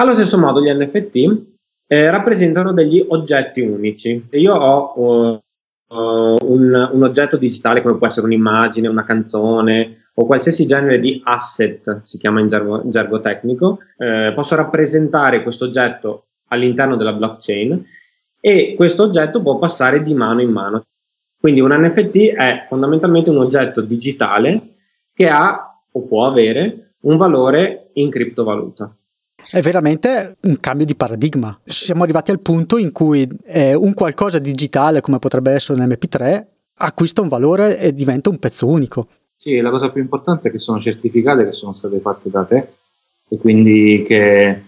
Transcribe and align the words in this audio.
Allo 0.00 0.14
stesso 0.14 0.38
modo 0.38 0.62
gli 0.62 0.70
NFT 0.70 1.42
eh, 1.88 2.08
rappresentano 2.08 2.72
degli 2.72 3.04
oggetti 3.08 3.62
unici. 3.62 4.28
Se 4.30 4.38
io 4.38 4.54
ho 4.54 4.92
uh, 4.96 5.40
un, 5.88 6.90
un, 6.92 7.02
oggetto 7.02 7.36
digitale 7.36 7.82
come 7.82 7.98
può 7.98 8.06
essere 8.06 8.26
un'immagine, 8.26 8.86
una 8.86 9.02
canzone 9.02 10.10
o 10.14 10.24
qualsiasi 10.24 10.66
genere 10.66 11.00
di 11.00 11.20
asset, 11.24 12.02
si 12.04 12.16
chiama 12.16 12.38
in 12.38 12.46
gergo, 12.46 12.80
in 12.84 12.90
gergo 12.90 13.18
tecnico, 13.18 13.80
eh, 13.96 14.32
posso 14.36 14.54
rappresentare 14.54 15.42
questo 15.42 15.64
oggetto 15.64 16.26
all'interno 16.50 16.94
della 16.94 17.12
blockchain 17.12 17.84
e 18.40 18.74
questo 18.76 19.02
oggetto 19.02 19.42
può 19.42 19.58
passare 19.58 20.00
di 20.04 20.14
mano 20.14 20.40
in 20.40 20.50
mano. 20.50 20.84
Quindi 21.40 21.60
un 21.60 21.72
NFT 21.72 22.34
è 22.34 22.66
fondamentalmente 22.68 23.30
un 23.30 23.38
oggetto 23.38 23.80
digitale 23.80 24.74
che 25.12 25.28
ha 25.28 25.82
o 25.90 26.02
può 26.02 26.24
avere 26.24 26.92
un 27.00 27.16
valore 27.16 27.90
in 27.94 28.10
criptovaluta. 28.10 28.92
È 29.50 29.62
veramente 29.62 30.36
un 30.42 30.60
cambio 30.60 30.84
di 30.84 30.94
paradigma. 30.94 31.58
Siamo 31.64 32.02
arrivati 32.02 32.30
al 32.30 32.40
punto 32.40 32.76
in 32.76 32.92
cui 32.92 33.26
eh, 33.46 33.72
un 33.72 33.94
qualcosa 33.94 34.38
digitale, 34.38 35.00
come 35.00 35.18
potrebbe 35.18 35.52
essere 35.52 35.80
un 35.80 35.88
MP3, 35.88 36.44
acquista 36.74 37.22
un 37.22 37.28
valore 37.28 37.78
e 37.78 37.94
diventa 37.94 38.28
un 38.28 38.38
pezzo 38.38 38.66
unico. 38.66 39.08
Sì, 39.32 39.58
la 39.60 39.70
cosa 39.70 39.90
più 39.90 40.02
importante 40.02 40.48
è 40.48 40.50
che 40.50 40.58
sono 40.58 40.78
certificate 40.78 41.44
che 41.44 41.52
sono 41.52 41.72
state 41.72 41.98
fatte 42.00 42.28
da 42.28 42.44
te 42.44 42.68
e 43.28 43.38
quindi 43.38 44.02
che, 44.04 44.64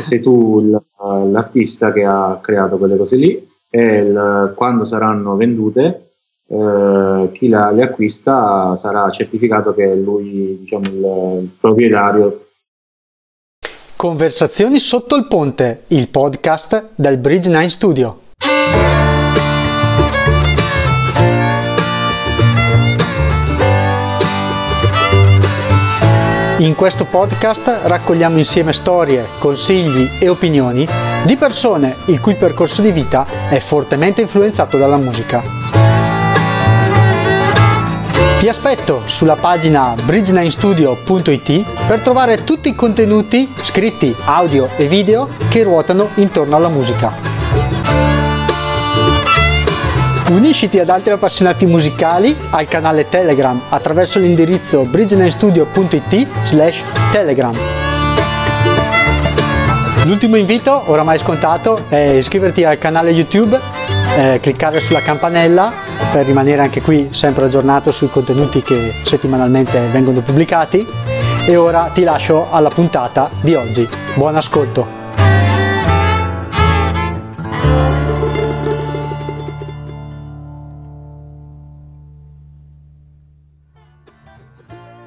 sei 0.00 0.20
tu 0.20 0.82
l'artista 1.30 1.92
che 1.92 2.04
ha 2.04 2.38
creato 2.40 2.78
quelle 2.78 2.96
cose 2.96 3.16
lì 3.16 3.48
e 3.70 3.82
il, 3.98 4.52
quando 4.56 4.84
saranno 4.84 5.36
vendute 5.36 6.04
eh, 6.48 7.28
chi 7.32 7.48
la, 7.48 7.70
le 7.70 7.82
acquista 7.82 8.74
sarà 8.74 9.08
certificato 9.10 9.74
che 9.74 9.84
è 9.84 9.94
lui 9.94 10.56
diciamo, 10.60 11.40
il 11.40 11.50
proprietario 11.60 12.45
Conversazioni 13.96 14.78
sotto 14.78 15.16
il 15.16 15.26
ponte, 15.26 15.84
il 15.86 16.08
podcast 16.08 16.90
del 16.96 17.16
Bridge 17.16 17.48
9 17.48 17.70
Studio. 17.70 18.20
In 26.58 26.74
questo 26.74 27.06
podcast 27.06 27.80
raccogliamo 27.84 28.36
insieme 28.36 28.74
storie, 28.74 29.28
consigli 29.38 30.06
e 30.20 30.28
opinioni 30.28 30.86
di 31.24 31.36
persone 31.36 31.96
il 32.06 32.20
cui 32.20 32.34
percorso 32.34 32.82
di 32.82 32.92
vita 32.92 33.26
è 33.48 33.58
fortemente 33.60 34.20
influenzato 34.20 34.76
dalla 34.76 34.98
musica. 34.98 35.65
Ti 38.46 38.52
aspetto 38.52 39.02
sulla 39.06 39.34
pagina 39.34 39.92
bridge9studio.it 39.94 41.64
per 41.88 41.98
trovare 41.98 42.44
tutti 42.44 42.68
i 42.68 42.76
contenuti 42.76 43.52
scritti, 43.64 44.14
audio 44.24 44.68
e 44.76 44.86
video 44.86 45.28
che 45.48 45.64
ruotano 45.64 46.10
intorno 46.14 46.54
alla 46.54 46.68
musica. 46.68 47.12
Unisciti 50.28 50.78
ad 50.78 50.90
altri 50.90 51.14
appassionati 51.14 51.66
musicali 51.66 52.36
al 52.50 52.68
canale 52.68 53.08
Telegram 53.08 53.60
attraverso 53.68 54.20
l'indirizzo 54.20 54.84
bridge9studio.it 54.84 56.28
slash 56.44 56.84
telegram. 57.10 57.58
L'ultimo 60.04 60.36
invito, 60.36 60.84
oramai 60.86 61.18
scontato, 61.18 61.86
è 61.88 61.96
iscriverti 61.96 62.62
al 62.62 62.78
canale 62.78 63.10
YouTube, 63.10 63.58
eh, 64.16 64.38
cliccare 64.40 64.78
sulla 64.78 65.00
campanella 65.00 65.85
per 66.16 66.24
rimanere 66.24 66.62
anche 66.62 66.80
qui 66.80 67.08
sempre 67.10 67.44
aggiornato 67.44 67.92
sui 67.92 68.08
contenuti 68.08 68.62
che 68.62 68.90
settimanalmente 69.04 69.78
vengono 69.88 70.22
pubblicati. 70.22 70.86
E 71.46 71.56
ora 71.56 71.90
ti 71.92 72.04
lascio 72.04 72.50
alla 72.50 72.70
puntata 72.70 73.28
di 73.42 73.54
oggi. 73.54 73.86
Buon 74.14 74.34
ascolto! 74.34 74.86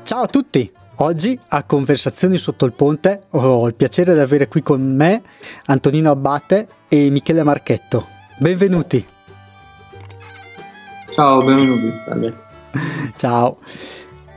Ciao 0.03 0.21
a 0.21 0.27
tutti! 0.27 0.71
Oggi 0.97 1.39
a 1.47 1.63
Conversazioni 1.63 2.37
sotto 2.37 2.65
il 2.65 2.73
ponte 2.73 3.21
ho 3.31 3.65
il 3.65 3.73
piacere 3.73 4.13
di 4.13 4.19
avere 4.19 4.47
qui 4.47 4.61
con 4.61 4.79
me 4.81 5.23
Antonino 5.65 6.11
Abbate 6.11 6.67
e 6.87 7.09
Michele 7.09 7.41
Marchetto. 7.41 8.05
Benvenuti! 8.37 9.17
Ciao, 11.11 11.39
benvenuti. 11.39 11.91
Salve. 12.03 12.33
Ciao. 13.15 13.57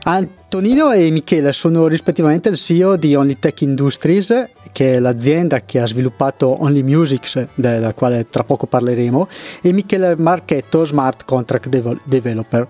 Antonino 0.05 0.91
e 0.91 1.09
Michele 1.11 1.53
sono 1.53 1.87
rispettivamente 1.87 2.49
il 2.49 2.57
CEO 2.57 2.97
di 2.97 3.15
Only 3.15 3.39
Tech 3.39 3.61
Industries, 3.61 4.49
che 4.71 4.93
è 4.93 4.99
l'azienda 4.99 5.61
che 5.61 5.79
ha 5.79 5.87
sviluppato 5.87 6.61
Only 6.61 6.81
Music, 6.81 7.47
della 7.55 7.93
quale 7.93 8.27
tra 8.29 8.43
poco 8.43 8.67
parleremo, 8.67 9.27
e 9.61 9.71
Michele 9.71 10.15
Marchetto, 10.17 10.83
Smart 10.83 11.23
Contract 11.25 11.69
Developer. 12.03 12.67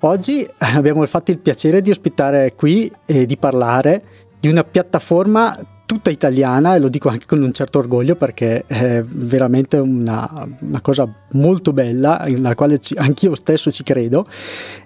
Oggi 0.00 0.48
abbiamo 0.58 1.04
fatto 1.06 1.30
il 1.30 1.38
piacere 1.38 1.80
di 1.80 1.90
ospitare 1.90 2.52
qui 2.54 2.92
e 3.06 3.24
di 3.24 3.36
parlare 3.36 4.02
di 4.38 4.48
una 4.48 4.62
piattaforma 4.62 5.58
tutta 5.88 6.10
italiana 6.10 6.74
e 6.74 6.80
lo 6.80 6.88
dico 6.88 7.08
anche 7.08 7.24
con 7.24 7.40
un 7.40 7.50
certo 7.50 7.78
orgoglio 7.78 8.14
perché 8.14 8.64
è 8.66 9.02
veramente 9.02 9.78
una, 9.78 10.46
una 10.60 10.82
cosa 10.82 11.10
molto 11.30 11.72
bella 11.72 12.26
nella 12.28 12.54
quale 12.54 12.78
ci, 12.78 12.92
anch'io 12.94 13.34
stesso 13.34 13.70
ci 13.70 13.82
credo 13.82 14.26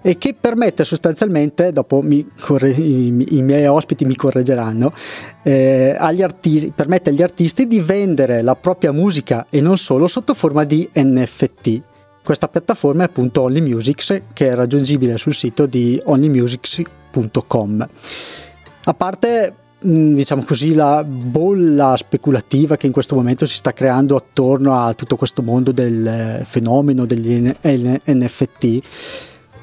e 0.01 0.17
che 0.17 0.33
permette 0.33 0.85
sostanzialmente, 0.85 1.73
dopo 1.73 2.01
mi 2.01 2.25
corre, 2.39 2.69
i, 2.69 3.35
i, 3.35 3.41
miei 3.41 3.65
ospiti 3.67 4.05
mi 4.05 4.15
correggeranno, 4.15 4.93
eh, 5.41 5.93
artisti, 5.99 6.71
permette 6.73 7.09
agli 7.09 7.21
artisti 7.21 7.67
di 7.67 7.81
vendere 7.81 8.41
la 8.41 8.55
propria 8.55 8.93
musica 8.93 9.47
e 9.49 9.59
non 9.59 9.75
solo 9.75 10.07
sotto 10.07 10.33
forma 10.33 10.63
di 10.63 10.89
NFT. 10.93 11.81
Questa 12.23 12.47
piattaforma 12.47 13.03
è 13.03 13.07
appunto 13.07 13.41
Only 13.41 13.59
Music 13.59 14.23
che 14.31 14.49
è 14.49 14.55
raggiungibile 14.55 15.17
sul 15.17 15.33
sito 15.33 15.65
di 15.65 16.01
onlymusics.com. 16.01 17.89
A 18.85 18.93
parte 18.93 19.55
diciamo 19.83 20.43
così, 20.43 20.73
la 20.73 21.03
bolla 21.03 21.95
speculativa 21.97 22.77
che 22.77 22.85
in 22.85 22.93
questo 22.93 23.15
momento 23.15 23.45
si 23.45 23.57
sta 23.57 23.73
creando 23.73 24.15
attorno 24.15 24.81
a 24.81 24.93
tutto 24.93 25.17
questo 25.17 25.41
mondo 25.41 25.71
del 25.71 26.07
eh, 26.07 26.45
fenomeno 26.45 27.05
degli 27.05 27.51
NFT, 27.61 28.79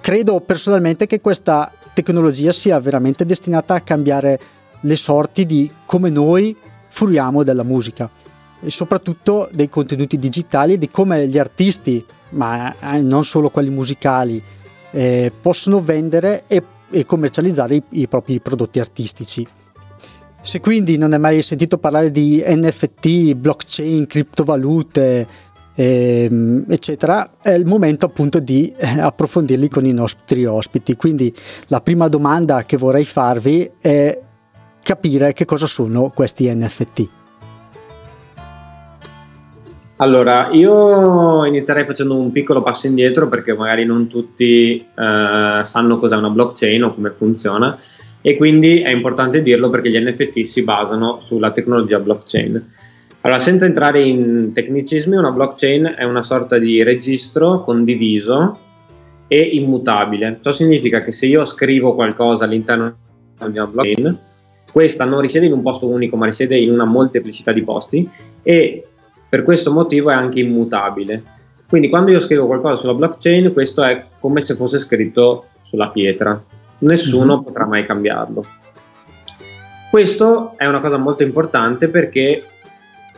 credo 0.00 0.40
personalmente 0.40 1.06
che 1.06 1.20
questa 1.20 1.72
tecnologia 1.94 2.52
sia 2.52 2.78
veramente 2.78 3.24
destinata 3.24 3.74
a 3.74 3.80
cambiare 3.80 4.40
le 4.80 4.96
sorti 4.96 5.46
di 5.46 5.70
come 5.86 6.10
noi 6.10 6.54
fruiamo 6.88 7.42
della 7.42 7.62
musica 7.62 8.10
e 8.62 8.70
soprattutto 8.70 9.48
dei 9.52 9.70
contenuti 9.70 10.18
digitali 10.18 10.74
e 10.74 10.78
di 10.78 10.90
come 10.90 11.26
gli 11.28 11.38
artisti, 11.38 12.04
ma 12.30 12.74
eh, 12.78 13.00
non 13.00 13.24
solo 13.24 13.48
quelli 13.48 13.70
musicali, 13.70 14.42
eh, 14.90 15.32
possono 15.40 15.80
vendere 15.80 16.44
e, 16.46 16.62
e 16.90 17.06
commercializzare 17.06 17.74
i, 17.74 17.82
i 17.90 18.08
propri 18.08 18.38
prodotti 18.40 18.80
artistici. 18.80 19.46
Se 20.42 20.60
quindi 20.60 20.96
non 20.96 21.12
hai 21.12 21.18
mai 21.18 21.42
sentito 21.42 21.76
parlare 21.76 22.10
di 22.10 22.42
NFT, 22.44 23.34
blockchain, 23.34 24.06
criptovalute, 24.06 25.26
ehm, 25.74 26.64
eccetera, 26.68 27.32
è 27.42 27.50
il 27.50 27.66
momento 27.66 28.06
appunto 28.06 28.38
di 28.38 28.72
eh, 28.76 29.00
approfondirli 29.00 29.68
con 29.68 29.84
i 29.84 29.92
nostri 29.92 30.46
ospiti. 30.46 30.96
Quindi 30.96 31.32
la 31.66 31.80
prima 31.80 32.08
domanda 32.08 32.64
che 32.64 32.78
vorrei 32.78 33.04
farvi 33.04 33.70
è 33.78 34.18
capire 34.82 35.34
che 35.34 35.44
cosa 35.44 35.66
sono 35.66 36.10
questi 36.14 36.52
NFT. 36.52 37.19
Allora, 40.00 40.48
io 40.52 41.44
inizierei 41.44 41.84
facendo 41.84 42.16
un 42.16 42.32
piccolo 42.32 42.62
passo 42.62 42.86
indietro 42.86 43.28
perché 43.28 43.54
magari 43.54 43.84
non 43.84 44.06
tutti 44.06 44.78
eh, 44.78 45.60
sanno 45.62 45.98
cos'è 45.98 46.16
una 46.16 46.30
blockchain 46.30 46.82
o 46.84 46.94
come 46.94 47.10
funziona 47.10 47.76
e 48.22 48.34
quindi 48.36 48.80
è 48.80 48.88
importante 48.88 49.42
dirlo 49.42 49.68
perché 49.68 49.90
gli 49.90 50.00
NFT 50.00 50.40
si 50.40 50.64
basano 50.64 51.18
sulla 51.20 51.52
tecnologia 51.52 51.98
blockchain. 51.98 52.72
Allora, 53.20 53.38
senza 53.38 53.66
entrare 53.66 54.00
in 54.00 54.52
tecnicismi, 54.54 55.18
una 55.18 55.32
blockchain 55.32 55.96
è 55.98 56.04
una 56.04 56.22
sorta 56.22 56.56
di 56.56 56.82
registro 56.82 57.62
condiviso 57.62 58.58
e 59.28 59.38
immutabile. 59.38 60.38
Ciò 60.40 60.50
significa 60.50 61.02
che 61.02 61.10
se 61.10 61.26
io 61.26 61.44
scrivo 61.44 61.94
qualcosa 61.94 62.44
all'interno 62.44 62.96
di 63.36 63.58
una 63.58 63.66
blockchain, 63.66 64.18
questa 64.72 65.04
non 65.04 65.20
risiede 65.20 65.44
in 65.44 65.52
un 65.52 65.60
posto 65.60 65.88
unico, 65.88 66.16
ma 66.16 66.24
risiede 66.24 66.56
in 66.56 66.70
una 66.70 66.86
molteplicità 66.86 67.52
di 67.52 67.62
posti 67.62 68.08
e 68.42 68.84
per 69.30 69.44
questo 69.44 69.72
motivo 69.72 70.10
è 70.10 70.14
anche 70.14 70.40
immutabile. 70.40 71.22
Quindi 71.68 71.88
quando 71.88 72.10
io 72.10 72.18
scrivo 72.18 72.46
qualcosa 72.46 72.74
sulla 72.74 72.94
blockchain, 72.94 73.52
questo 73.52 73.82
è 73.84 74.04
come 74.18 74.40
se 74.40 74.56
fosse 74.56 74.78
scritto 74.78 75.46
sulla 75.62 75.88
pietra. 75.88 76.42
Nessuno 76.78 77.34
mm-hmm. 77.34 77.44
potrà 77.44 77.64
mai 77.64 77.86
cambiarlo. 77.86 78.44
Questo 79.88 80.54
è 80.56 80.66
una 80.66 80.80
cosa 80.80 80.98
molto 80.98 81.22
importante 81.22 81.88
perché 81.88 82.44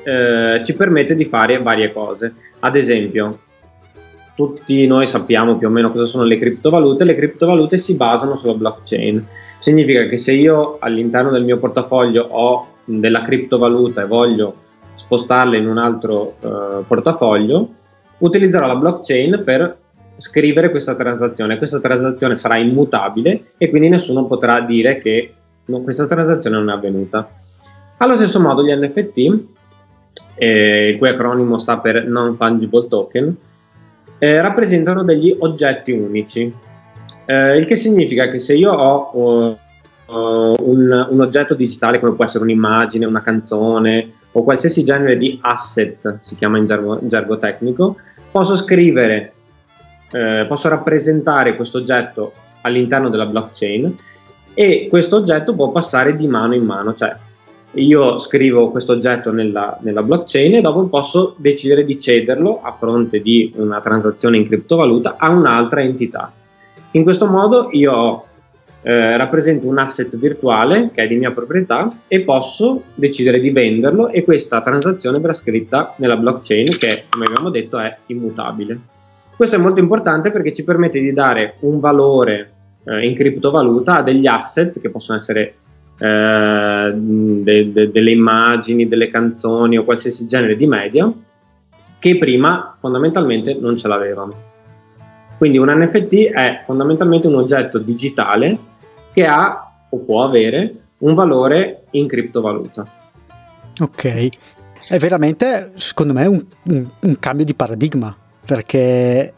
eh, 0.02 0.60
ci 0.62 0.74
permette 0.74 1.14
di 1.14 1.24
fare 1.24 1.62
varie 1.62 1.92
cose. 1.92 2.34
Ad 2.60 2.76
esempio, 2.76 3.38
tutti 4.34 4.86
noi 4.86 5.06
sappiamo 5.06 5.56
più 5.56 5.68
o 5.68 5.70
meno 5.70 5.90
cosa 5.90 6.04
sono 6.04 6.24
le 6.24 6.36
criptovalute. 6.36 7.04
Le 7.04 7.14
criptovalute 7.14 7.78
si 7.78 7.94
basano 7.96 8.36
sulla 8.36 8.54
blockchain. 8.54 9.26
Significa 9.58 10.06
che 10.08 10.18
se 10.18 10.32
io 10.32 10.76
all'interno 10.78 11.30
del 11.30 11.44
mio 11.44 11.58
portafoglio 11.58 12.26
ho 12.28 12.66
della 12.84 13.22
criptovaluta 13.22 14.02
e 14.02 14.06
voglio 14.06 14.61
spostarla 14.94 15.56
in 15.56 15.68
un 15.68 15.78
altro 15.78 16.36
uh, 16.40 16.84
portafoglio, 16.86 17.68
utilizzerò 18.18 18.66
la 18.66 18.76
blockchain 18.76 19.42
per 19.44 19.78
scrivere 20.16 20.70
questa 20.70 20.94
transazione. 20.94 21.58
Questa 21.58 21.80
transazione 21.80 22.36
sarà 22.36 22.56
immutabile 22.56 23.52
e 23.58 23.70
quindi 23.70 23.88
nessuno 23.88 24.26
potrà 24.26 24.60
dire 24.60 24.98
che 24.98 25.34
no, 25.66 25.80
questa 25.80 26.06
transazione 26.06 26.56
non 26.56 26.70
è 26.70 26.72
avvenuta. 26.72 27.28
Allo 27.98 28.16
stesso 28.16 28.40
modo 28.40 28.64
gli 28.64 28.72
NFT, 28.72 29.44
eh, 30.34 30.88
il 30.90 30.98
cui 30.98 31.08
acronimo 31.08 31.58
sta 31.58 31.78
per 31.78 32.06
Non 32.06 32.36
Fungible 32.36 32.88
Token, 32.88 33.36
eh, 34.18 34.40
rappresentano 34.40 35.02
degli 35.02 35.34
oggetti 35.38 35.92
unici, 35.92 36.52
eh, 37.24 37.56
il 37.56 37.64
che 37.64 37.76
significa 37.76 38.28
che 38.28 38.38
se 38.38 38.54
io 38.54 38.72
ho 38.72 39.58
uh, 40.12 40.54
un, 40.60 41.06
un, 41.10 41.20
oggetto 41.20 41.54
digitale 41.54 41.98
come 41.98 42.14
può 42.14 42.24
essere 42.24 42.44
un'immagine, 42.44 43.06
una 43.06 43.22
canzone 43.22 44.12
o 44.32 44.44
qualsiasi 44.44 44.84
genere 44.84 45.16
di 45.16 45.38
asset, 45.42 46.18
si 46.20 46.36
chiama 46.36 46.58
in 46.58 46.66
gergo, 46.66 47.00
gergo 47.02 47.38
tecnico, 47.38 47.96
posso 48.30 48.56
scrivere, 48.56 49.32
eh, 50.10 50.46
posso 50.48 50.68
rappresentare 50.68 51.56
questo 51.56 51.78
oggetto 51.78 52.32
all'interno 52.62 53.08
della 53.08 53.26
blockchain 53.26 53.94
e 54.54 54.86
questo 54.88 55.16
oggetto 55.16 55.54
può 55.54 55.70
passare 55.70 56.16
di 56.16 56.26
mano 56.26 56.54
in 56.54 56.64
mano, 56.64 56.94
cioè 56.94 57.14
io 57.74 58.18
scrivo 58.18 58.70
questo 58.70 58.92
oggetto 58.92 59.32
nella, 59.32 59.78
nella, 59.80 60.02
blockchain 60.02 60.56
e 60.56 60.60
dopo 60.60 60.86
posso 60.88 61.34
decidere 61.38 61.84
di 61.84 61.98
cederlo 61.98 62.60
a 62.62 62.72
fronte 62.78 63.20
di 63.20 63.52
una 63.56 63.80
transazione 63.80 64.36
in 64.36 64.46
criptovaluta 64.46 65.16
a 65.18 65.30
un'altra 65.30 65.80
entità. 65.80 66.32
In 66.92 67.02
questo 67.02 67.26
modo 67.26 67.68
io 67.72 68.24
eh, 68.82 69.16
rappresento 69.16 69.68
un 69.68 69.78
asset 69.78 70.16
virtuale 70.18 70.90
che 70.92 71.04
è 71.04 71.06
di 71.06 71.16
mia 71.16 71.30
proprietà 71.32 72.00
e 72.08 72.22
posso 72.22 72.82
decidere 72.94 73.40
di 73.40 73.50
venderlo 73.50 74.08
e 74.08 74.24
questa 74.24 74.60
transazione 74.60 75.20
verrà 75.20 75.32
scritta 75.32 75.94
nella 75.98 76.16
blockchain 76.16 76.64
che 76.64 77.04
come 77.08 77.26
abbiamo 77.26 77.50
detto 77.50 77.78
è 77.78 77.96
immutabile. 78.06 78.80
Questo 79.36 79.56
è 79.56 79.58
molto 79.58 79.80
importante 79.80 80.30
perché 80.30 80.52
ci 80.52 80.64
permette 80.64 81.00
di 81.00 81.12
dare 81.12 81.56
un 81.60 81.80
valore 81.80 82.52
eh, 82.84 83.06
in 83.06 83.14
criptovaluta 83.14 83.98
a 83.98 84.02
degli 84.02 84.26
asset 84.26 84.80
che 84.80 84.90
possono 84.90 85.18
essere 85.18 85.54
eh, 85.98 86.92
de, 86.94 87.72
de, 87.72 87.90
delle 87.90 88.10
immagini, 88.10 88.88
delle 88.88 89.08
canzoni 89.08 89.78
o 89.78 89.84
qualsiasi 89.84 90.26
genere 90.26 90.56
di 90.56 90.66
media 90.66 91.12
che 91.98 92.18
prima 92.18 92.74
fondamentalmente 92.78 93.54
non 93.54 93.76
ce 93.76 93.86
l'avevano. 93.86 94.50
Quindi 95.38 95.58
un 95.58 95.70
NFT 95.70 96.30
è 96.32 96.62
fondamentalmente 96.64 97.28
un 97.28 97.36
oggetto 97.36 97.78
digitale 97.78 98.70
che 99.12 99.26
ha 99.26 99.72
o 99.88 99.98
può 99.98 100.24
avere 100.24 100.74
un 100.98 101.14
valore 101.14 101.84
in 101.90 102.06
criptovaluta. 102.06 102.86
Ok, 103.80 104.28
è 104.88 104.98
veramente 104.98 105.72
secondo 105.76 106.12
me 106.12 106.26
un, 106.26 106.44
un, 106.68 106.88
un 107.00 107.18
cambio 107.18 107.44
di 107.44 107.54
paradigma 107.54 108.16
perché 108.44 109.34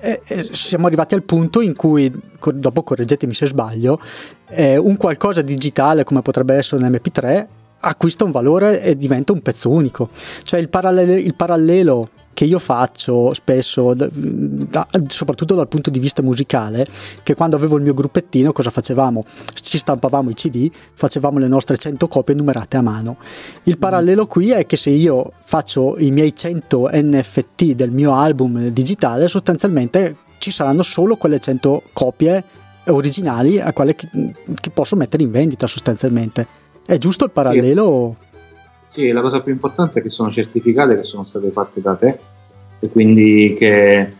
eh, 0.00 0.20
eh, 0.24 0.48
siamo 0.52 0.86
arrivati 0.86 1.14
al 1.14 1.22
punto 1.22 1.60
in 1.60 1.74
cui, 1.74 2.12
dopo 2.52 2.82
correggetemi 2.82 3.34
se 3.34 3.46
sbaglio, 3.46 4.00
eh, 4.50 4.76
un 4.76 4.96
qualcosa 4.96 5.42
digitale 5.42 6.04
come 6.04 6.22
potrebbe 6.22 6.54
essere 6.54 6.84
un 6.84 6.90
MP3 6.90 7.46
acquista 7.80 8.24
un 8.24 8.30
valore 8.30 8.82
e 8.82 8.96
diventa 8.96 9.32
un 9.32 9.42
pezzo 9.42 9.70
unico. 9.70 10.08
Cioè 10.42 10.60
il, 10.60 10.68
parallelo, 10.68 11.12
il 11.12 11.34
parallelo 11.34 12.08
che 12.34 12.44
io 12.44 12.58
faccio 12.58 13.32
spesso, 13.32 13.94
da, 13.94 14.86
soprattutto 15.06 15.54
dal 15.54 15.68
punto 15.68 15.88
di 15.88 15.98
vista 15.98 16.22
musicale, 16.22 16.86
che 17.22 17.34
quando 17.34 17.56
avevo 17.56 17.76
il 17.76 17.82
mio 17.82 17.94
gruppettino 17.94 18.52
cosa 18.52 18.70
facevamo? 18.70 19.22
Ci 19.54 19.78
stampavamo 19.78 20.28
i 20.28 20.34
CD, 20.34 20.70
facevamo 20.92 21.38
le 21.38 21.48
nostre 21.48 21.78
100 21.78 22.06
copie 22.08 22.34
numerate 22.34 22.76
a 22.76 22.82
mano. 22.82 23.16
Il 23.62 23.78
parallelo 23.78 24.26
qui 24.26 24.50
è 24.50 24.66
che 24.66 24.76
se 24.76 24.90
io 24.90 25.32
faccio 25.44 25.98
i 25.98 26.10
miei 26.10 26.34
100 26.36 26.90
NFT 26.92 27.72
del 27.72 27.90
mio 27.90 28.14
album 28.14 28.68
digitale, 28.68 29.28
sostanzialmente 29.28 30.16
ci 30.38 30.50
saranno 30.50 30.82
solo 30.82 31.16
quelle 31.16 31.40
100 31.40 31.82
copie 31.92 32.44
originali 32.86 33.60
a 33.60 33.72
quelle 33.72 33.94
che, 33.94 34.08
che 34.60 34.70
posso 34.70 34.96
mettere 34.96 35.22
in 35.22 35.30
vendita 35.30 35.66
sostanzialmente. 35.66 36.46
È 36.84 36.98
giusto 36.98 37.24
il 37.24 37.30
parallelo? 37.30 38.16
Sì. 38.18 38.32
Sì, 38.86 39.10
la 39.10 39.20
cosa 39.20 39.42
più 39.42 39.52
importante 39.52 39.98
è 39.98 40.02
che 40.02 40.08
sono 40.08 40.30
certificate 40.30 40.96
che 40.96 41.02
sono 41.02 41.24
state 41.24 41.50
fatte 41.50 41.80
da 41.80 41.94
te 41.94 42.18
e 42.78 42.88
quindi 42.88 43.52
che, 43.56 44.12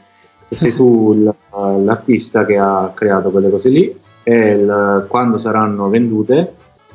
che 0.49 0.57
sei 0.57 0.75
tu 0.75 1.15
l'artista 1.85 2.45
che 2.45 2.57
ha 2.57 2.91
creato 2.95 3.31
quelle 3.31 3.51
cose 3.51 3.69
lì 3.69 4.01
e 4.23 4.35
il, 4.35 5.07
quando 5.09 5.37
saranno 5.37 5.89
vendute 5.89 6.55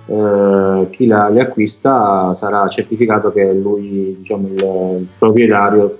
eh, 0.09 0.87
chi 0.89 1.05
la, 1.05 1.29
le 1.29 1.41
acquista 1.41 2.33
sarà 2.33 2.67
certificato 2.67 3.31
che 3.31 3.49
è 3.49 3.53
lui 3.53 4.15
diciamo, 4.17 4.47
il, 4.47 4.53
il, 4.99 5.07
proprietario, 5.17 5.99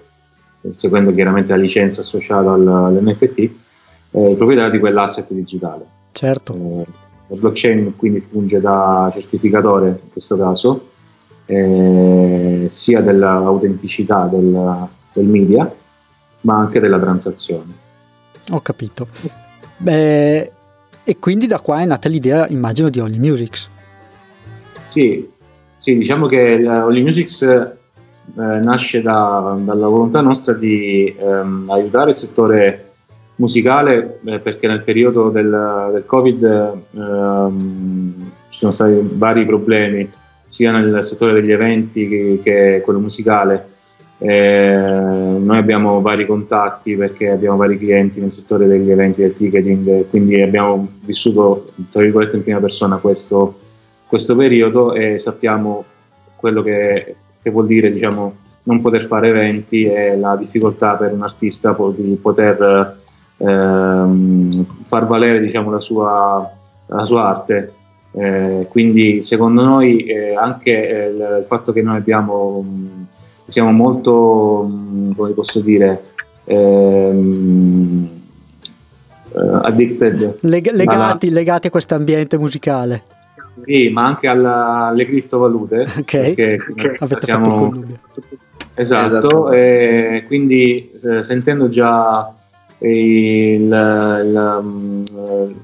seguendo 0.70 1.14
chiaramente 1.14 1.52
la 1.52 1.60
licenza 1.60 2.02
associata 2.02 2.52
al, 2.54 2.68
all'NFT, 2.68 3.38
eh, 4.12 4.30
il 4.32 4.36
proprietario 4.36 4.72
di 4.72 4.80
quell'asset 4.80 5.32
digitale. 5.32 5.86
Certo. 6.12 6.54
Eh, 6.56 6.84
la 7.28 7.36
blockchain 7.36 7.96
quindi 7.96 8.20
funge 8.22 8.60
da 8.60 9.08
certificatore 9.12 9.88
in 9.88 10.12
questo 10.12 10.36
caso 10.36 10.88
eh, 11.52 12.66
sia 12.68 13.02
dell'autenticità 13.02 14.30
del, 14.32 14.88
del, 15.14 15.26
media, 15.26 15.74
ma 16.42 16.58
anche 16.58 16.80
della 16.80 17.00
transazione. 17.00 17.74
Ho 18.52 18.62
capito. 18.62 19.08
Beh, 19.78 20.52
e 21.04 21.18
quindi 21.18 21.48
da 21.48 21.60
qua 21.60 21.82
è 21.82 21.86
nata 21.86 22.08
l'idea, 22.08 22.48
immagino, 22.50 22.90
di 22.90 23.00
Only 23.00 23.18
Music. 23.18 23.68
Sì, 24.86 25.28
sì 25.76 25.98
diciamo 25.98 26.28
che 26.28 26.68
Only 26.68 27.02
Music 27.02 27.42
eh, 27.42 28.60
nasce 28.60 29.02
da, 29.02 29.58
dalla 29.60 29.88
volontà 29.88 30.22
nostra 30.22 30.54
di 30.54 31.16
ehm, 31.18 31.66
aiutare 31.70 32.12
il 32.12 32.16
settore 32.16 32.92
musicale 33.38 34.20
eh, 34.24 34.40
perché 34.40 34.68
nel 34.68 34.84
periodo 34.84 35.30
del, 35.30 35.90
del 35.94 36.06
Covid 36.06 36.44
ehm, 36.92 38.16
ci 38.50 38.60
sono 38.60 38.72
stati 38.72 39.00
vari 39.14 39.46
problemi 39.46 40.12
sia 40.50 40.72
nel 40.72 41.04
settore 41.04 41.34
degli 41.34 41.52
eventi 41.52 42.40
che, 42.42 42.82
quello 42.84 43.00
musicale. 43.00 43.68
Eh, 44.18 44.98
noi 45.00 45.58
abbiamo 45.58 46.02
vari 46.02 46.26
contatti 46.26 46.96
perché 46.96 47.30
abbiamo 47.30 47.56
vari 47.56 47.78
clienti 47.78 48.20
nel 48.20 48.32
settore 48.32 48.66
degli 48.66 48.90
eventi 48.90 49.22
del 49.22 49.34
ticketing, 49.34 50.10
quindi 50.10 50.42
abbiamo 50.42 50.90
vissuto 51.02 51.72
tra 51.92 52.02
virgolette 52.02 52.36
in 52.36 52.44
prima 52.44 52.60
persona 52.60 52.98
questo, 52.98 53.60
questo 54.08 54.36
periodo 54.36 54.94
e 54.94 55.20
sappiamo 55.20 55.86
quello 56.36 56.64
che, 56.64 57.16
che 57.42 57.50
vuol 57.52 57.68
dire 57.68 57.92
diciamo, 57.94 58.36
non 58.64 58.82
poter 58.82 59.04
fare 59.04 59.30
eventi 59.30 59.84
e 59.86 60.18
la 60.18 60.36
difficoltà 60.36 60.96
per 60.96 61.14
un 61.14 61.22
artista 61.22 61.78
di 61.96 62.18
poter 62.20 62.98
ehm, 63.38 64.66
far 64.84 65.06
valere 65.06 65.40
diciamo, 65.40 65.70
la, 65.70 65.80
sua, 65.80 66.52
la 66.88 67.06
sua 67.06 67.28
arte 67.28 67.74
eh, 68.12 68.66
quindi 68.70 69.22
secondo 69.22 69.64
noi 69.64 70.04
eh, 70.06 70.36
anche 70.36 70.72
eh, 70.72 71.08
il, 71.10 71.46
fatto 71.46 71.72
che 71.72 71.82
noi 71.82 71.98
abbiamo, 71.98 72.62
mh, 72.62 73.08
siamo 73.46 73.72
molto, 73.72 74.64
mh, 74.64 75.16
come 75.16 75.32
posso 75.32 75.60
dire, 75.60 76.02
ehm, 76.46 78.10
uh, 79.32 79.40
addicted. 79.62 80.38
Leg- 80.42 80.72
legati, 80.72 81.28
alla... 81.28 81.36
legati 81.36 81.68
a 81.68 81.70
questo 81.70 81.96
ambiente 81.96 82.38
musicale. 82.38 83.04
Sì, 83.54 83.90
ma 83.90 84.06
anche 84.06 84.28
alla, 84.28 84.88
alle 84.88 85.06
criptovalute. 85.06 85.82
Ok, 85.98 86.06
perché 86.06 86.58
avete 87.00 87.26
siamo... 87.26 87.44
fatto 87.44 87.64
il 87.64 87.70
connubio. 87.72 87.98
Esatto, 88.74 89.18
esatto. 89.18 89.52
E 89.52 90.24
quindi 90.26 90.92
sentendo 90.94 91.68
già 91.68 92.34
il, 92.80 93.68
la, 93.68 94.62
mm, 94.62 95.04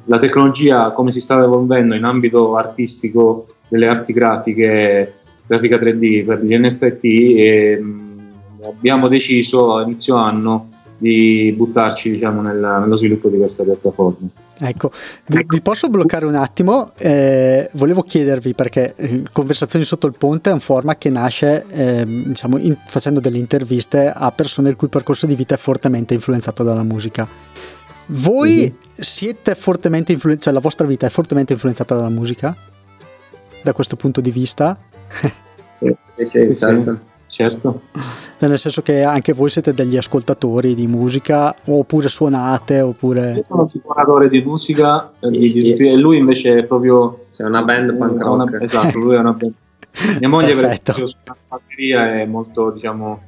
la, 0.06 0.18
tecnologia 0.18 0.92
come 0.92 1.10
si 1.10 1.22
stava 1.22 1.44
evolvendo 1.44 1.96
in 1.96 2.04
ambito 2.04 2.58
artistico 2.58 3.48
delle 3.68 3.88
arti 3.88 4.12
grafiche, 4.14 5.14
grafica 5.46 5.78
3D 5.78 6.26
per 6.26 6.44
gli 6.44 6.58
NFT 6.58 7.04
e 7.04 7.80
mm, 7.82 8.20
abbiamo 8.64 9.08
deciso 9.08 9.76
a 9.76 9.84
inizio 9.84 10.16
anno 10.16 10.70
di 10.98 11.54
buttarci 11.56 12.12
diciamo, 12.12 12.42
nella, 12.42 12.80
nello 12.80 12.96
sviluppo 12.96 13.30
di 13.30 13.38
questa 13.38 13.64
piattaforma. 13.64 14.28
Ecco, 14.58 14.92
vi, 15.28 15.46
vi 15.46 15.62
posso 15.62 15.90
bloccare 15.90 16.26
un 16.26 16.36
attimo? 16.36 16.94
Eh, 16.98 17.70
volevo 17.74 18.04
chiedervi 18.04 18.54
perché 18.54 18.94
eh, 18.96 19.24
Conversazioni 19.32 19.84
sotto 19.84 20.08
il 20.08 20.16
ponte 20.18 20.50
è 20.50 20.54
un 20.54 20.62
format 20.62 20.98
che 20.98 21.10
nasce 21.10 21.66
eh, 21.70 22.06
diciamo, 22.06 22.58
in, 22.58 22.76
facendo 22.88 23.20
delle 23.20 23.38
interviste 23.38 24.10
a 24.14 24.32
persone 24.32 24.70
il 24.70 24.78
cui 24.78 24.88
percorso 24.88 25.26
di 25.26 25.36
vita 25.36 25.56
è 25.56 25.58
fortemente 25.58 26.14
influenzato 26.14 26.64
dalla 26.64 26.84
musica. 26.84 27.28
Voi 28.08 28.56
mm-hmm. 28.56 28.74
siete 29.00 29.56
fortemente 29.56 30.14
influenzati, 30.14 30.46
cioè 30.46 30.54
la 30.54 30.62
vostra 30.62 30.88
vita 30.88 31.06
è 31.06 31.10
fortemente 31.10 31.54
influenzata 31.54 31.96
dalla 31.96 32.10
musica? 32.10 32.56
Da 33.62 33.74
questo 33.74 33.96
punto 33.98 34.22
di 34.22 34.32
vista? 34.32 34.78
sì, 35.74 35.94
sì, 36.16 36.26
sì, 36.26 36.42
sì 36.44 36.56
certo. 36.56 36.92
Sì. 36.92 37.14
Certo. 37.36 37.82
Cioè, 38.38 38.48
nel 38.48 38.58
senso 38.58 38.82
che 38.82 39.04
anche 39.04 39.34
voi 39.34 39.50
siete 39.50 39.74
degli 39.74 39.98
ascoltatori 39.98 40.74
di 40.74 40.88
musica 40.88 41.54
oppure 41.66 42.08
suonate 42.08 42.80
oppure... 42.80 43.34
Io 43.34 43.44
sono 43.44 43.64
un 43.64 43.70
suonatore 43.70 44.30
di 44.30 44.42
musica 44.42 45.12
sì, 45.20 45.30
di, 45.30 45.74
di, 45.74 45.74
e 45.74 45.98
lui 45.98 46.16
invece 46.16 46.60
è 46.60 46.64
proprio... 46.64 47.18
C'è 47.30 47.44
una 47.44 47.62
band 47.64 47.98
punk 47.98 48.22
rock. 48.22 48.50
Una, 48.50 48.62
esatto, 48.62 48.98
lui 49.00 49.16
è 49.16 49.18
una 49.18 49.34
band 49.34 49.54
Mia 50.18 50.30
moglie 50.30 50.54
Perfetto. 50.54 50.94
per 50.94 51.04
esempio 51.04 51.08
sulla 51.08 51.36
batteria 51.50 52.22
è 52.22 52.26
molto 52.26 52.72
diciamo, 52.72 53.22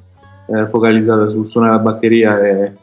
eh, 0.45 0.67
focalizzata 0.67 1.27
sul 1.27 1.45
suonare 1.45 1.73
la 1.73 1.79
batteria 1.79 2.39
e 2.39 2.73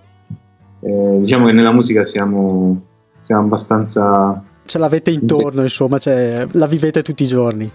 eh, 0.80 1.16
diciamo 1.20 1.46
che 1.46 1.52
nella 1.52 1.72
musica 1.72 2.04
siamo, 2.04 2.82
siamo 3.20 3.44
abbastanza... 3.44 4.42
Ce 4.66 4.76
l'avete 4.76 5.10
intorno, 5.10 5.62
insomma, 5.62 5.96
cioè, 5.96 6.46
la 6.52 6.66
vivete 6.66 7.02
tutti 7.02 7.22
i 7.22 7.26
giorni. 7.26 7.70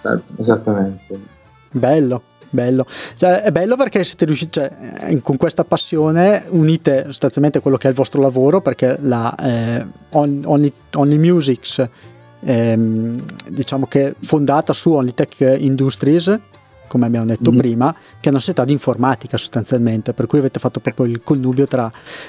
Certo, 0.00 0.32
esattamente. 0.38 1.20
Bello. 1.72 2.22
Bello, 2.50 2.84
cioè, 3.14 3.42
è 3.42 3.52
bello 3.52 3.76
perché 3.76 4.02
siete 4.02 4.24
riusciti, 4.24 4.58
cioè, 4.58 4.72
eh, 5.02 5.20
con 5.20 5.36
questa 5.36 5.64
passione 5.64 6.44
unite 6.48 7.04
sostanzialmente 7.06 7.60
quello 7.60 7.76
che 7.76 7.86
è 7.86 7.90
il 7.90 7.96
vostro 7.96 8.20
lavoro 8.20 8.60
perché 8.60 8.96
la 9.00 9.32
eh, 9.36 9.86
Only, 10.10 10.72
Only 10.94 11.16
Music 11.16 11.88
ehm, 12.40 13.24
diciamo 13.48 13.86
che 13.86 14.16
fondata 14.20 14.72
su 14.72 14.92
Only 14.92 15.14
Tech 15.14 15.56
Industries 15.58 16.38
come 16.90 17.06
abbiamo 17.06 17.26
detto 17.26 17.50
mm-hmm. 17.50 17.60
prima, 17.60 17.92
che 17.92 18.28
è 18.28 18.30
una 18.30 18.40
società 18.40 18.64
di 18.64 18.72
informatica 18.72 19.36
sostanzialmente, 19.36 20.12
per 20.12 20.26
cui 20.26 20.40
avete 20.40 20.58
fatto 20.58 20.80
proprio 20.80 21.06
il 21.06 21.22
connubio 21.22 21.68
tra 21.68 21.88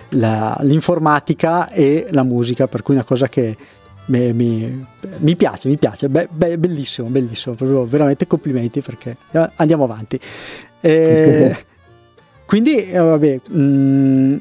la, 0.10 0.56
l'informatica 0.62 1.72
e 1.72 2.06
la 2.12 2.22
musica, 2.22 2.68
per 2.68 2.84
cui 2.84 2.94
una 2.94 3.04
cosa 3.04 3.28
che 3.28 3.58
mi, 4.06 4.34
mi, 4.34 4.86
mi 5.18 5.36
piace, 5.36 5.70
mi 5.70 5.78
piace, 5.78 6.10
be, 6.10 6.28
be, 6.32 6.58
bellissimo, 6.58 7.08
bellissimo, 7.08 7.56
proprio 7.56 7.86
veramente 7.86 8.28
complimenti 8.28 8.82
perché 8.82 9.18
eh, 9.32 9.50
andiamo 9.56 9.84
avanti. 9.84 10.20
E, 10.80 11.66
quindi, 12.46 12.90
eh, 12.90 12.98
vabbè, 12.98 13.42
mh, 13.48 13.60
mm, 13.60 14.38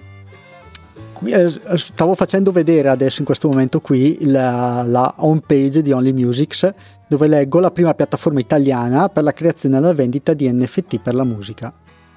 eh, 1.27 1.49
stavo 1.77 2.15
facendo 2.15 2.51
vedere 2.51 2.89
adesso 2.89 3.21
in 3.21 3.27
questo 3.27 3.49
momento 3.49 3.81
qui 3.81 4.25
la, 4.25 4.83
la 4.83 5.15
home 5.19 5.43
page 5.47 5.83
di 5.83 5.93
Only 5.93 6.13
Musics 6.13 6.73
dove 7.07 7.27
leggo 7.27 7.61
la 7.61 7.71
prima 7.71 7.93
piattaforma 7.93 8.41
italiana 8.41 9.09
per 9.09 9.23
la 9.23 9.33
creazione 9.33 9.77
e 9.77 9.81
la 9.81 9.93
vendita 9.93 10.33
di 10.33 10.51
NFT 10.51 11.01
per 11.01 11.15
la 11.15 11.25
musica. 11.25 11.73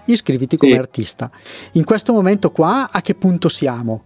Iscriviti 0.05 0.55
sì. 0.55 0.65
come 0.65 0.77
artista. 0.77 1.29
In 1.73 1.83
questo 1.83 2.13
momento 2.13 2.51
qua 2.51 2.89
a 2.91 3.01
che 3.01 3.15
punto 3.15 3.49
siamo? 3.49 4.03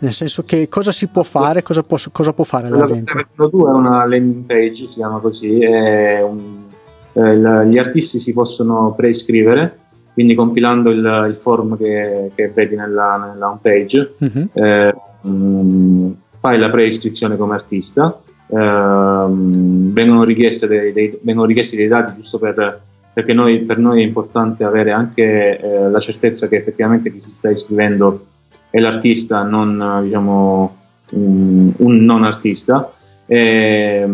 Nel 0.00 0.12
senso 0.12 0.42
che 0.42 0.68
cosa 0.68 0.92
si 0.92 1.08
può 1.08 1.22
fare, 1.22 1.62
cosa 1.62 1.82
può, 1.82 1.98
cosa 2.10 2.32
può 2.32 2.44
fare 2.44 2.70
la, 2.70 2.84
gente? 2.86 3.26
La 3.34 3.46
2 3.46 3.70
è 3.70 3.74
una 3.74 4.06
landing 4.06 4.44
page, 4.44 4.86
si 4.86 4.96
chiama 4.96 5.18
così, 5.18 5.58
un, 5.62 6.64
eh, 7.12 7.66
gli 7.66 7.78
artisti 7.78 8.18
si 8.18 8.32
possono 8.32 8.94
preiscrivere, 8.96 9.80
quindi 10.14 10.34
compilando 10.34 10.90
il, 10.90 11.26
il 11.28 11.36
form 11.36 11.76
che, 11.76 12.30
che, 12.34 12.48
vedi 12.48 12.76
nella, 12.76 13.32
nella 13.32 13.48
home 13.48 13.58
page, 13.60 14.12
uh-huh. 14.18 14.48
eh, 14.54 14.94
mh, 15.20 16.10
fai 16.38 16.58
la 16.58 16.68
preiscrizione 16.70 17.36
come 17.36 17.54
artista, 17.54 18.18
eh, 18.46 18.56
vengono, 18.56 20.24
dei, 20.24 20.92
dei, 20.92 21.18
vengono, 21.22 21.46
richiesti 21.46 21.76
dei 21.76 21.88
dati 21.88 22.12
giusto 22.12 22.38
per, 22.38 22.80
perché 23.12 23.34
noi, 23.34 23.60
per 23.60 23.76
noi 23.76 24.00
è 24.02 24.06
importante 24.06 24.64
avere 24.64 24.92
anche 24.92 25.58
eh, 25.58 25.90
la 25.90 26.00
certezza 26.00 26.48
che 26.48 26.56
effettivamente 26.56 27.12
chi 27.12 27.20
si 27.20 27.30
sta 27.30 27.50
iscrivendo 27.50 28.24
è 28.70 28.78
l'artista, 28.78 29.42
non 29.42 30.00
diciamo, 30.02 30.76
un, 31.10 31.72
un 31.76 31.96
non 31.96 32.24
artista. 32.24 32.90
E, 33.26 34.06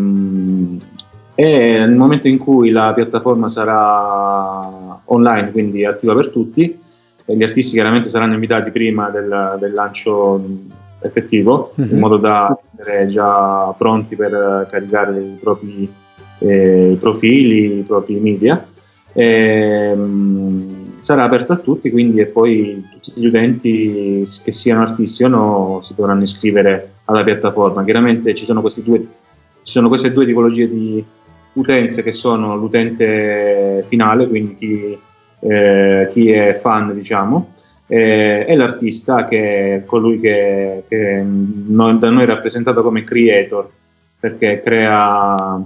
e, 1.34 1.78
nel 1.78 1.94
momento 1.94 2.28
in 2.28 2.38
cui 2.38 2.70
la 2.70 2.92
piattaforma 2.94 3.48
sarà 3.48 5.00
online, 5.04 5.50
quindi 5.52 5.84
attiva 5.84 6.14
per 6.14 6.28
tutti, 6.28 6.78
gli 7.24 7.42
artisti 7.42 7.72
chiaramente 7.72 8.08
saranno 8.08 8.34
invitati 8.34 8.70
prima 8.70 9.10
del, 9.10 9.56
del 9.58 9.72
lancio 9.72 10.42
effettivo, 11.00 11.72
mm-hmm. 11.78 11.90
in 11.90 11.96
mhm. 11.96 12.02
modo 12.02 12.16
da 12.16 12.58
essere 12.62 13.06
già 13.06 13.74
pronti 13.76 14.16
per 14.16 14.66
caricare 14.70 15.20
i 15.20 15.38
propri 15.40 15.92
eh, 16.38 16.96
profili, 16.98 17.78
i 17.78 17.82
propri 17.82 18.14
media. 18.16 18.66
E, 19.12 19.92
um, 19.94 20.85
sarà 20.98 21.24
aperto 21.24 21.52
a 21.52 21.56
tutti, 21.56 21.90
quindi 21.90 22.20
e 22.20 22.26
poi 22.26 22.84
tutti 22.90 23.12
gli 23.20 23.26
utenti 23.26 24.22
che 24.42 24.52
siano 24.52 24.82
artisti 24.82 25.24
o 25.24 25.28
no 25.28 25.78
si 25.80 25.94
dovranno 25.94 26.22
iscrivere 26.22 26.94
alla 27.04 27.24
piattaforma. 27.24 27.84
Chiaramente 27.84 28.34
ci 28.34 28.44
sono, 28.44 28.62
due, 28.84 29.00
ci 29.00 29.08
sono 29.62 29.88
queste 29.88 30.12
due 30.12 30.26
tipologie 30.26 30.68
di 30.68 31.04
utenze 31.54 32.02
che 32.02 32.12
sono 32.12 32.56
l'utente 32.56 33.84
finale, 33.86 34.26
quindi 34.26 34.56
chi, 34.56 34.98
eh, 35.40 36.06
chi 36.10 36.30
è 36.30 36.54
fan, 36.54 36.94
diciamo, 36.94 37.52
eh, 37.86 38.44
e 38.48 38.56
l'artista 38.56 39.24
che 39.24 39.76
è 39.76 39.84
colui 39.84 40.18
che, 40.18 40.84
che 40.88 41.22
noi, 41.24 41.98
da 41.98 42.10
noi 42.10 42.22
è 42.24 42.26
rappresentato 42.26 42.82
come 42.82 43.02
creator, 43.02 43.68
perché 44.18 44.58
crea 44.58 45.64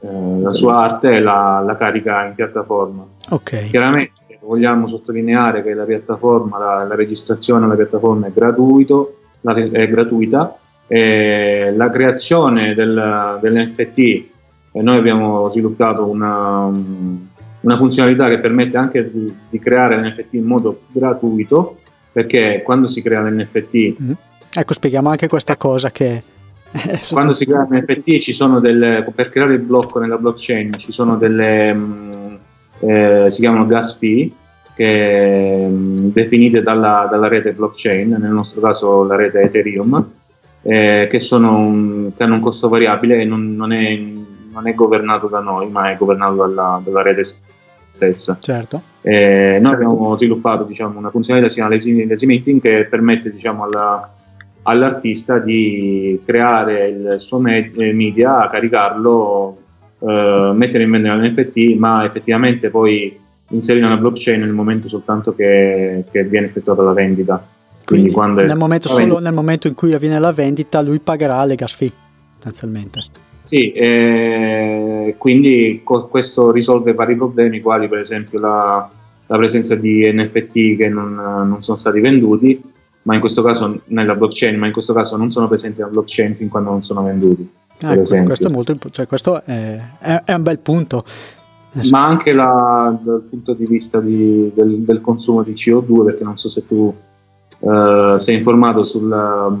eh, 0.00 0.40
la 0.40 0.52
sua 0.52 0.82
arte 0.82 1.16
e 1.16 1.20
la, 1.20 1.62
la, 1.64 1.74
carica 1.74 2.26
in 2.26 2.34
piattaforma. 2.34 3.06
Okay. 3.30 3.68
Chiaramente 3.68 4.19
vogliamo 4.50 4.88
sottolineare 4.88 5.62
che 5.62 5.74
la 5.74 5.84
piattaforma, 5.84 6.58
la, 6.58 6.84
la 6.84 6.94
registrazione 6.96 7.66
alla 7.66 7.76
piattaforma 7.76 8.26
è, 8.26 8.32
gratuito, 8.32 9.18
la, 9.42 9.54
è 9.54 9.86
gratuita, 9.86 10.56
e 10.88 11.72
la 11.76 11.88
creazione 11.88 12.74
del, 12.74 13.38
dell'NFT, 13.40 13.98
eh, 13.98 14.82
noi 14.82 14.96
abbiamo 14.96 15.48
sviluppato 15.48 16.04
una, 16.04 16.64
una, 16.64 17.76
funzionalità 17.76 18.28
che 18.28 18.40
permette 18.40 18.76
anche 18.76 19.08
di, 19.08 19.32
di 19.48 19.58
creare 19.60 19.96
l'NFT 19.96 20.34
in 20.34 20.44
modo 20.46 20.80
gratuito, 20.90 21.76
perché 22.10 22.62
quando 22.64 22.88
si 22.88 23.02
crea 23.02 23.20
l'NFT... 23.20 23.74
Mm-hmm. 24.02 24.12
Ecco, 24.52 24.72
spieghiamo 24.72 25.10
anche 25.10 25.28
questa 25.28 25.56
cosa 25.56 25.92
che... 25.92 26.24
quando 27.12 27.32
si 27.34 27.46
crea 27.46 27.68
l'NFT 27.70 28.18
ci 28.18 28.32
sono 28.32 28.58
delle... 28.58 29.08
per 29.14 29.28
creare 29.28 29.54
il 29.54 29.60
blocco 29.60 30.00
nella 30.00 30.18
blockchain 30.18 30.72
ci 30.72 30.90
sono 30.90 31.16
delle... 31.16 31.72
Mh, 31.72 31.78
mm, 31.78 32.19
eh, 32.80 33.24
si 33.28 33.40
chiamano 33.40 33.66
gas 33.66 33.98
fee, 33.98 34.30
che, 34.74 35.66
mh, 35.68 35.72
mm, 35.72 36.08
definite 36.08 36.62
dalla, 36.62 37.06
dalla, 37.10 37.28
rete 37.28 37.52
blockchain, 37.52 38.16
nel 38.18 38.30
nostro 38.30 38.60
caso 38.60 39.04
la 39.04 39.16
rete 39.16 39.42
Ethereum, 39.42 40.08
eh, 40.62 41.06
che, 41.08 41.18
un, 41.32 42.12
che, 42.16 42.22
hanno 42.22 42.34
un 42.34 42.40
costo 42.40 42.68
variabile 42.68 43.20
e 43.20 43.24
non, 43.24 43.54
non, 43.54 43.72
è, 43.72 43.96
non, 43.96 44.66
è, 44.66 44.74
governato 44.74 45.28
da 45.28 45.40
noi, 45.40 45.68
ma 45.70 45.90
è 45.90 45.96
governato 45.96 46.36
dalla, 46.36 46.80
dalla 46.82 47.02
rete 47.02 47.22
stessa. 47.90 48.38
Certo. 48.40 48.82
Eh, 49.02 49.58
noi 49.60 49.72
abbiamo 49.72 50.14
sviluppato 50.14 50.64
diciamo, 50.64 50.98
una 50.98 51.10
funzionalità 51.10 51.48
che 51.48 51.54
si 51.54 51.60
chiama 51.60 51.74
Lazy, 51.74 52.06
lazy 52.06 52.26
Meeting 52.26 52.60
che 52.60 52.86
permette 52.88 53.30
diciamo, 53.30 53.64
alla, 53.64 54.08
all'artista 54.62 55.38
di 55.38 56.18
creare 56.24 56.88
il 56.88 57.14
suo 57.16 57.38
media, 57.38 58.46
caricarlo 58.46 59.58
eh, 60.00 60.52
mettere 60.54 60.84
in 60.84 60.90
vendita 60.90 61.14
l'NFT, 61.14 61.76
ma 61.76 62.04
effettivamente 62.04 62.70
poi 62.70 63.18
inserire 63.50 63.84
una 63.84 63.96
blockchain 63.96 64.40
nel 64.40 64.52
momento 64.52 64.88
soltanto 64.88 65.34
che, 65.34 66.04
che 66.10 66.24
viene 66.24 66.46
effettuata 66.46 66.82
la 66.82 66.92
vendita. 66.92 67.44
Quindi, 67.84 68.10
Quindi 68.12 68.42
nel, 68.44 68.56
momento 68.56 68.88
solo 68.88 69.00
vendita. 69.00 69.20
nel 69.20 69.34
momento 69.34 69.66
in 69.66 69.74
cui 69.74 69.92
avviene 69.92 70.18
la 70.20 70.32
vendita 70.32 70.80
lui 70.80 71.00
pagherà 71.00 71.44
le 71.44 71.54
gas 71.56 71.74
fee, 71.74 71.92
sostanzialmente. 72.34 73.00
Sì, 73.40 73.72
eh, 73.72 75.14
quindi 75.18 75.80
co- 75.82 76.06
questo 76.06 76.52
risolve 76.52 76.92
vari 76.92 77.16
problemi, 77.16 77.60
quali 77.60 77.88
per 77.88 77.98
esempio 77.98 78.38
la, 78.38 78.88
la 79.26 79.36
presenza 79.36 79.74
di 79.74 80.08
NFT 80.12 80.76
che 80.76 80.88
non, 80.88 81.14
non, 81.14 81.60
sono 81.60 81.76
stati 81.76 82.00
venduti, 82.00 82.62
ma 83.02 83.14
in 83.14 83.20
questo 83.20 83.42
caso 83.42 83.80
nella 83.86 84.14
blockchain, 84.14 84.58
ma 84.58 84.66
in 84.66 84.72
questo 84.72 84.92
caso 84.92 85.16
non 85.16 85.30
sono 85.30 85.48
presenti 85.48 85.80
nella 85.80 85.92
blockchain 85.92 86.36
fin 86.36 86.48
quando 86.48 86.70
non 86.70 86.82
sono 86.82 87.02
venduti. 87.02 87.50
Ah, 87.82 87.92
ecco, 87.94 88.24
questo, 88.24 88.48
è, 88.48 88.50
molto, 88.50 88.76
cioè, 88.90 89.06
questo 89.06 89.42
è, 89.42 89.80
è, 89.98 90.22
è 90.24 90.32
un 90.34 90.42
bel 90.42 90.58
punto. 90.58 91.04
Ma 91.90 92.04
anche 92.04 92.32
la, 92.32 92.98
dal 93.00 93.22
punto 93.28 93.54
di 93.54 93.64
vista 93.64 94.00
di, 94.00 94.50
del, 94.54 94.80
del, 94.80 95.00
consumo 95.00 95.42
di 95.42 95.52
CO2, 95.52 96.04
perché 96.04 96.24
non 96.24 96.36
so 96.36 96.48
se 96.48 96.66
tu 96.66 96.92
uh, 97.58 98.16
sei 98.16 98.36
informato 98.36 98.82
sulla 98.82 99.56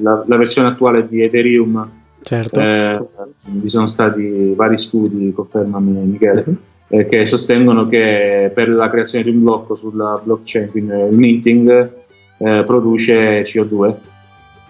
la, 0.00 0.22
la 0.26 0.36
versione 0.36 0.68
attuale 0.68 1.08
di 1.08 1.22
Ethereum. 1.22 1.90
Certo. 2.20 2.60
Eh, 2.60 3.06
vi 3.44 3.68
sono 3.68 3.86
stati 3.86 4.52
vari 4.54 4.76
studi, 4.76 5.32
confermami 5.32 5.92
Michele, 5.92 6.44
uh-huh. 6.46 6.58
eh, 6.88 7.04
che 7.04 7.24
sostengono 7.24 7.86
che 7.86 8.50
per 8.52 8.68
la 8.68 8.88
creazione 8.88 9.24
di 9.24 9.30
un 9.30 9.42
blocco 9.42 9.74
sulla 9.74 10.20
blockchain, 10.22 10.70
quindi 10.70 10.92
il 10.92 11.16
minting, 11.16 11.90
eh, 12.38 12.62
produce 12.66 13.42
CO2 13.42 13.94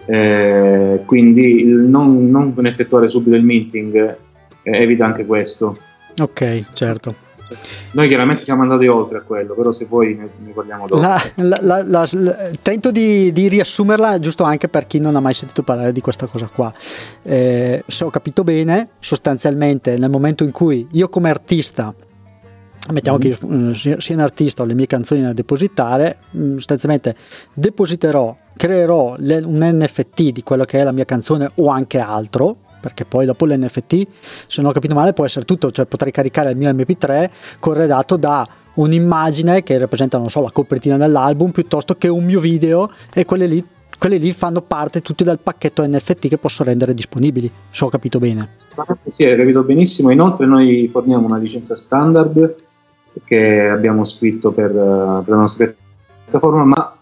eh, 0.09 1.01
quindi 1.05 1.65
non, 1.65 2.29
non, 2.29 2.65
effettuare 2.65 3.07
subito 3.07 3.35
il 3.35 3.43
minting 3.43 4.17
eh, 4.63 4.81
evita 4.81 5.05
anche 5.05 5.25
questo. 5.25 5.77
Ok, 6.21 6.63
certo. 6.73 7.25
Noi 7.91 8.07
chiaramente 8.07 8.43
siamo 8.43 8.61
andati 8.61 8.87
oltre 8.87 9.19
a 9.19 9.21
quello, 9.21 9.53
però 9.53 9.71
se 9.71 9.85
vuoi 9.85 10.15
ne, 10.15 10.29
ne 10.37 10.51
parliamo 10.51 10.87
dopo. 10.87 11.01
La, 11.01 11.21
la, 11.35 11.83
la, 11.83 12.05
tento 12.61 12.91
di, 12.91 13.31
di, 13.31 13.47
riassumerla 13.47 14.19
giusto 14.19 14.43
anche 14.43 14.67
per 14.67 14.87
chi 14.87 14.99
non 14.99 15.15
ha 15.15 15.19
mai 15.19 15.33
sentito 15.33 15.63
parlare 15.63 15.91
di 15.91 16.01
questa 16.01 16.25
cosa 16.27 16.49
qua. 16.53 16.73
Eh, 17.23 17.83
se 17.85 18.03
ho 18.03 18.09
capito 18.09 18.43
bene, 18.43 18.89
sostanzialmente 18.99 19.97
nel 19.97 20.09
momento 20.09 20.43
in 20.43 20.51
cui 20.51 20.87
io 20.91 21.09
come 21.09 21.29
artista 21.29 21.93
mettiamo 22.91 23.17
mm-hmm. 23.17 23.33
che 23.33 23.47
io 23.47 23.73
sia, 23.73 23.99
sia 23.99 24.15
un 24.15 24.21
artista 24.21 24.63
ho 24.63 24.65
le 24.65 24.73
mie 24.73 24.87
canzoni 24.87 25.21
da 25.21 25.33
depositare, 25.33 26.17
mm, 26.35 26.55
sostanzialmente 26.55 27.15
depositerò 27.53 28.35
creerò 28.57 29.15
un 29.17 29.71
NFT 29.73 30.31
di 30.31 30.43
quello 30.43 30.65
che 30.65 30.79
è 30.79 30.83
la 30.83 30.91
mia 30.91 31.05
canzone 31.05 31.49
o 31.55 31.69
anche 31.69 31.99
altro, 31.99 32.57
perché 32.79 33.05
poi 33.05 33.25
dopo 33.25 33.45
l'NFT, 33.45 34.07
se 34.47 34.61
non 34.61 34.71
ho 34.71 34.73
capito 34.73 34.93
male, 34.93 35.13
può 35.13 35.25
essere 35.25 35.45
tutto, 35.45 35.71
cioè 35.71 35.85
potrei 35.85 36.11
caricare 36.11 36.51
il 36.51 36.57
mio 36.57 36.69
MP3 36.71 37.29
corredato 37.59 38.17
da 38.17 38.47
un'immagine 38.75 39.63
che 39.63 39.77
rappresenta, 39.77 40.17
non 40.17 40.29
so, 40.29 40.41
la 40.41 40.51
copertina 40.51 40.97
dell'album 40.97 41.51
piuttosto 41.51 41.95
che 41.95 42.07
un 42.07 42.23
mio 42.23 42.39
video 42.39 42.91
e 43.13 43.25
quelle 43.25 43.47
lì, 43.47 43.63
quelle 43.97 44.17
lì 44.17 44.31
fanno 44.31 44.61
parte 44.61 45.01
tutti 45.01 45.23
dal 45.23 45.39
pacchetto 45.39 45.85
NFT 45.85 46.27
che 46.27 46.37
posso 46.37 46.63
rendere 46.63 46.93
disponibili, 46.93 47.49
se 47.69 47.85
ho 47.85 47.89
capito 47.89 48.19
bene. 48.19 48.51
Sì, 49.07 49.25
hai 49.25 49.35
capito 49.35 49.63
benissimo. 49.63 50.11
Inoltre 50.11 50.45
noi 50.45 50.87
forniamo 50.91 51.25
una 51.25 51.37
licenza 51.37 51.75
standard 51.75 52.55
che 53.23 53.67
abbiamo 53.67 54.03
scritto 54.03 54.51
per, 54.51 54.71
per 54.71 55.23
la 55.27 55.35
nostra 55.35 55.73
piattaforma, 56.23 56.63
ma 56.63 56.96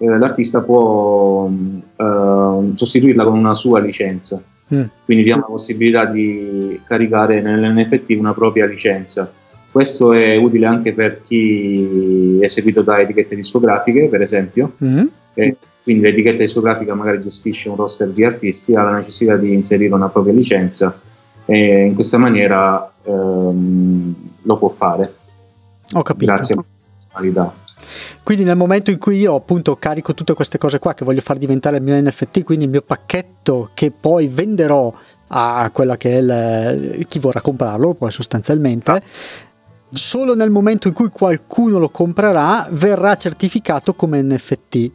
eh, 0.00 0.18
l'artista 0.18 0.62
può 0.62 1.48
eh, 1.48 2.70
sostituirla 2.72 3.24
con 3.24 3.38
una 3.38 3.54
sua 3.54 3.80
licenza. 3.80 4.42
Mm. 4.74 4.84
Quindi 5.04 5.24
diamo 5.24 5.42
la 5.42 5.48
possibilità 5.48 6.06
di 6.06 6.80
caricare 6.84 7.40
nell'NFT 7.42 8.16
una 8.18 8.32
propria 8.32 8.66
licenza. 8.66 9.30
Questo 9.70 10.12
è 10.12 10.36
utile 10.36 10.66
anche 10.66 10.94
per 10.94 11.20
chi 11.20 12.38
è 12.40 12.46
seguito 12.46 12.82
da 12.82 13.00
etichette 13.00 13.36
discografiche, 13.36 14.08
per 14.08 14.22
esempio, 14.22 14.72
mm. 14.82 14.96
e 15.34 15.56
quindi 15.82 16.02
l'etichetta 16.02 16.38
discografica 16.38 16.94
magari 16.94 17.20
gestisce 17.20 17.68
un 17.68 17.76
roster 17.76 18.08
di 18.08 18.24
artisti, 18.24 18.74
ha 18.74 18.82
la 18.82 18.94
necessità 18.94 19.36
di 19.36 19.52
inserire 19.52 19.94
una 19.94 20.08
propria 20.08 20.32
licenza 20.32 20.98
e 21.44 21.84
in 21.84 21.94
questa 21.94 22.18
maniera 22.18 22.92
ehm, 23.02 24.14
lo 24.42 24.56
può 24.56 24.68
fare. 24.68 25.14
Ho 25.94 26.02
capito. 26.02 26.32
Grazie 26.32 26.54
alla 26.54 26.64
funzionalità. 26.96 27.54
Quindi 28.22 28.44
nel 28.44 28.56
momento 28.56 28.90
in 28.90 28.98
cui 28.98 29.18
io 29.18 29.34
appunto 29.34 29.76
carico 29.76 30.14
tutte 30.14 30.34
queste 30.34 30.58
cose 30.58 30.78
qua 30.78 30.94
che 30.94 31.04
voglio 31.04 31.20
far 31.20 31.38
diventare 31.38 31.78
il 31.78 31.82
mio 31.82 32.00
NFT, 32.00 32.44
quindi 32.44 32.64
il 32.64 32.70
mio 32.70 32.82
pacchetto 32.82 33.70
che 33.74 33.90
poi 33.90 34.26
venderò 34.26 34.92
a 35.28 35.70
quella 35.72 35.96
che 35.96 36.18
è 36.18 36.20
il, 36.20 37.06
chi 37.06 37.18
vorrà 37.18 37.40
comprarlo, 37.40 37.94
poi 37.94 38.10
sostanzialmente, 38.10 39.02
solo 39.90 40.34
nel 40.34 40.50
momento 40.50 40.88
in 40.88 40.94
cui 40.94 41.08
qualcuno 41.08 41.78
lo 41.78 41.88
comprerà 41.88 42.68
verrà 42.70 43.16
certificato 43.16 43.94
come 43.94 44.22
NFT. 44.22 44.90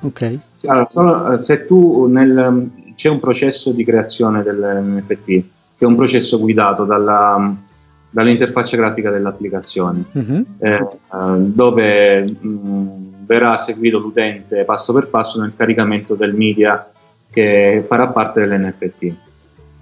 Ok. 0.00 0.38
Allora, 0.66 0.88
solo, 0.88 1.36
se 1.36 1.64
tu 1.64 2.06
nel, 2.06 2.70
c'è 2.94 3.08
un 3.08 3.18
processo 3.18 3.72
di 3.72 3.84
creazione 3.84 4.42
dell'NFT, 4.42 5.24
che 5.24 5.44
è 5.76 5.84
un 5.84 5.96
processo 5.96 6.38
guidato 6.38 6.84
dalla 6.84 7.56
dall'interfaccia 8.10 8.76
grafica 8.76 9.10
dell'applicazione, 9.10 10.04
uh-huh. 10.12 10.46
eh, 10.58 10.86
dove 11.38 12.22
mh, 12.22 13.24
verrà 13.26 13.56
seguito 13.56 13.98
l'utente 13.98 14.64
passo 14.64 14.92
per 14.92 15.08
passo 15.08 15.40
nel 15.40 15.54
caricamento 15.54 16.14
del 16.14 16.34
media 16.34 16.90
che 17.30 17.82
farà 17.84 18.08
parte 18.08 18.40
dell'NFT. 18.40 19.14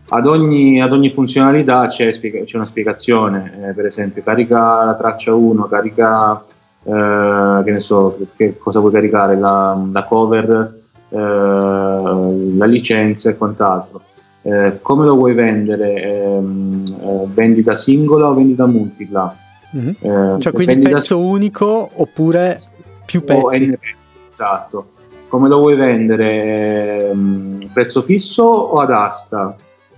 Ad 0.08 0.26
ogni, 0.26 0.80
ad 0.80 0.92
ogni 0.92 1.10
funzionalità 1.10 1.86
c'è, 1.86 2.08
c'è, 2.08 2.56
una 2.56 2.64
spiegazione, 2.64 3.68
eh, 3.68 3.72
per 3.72 3.86
esempio 3.86 4.22
carica 4.22 4.84
la 4.84 4.94
traccia 4.94 5.34
1, 5.34 5.64
carica 5.66 6.44
eh, 6.84 7.62
che 7.64 7.70
ne 7.72 7.80
so, 7.80 8.16
che 8.36 8.56
cosa 8.56 8.78
vuoi 8.78 8.92
caricare, 8.92 9.36
la, 9.36 9.80
la 9.92 10.04
cover, 10.04 10.70
eh, 11.08 11.16
la 11.18 12.66
licenza 12.66 13.30
e 13.30 13.36
quant'altro. 13.36 14.02
Eh, 14.46 14.78
come 14.80 15.04
lo 15.04 15.16
vuoi 15.16 15.34
vendere? 15.34 16.02
Ehm, 16.02 16.84
eh, 17.00 17.26
vendita 17.34 17.74
singola 17.74 18.28
o 18.28 18.34
vendita 18.34 18.64
multipla? 18.66 19.36
Mm-hmm. 19.76 20.38
Cioè 20.38 20.52
quindi 20.52 20.88
pezzo 20.88 21.18
unico 21.18 21.90
oppure 21.94 22.56
più 23.04 23.24
pezzi? 23.24 23.84
esatto. 24.28 24.90
Come 25.26 25.48
lo 25.48 25.58
vuoi 25.58 25.74
vendere? 25.74 27.08
Ehm, 27.08 27.68
prezzo 27.72 28.02
fisso 28.02 28.44
o 28.44 28.78
ad 28.78 28.92
asta? 28.92 29.56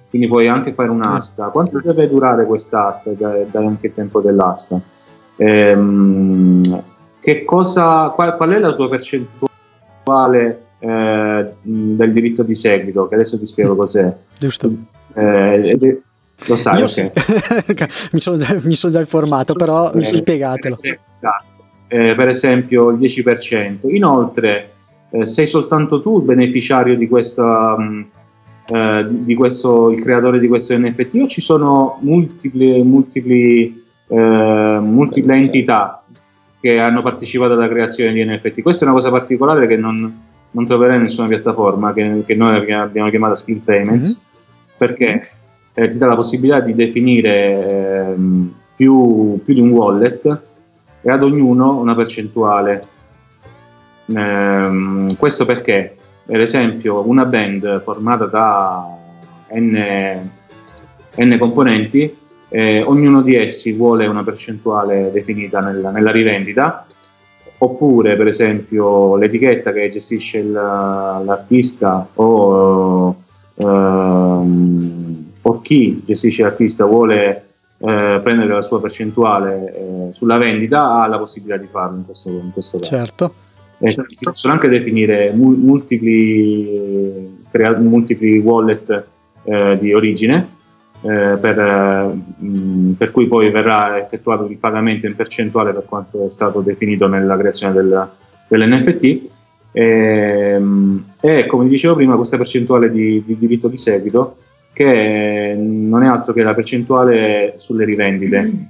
Quindi 0.08 0.26
puoi 0.26 0.48
anche 0.48 0.72
fare 0.72 0.88
un'asta. 0.88 1.48
Quanto 1.48 1.78
deve 1.84 2.08
durare 2.08 2.46
quest'asta? 2.46 3.10
Dai, 3.10 3.44
dai 3.50 3.66
anche 3.66 3.88
il 3.88 3.92
tempo 3.92 4.22
dell'asta. 4.22 4.80
Ehm, 5.36 6.62
che 7.20 7.44
cosa, 7.44 8.08
qual, 8.10 8.34
qual 8.36 8.50
è 8.52 8.58
la 8.58 8.72
tua 8.72 8.88
percentuale 8.88 10.67
eh, 10.78 11.52
del 11.62 12.12
diritto 12.12 12.42
di 12.42 12.54
seguito, 12.54 13.08
che 13.08 13.14
adesso 13.14 13.38
ti 13.38 13.44
spiego 13.44 13.76
cos'è. 13.76 14.14
Giusto. 14.38 14.72
Eh, 15.14 16.00
lo 16.46 16.56
sai, 16.56 16.82
okay. 16.82 17.10
mi, 18.12 18.20
sono 18.20 18.36
già, 18.36 18.56
mi, 18.62 18.76
sono 18.76 18.92
già, 18.92 19.00
informato, 19.00 19.54
però 19.54 19.92
eh, 19.92 20.04
spiegatelo. 20.04 20.74
Esatto. 20.74 21.64
Eh, 21.88 22.14
per 22.14 22.28
esempio 22.28 22.90
il 22.90 22.98
10%. 22.98 23.92
Inoltre, 23.94 24.72
eh, 25.10 25.24
sei 25.24 25.46
soltanto 25.46 26.00
tu 26.00 26.18
il 26.18 26.24
beneficiario 26.24 26.96
di 26.96 27.08
questa... 27.08 27.76
Mh, 27.78 28.06
eh, 28.70 29.06
di, 29.08 29.24
di, 29.24 29.34
questo, 29.34 29.90
il 29.90 29.98
creatore 29.98 30.38
di 30.38 30.46
questo 30.46 30.76
NFT 30.78 31.14
o 31.22 31.26
ci 31.26 31.40
sono 31.40 31.98
multipli, 32.02 32.82
multipli, 32.82 33.74
eh, 34.08 34.78
multiple 34.82 35.36
entità 35.36 36.04
che 36.60 36.78
hanno 36.78 37.00
partecipato 37.00 37.54
alla 37.54 37.68
creazione 37.68 38.12
di 38.12 38.22
NFT? 38.22 38.60
Questa 38.60 38.84
è 38.84 38.88
una 38.88 38.96
cosa 38.96 39.10
particolare 39.10 39.66
che 39.66 39.76
non, 39.78 40.22
non 40.50 40.64
troverai 40.64 40.98
nessuna 40.98 41.28
piattaforma 41.28 41.92
che, 41.92 42.22
che 42.26 42.34
noi 42.34 42.72
abbiamo 42.72 43.10
chiamato 43.10 43.34
Skill 43.34 43.58
Payments 43.58 44.14
mm-hmm. 44.14 44.76
perché 44.76 45.30
eh, 45.74 45.88
ti 45.88 45.98
dà 45.98 46.06
la 46.06 46.14
possibilità 46.14 46.60
di 46.60 46.74
definire 46.74 47.34
eh, 47.34 48.14
più, 48.74 49.40
più, 49.44 49.54
di 49.54 49.60
un 49.60 49.70
wallet 49.70 50.42
e 51.00 51.10
ad 51.10 51.22
ognuno 51.22 51.78
una 51.78 51.94
percentuale. 51.94 52.86
Eh, 54.06 55.14
questo 55.18 55.44
perché, 55.44 55.94
per 56.24 56.40
esempio, 56.40 57.06
una 57.06 57.26
band 57.26 57.82
formata 57.82 58.24
da 58.24 58.98
n, 59.52 60.30
n 61.16 61.36
componenti, 61.38 62.16
eh, 62.48 62.82
ognuno 62.82 63.22
di 63.22 63.36
essi 63.36 63.72
vuole 63.72 64.06
una 64.06 64.24
percentuale 64.24 65.10
definita 65.12 65.60
nella, 65.60 65.90
nella 65.90 66.10
rivendita 66.10 66.86
oppure 67.58 68.16
per 68.16 68.26
esempio 68.26 69.16
l'etichetta 69.16 69.72
che 69.72 69.88
gestisce 69.88 70.38
il, 70.38 70.52
l'artista 70.52 72.08
o, 72.14 73.22
ehm, 73.54 75.24
o, 75.42 75.60
chi 75.60 76.02
gestisce 76.04 76.42
l'artista 76.42 76.84
vuole 76.84 77.46
eh, 77.78 78.20
prendere 78.22 78.52
la 78.52 78.62
sua 78.62 78.80
percentuale 78.80 79.74
eh, 79.74 80.12
sulla 80.12 80.38
vendita 80.38 81.02
ha 81.02 81.06
la 81.06 81.18
possibilità 81.18 81.60
di 81.60 81.66
farlo 81.68 81.98
in 81.98 82.04
questo, 82.04 82.28
in 82.30 82.50
questo 82.52 82.78
caso. 82.78 82.96
Certo. 82.96 83.34
Eh, 83.80 83.90
si 83.90 84.24
possono 84.24 84.52
anche 84.54 84.68
definire 84.68 85.30
multipli, 85.32 86.66
crea- 87.48 87.78
multipli 87.78 88.38
wallet 88.38 89.04
eh, 89.44 89.76
di 89.80 89.94
origine 89.94 90.36
eh, 90.40 90.57
per, 91.00 91.56
mh, 92.38 92.46
mm, 92.46 92.92
per, 92.92 93.10
cui 93.10 93.26
poi 93.26 93.50
verrà 93.50 93.98
effettuato 93.98 94.44
il 94.46 94.56
pagamento 94.56 95.06
in 95.06 95.14
percentuale 95.14 95.72
per 95.72 95.84
quanto 95.84 96.24
è 96.24 96.28
stato 96.28 96.60
definito 96.60 97.06
nella 97.06 97.36
creazione 97.36 97.74
del, 97.74 98.08
dell'NFT. 98.48 99.02
E, 99.70 99.82
ehm, 99.82 101.04
e, 101.20 101.46
come 101.46 101.66
dicevo 101.66 101.94
prima, 101.94 102.16
questa 102.16 102.36
percentuale 102.36 102.90
di, 102.90 103.22
di, 103.24 103.36
diritto 103.36 103.68
di 103.68 103.76
seguito, 103.76 104.36
che 104.72 105.54
non 105.56 106.02
è 106.02 106.06
altro 106.06 106.32
che 106.32 106.42
la 106.42 106.54
percentuale 106.54 107.52
sulle 107.56 107.84
rivendite 107.84 108.42
mm. 108.42 108.62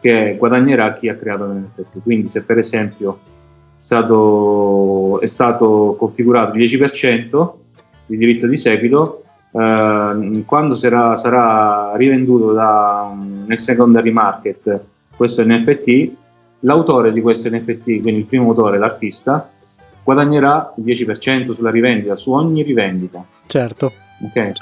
che 0.00 0.36
guadagnerà 0.38 0.92
chi 0.92 1.08
ha 1.08 1.14
creato 1.14 1.46
l'NFT. 1.46 2.02
Quindi, 2.02 2.28
se 2.28 2.44
per 2.44 2.58
esempio 2.58 3.18
è 3.76 3.82
stato, 3.82 5.20
è 5.20 5.26
stato 5.26 5.96
configurato 5.98 6.56
il 6.56 6.64
10% 6.64 7.52
di 8.06 8.16
diritto 8.16 8.46
di 8.46 8.56
seguito, 8.56 9.24
Uh, 9.52 10.44
quando 10.46 10.74
sarà, 10.74 11.14
sarà 11.14 11.92
rivenduto 11.94 12.52
da, 12.52 13.14
nel 13.46 13.58
secondary 13.58 14.10
market 14.10 14.80
questo 15.14 15.44
NFT, 15.44 16.10
l'autore 16.60 17.12
di 17.12 17.20
questo 17.20 17.50
NFT, 17.50 18.00
quindi 18.00 18.20
il 18.20 18.24
primo 18.24 18.48
autore, 18.48 18.78
l'artista, 18.78 19.50
guadagnerà 20.02 20.72
il 20.76 20.84
10% 20.84 21.50
sulla 21.50 21.70
rivendita, 21.70 22.14
su 22.14 22.32
ogni 22.32 22.62
rivendita. 22.62 23.24
Certo. 23.46 23.92
Okay. 24.26 24.52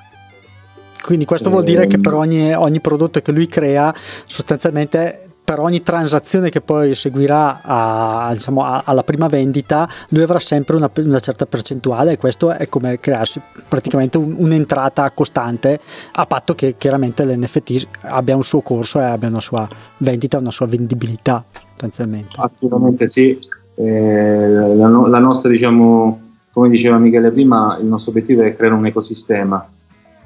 Quindi 1.02 1.24
questo 1.24 1.50
vuol 1.50 1.64
dire 1.64 1.86
che 1.86 1.96
per 1.96 2.12
ehm. 2.12 2.18
ogni, 2.18 2.54
ogni 2.54 2.80
prodotto 2.80 3.20
che 3.20 3.32
lui 3.32 3.46
crea, 3.46 3.94
sostanzialmente 4.26 5.29
per 5.50 5.58
ogni 5.58 5.82
transazione 5.82 6.48
che 6.48 6.60
poi 6.60 6.94
seguirà 6.94 7.60
a, 7.64 8.30
diciamo, 8.32 8.60
a, 8.60 8.82
alla 8.84 9.02
prima 9.02 9.26
vendita, 9.26 9.88
lui 10.10 10.22
avrà 10.22 10.38
sempre 10.38 10.76
una, 10.76 10.88
una, 10.94 11.18
certa 11.18 11.44
percentuale 11.44 12.12
e 12.12 12.16
questo 12.18 12.52
è 12.52 12.68
come 12.68 13.00
crearsi 13.00 13.42
praticamente 13.68 14.16
un, 14.16 14.36
un'entrata 14.38 15.10
costante 15.10 15.80
a 16.12 16.24
patto 16.24 16.54
che 16.54 16.76
chiaramente 16.78 17.24
l'NFT 17.24 17.88
abbia 18.02 18.36
un 18.36 18.44
suo 18.44 18.60
corso 18.60 19.00
e 19.00 19.02
abbia 19.02 19.26
una 19.26 19.40
sua 19.40 19.68
vendita, 19.96 20.38
una 20.38 20.52
sua 20.52 20.66
vendibilità 20.66 21.44
sostanzialmente. 21.70 22.36
Assolutamente 22.38 23.08
sì, 23.08 23.36
eh, 23.74 24.48
la, 24.48 24.88
la, 24.88 25.18
nostra 25.18 25.50
diciamo, 25.50 26.20
come 26.52 26.68
diceva 26.68 26.96
Michele 26.98 27.32
prima, 27.32 27.76
il 27.80 27.86
nostro 27.86 28.12
obiettivo 28.12 28.42
è 28.42 28.52
creare 28.52 28.76
un 28.76 28.86
ecosistema 28.86 29.68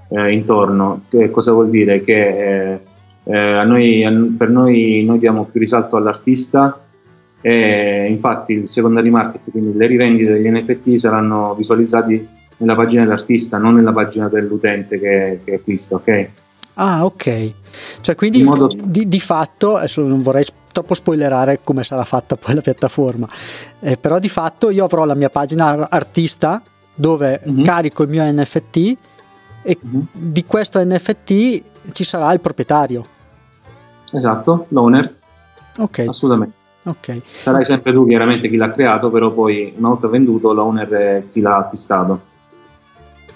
eh, 0.09 0.33
intorno, 0.35 1.05
che 1.09 1.31
cosa 1.31 1.53
vuol 1.53 1.71
dire? 1.71 2.01
Che 2.01 2.13
eh, 2.73 2.81
eh, 3.25 3.65
noi, 3.65 4.35
per 4.37 4.51
noi, 4.51 5.03
noi 5.05 5.19
diamo 5.19 5.45
più 5.45 5.59
risalto 5.61 5.97
all'artista 5.97 6.79
e 7.41 8.07
infatti 8.09 8.55
il 8.55 8.69
secondary 8.69 9.11
market, 9.11 9.51
quindi 9.51 9.75
le 9.77 9.87
rivendite 9.87 10.33
degli 10.33 10.49
NFT 10.49 10.95
saranno 10.95 11.55
visualizzati 11.55 12.27
nella 12.59 12.75
pagina 12.75 13.03
dell'artista, 13.03 13.59
non 13.59 13.75
nella 13.75 13.93
pagina 13.93 14.29
dell'utente 14.29 14.99
che, 14.99 15.41
che 15.45 15.55
acquista, 15.55 15.97
ok? 15.97 16.29
Ah, 16.75 17.05
ok. 17.05 17.53
Cioè, 18.01 18.15
quindi 18.15 18.43
modo... 18.43 18.69
di, 18.83 19.09
di, 19.09 19.21
fatto, 19.21 19.77
adesso 19.77 20.03
non 20.03 20.23
vorrei 20.23 20.45
troppo 20.73 20.95
spoilerare 20.95 21.61
come 21.63 21.85
sarà 21.85 22.05
fatta 22.05 22.37
poi 22.37 22.55
la 22.55 22.61
piattaforma, 22.61 23.29
eh, 23.81 23.97
però 23.97 24.19
di 24.19 24.29
fatto 24.29 24.71
io 24.71 24.85
avrò 24.85 25.05
la 25.05 25.15
mia 25.15 25.31
pagina 25.31 25.89
artista 25.89 26.63
dove 26.95 27.41
mm-hmm. 27.47 27.63
carico 27.63 28.03
il 28.05 28.09
mio 28.09 28.25
NFT 28.25 28.77
e 29.63 29.79
mm-hmm. 29.85 30.01
di 30.13 30.45
questo 30.45 30.83
NFT 30.85 31.63
ci 31.93 32.05
sarà 32.05 32.33
il 32.33 32.41
proprietario. 32.41 33.13
Esatto, 34.15 34.67
l'owner. 34.69 35.15
Ok. 35.77 36.05
Assolutamente. 36.07 36.63
Okay. 36.87 37.23
Sarai 37.25 37.65
sempre 37.65 37.93
tu 37.93 38.07
chiaramente 38.07 38.49
chi 38.49 38.57
l'ha 38.57 38.71
creato, 38.71 39.11
però 39.11 39.33
poi 39.33 39.73
una 39.77 39.89
volta 39.89 40.07
venduto 40.07 40.53
l'owner 40.53 40.89
è 40.89 41.25
chi 41.31 41.41
l'ha 41.41 41.57
acquistato. 41.57 42.33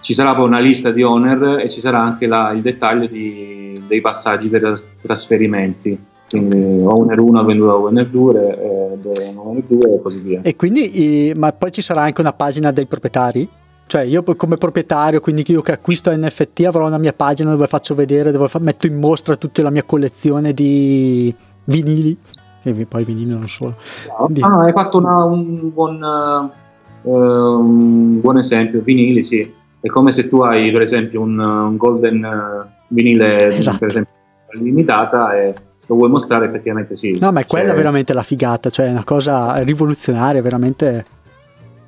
Ci 0.00 0.12
sarà 0.12 0.34
poi 0.34 0.44
una 0.44 0.60
lista 0.60 0.90
di 0.90 1.02
owner 1.02 1.60
e 1.60 1.68
ci 1.68 1.80
sarà 1.80 2.00
anche 2.00 2.26
la, 2.26 2.52
il 2.52 2.60
dettaglio 2.60 3.06
di, 3.06 3.82
dei 3.86 4.00
passaggi 4.00 4.48
dei 4.48 4.60
trasferimenti. 5.00 5.98
Quindi 6.28 6.82
owner 6.84 7.18
1 7.18 7.40
ha 7.40 7.44
venduto 7.44 7.84
owner 7.84 8.06
2, 8.06 8.58
eh, 8.58 9.34
owner 9.34 9.62
2 9.66 9.94
e 9.94 10.02
così 10.02 10.18
via. 10.18 10.40
E 10.42 10.54
quindi, 10.54 11.32
ma 11.34 11.50
poi 11.52 11.72
ci 11.72 11.80
sarà 11.80 12.02
anche 12.02 12.20
una 12.20 12.34
pagina 12.34 12.70
dei 12.70 12.84
proprietari? 12.84 13.48
Cioè 13.88 14.02
io 14.02 14.22
come 14.22 14.56
proprietario, 14.56 15.18
quindi 15.18 15.42
io 15.46 15.62
che 15.62 15.72
acquisto 15.72 16.14
NFT 16.14 16.64
avrò 16.66 16.86
una 16.86 16.98
mia 16.98 17.14
pagina 17.14 17.50
dove 17.50 17.66
faccio 17.66 17.94
vedere, 17.94 18.30
dove 18.30 18.46
fa, 18.46 18.58
metto 18.58 18.86
in 18.86 18.98
mostra 18.98 19.34
tutta 19.34 19.62
la 19.62 19.70
mia 19.70 19.82
collezione 19.82 20.52
di 20.52 21.34
vinili 21.64 22.14
e 22.62 22.86
poi 22.86 23.04
vinili 23.04 23.30
non 23.30 23.48
solo. 23.48 23.76
No, 24.18 24.26
di... 24.28 24.40
no, 24.40 24.60
hai 24.60 24.72
fatto 24.72 24.98
una, 24.98 25.24
un, 25.24 25.72
buon, 25.72 26.02
uh, 26.02 27.10
un, 27.10 28.20
buon, 28.20 28.36
esempio, 28.36 28.82
vinili 28.82 29.22
sì, 29.22 29.54
è 29.80 29.86
come 29.88 30.10
se 30.10 30.28
tu 30.28 30.40
hai 30.42 30.70
per 30.70 30.82
esempio 30.82 31.22
un, 31.22 31.38
un 31.38 31.76
golden 31.78 32.22
uh, 32.22 32.68
vinile 32.88 33.36
esatto. 33.38 33.78
per 33.78 33.88
esempio 33.88 34.12
limitata 34.52 35.34
e 35.34 35.54
lo 35.86 35.94
vuoi 35.94 36.10
mostrare 36.10 36.46
effettivamente 36.46 36.94
sì. 36.94 37.18
No 37.18 37.32
ma 37.32 37.40
è 37.40 37.46
quella 37.46 37.68
cioè... 37.68 37.76
veramente 37.76 38.12
la 38.12 38.22
figata, 38.22 38.68
cioè 38.68 38.86
è 38.86 38.90
una 38.90 39.04
cosa 39.04 39.62
rivoluzionaria, 39.62 40.42
veramente 40.42 41.04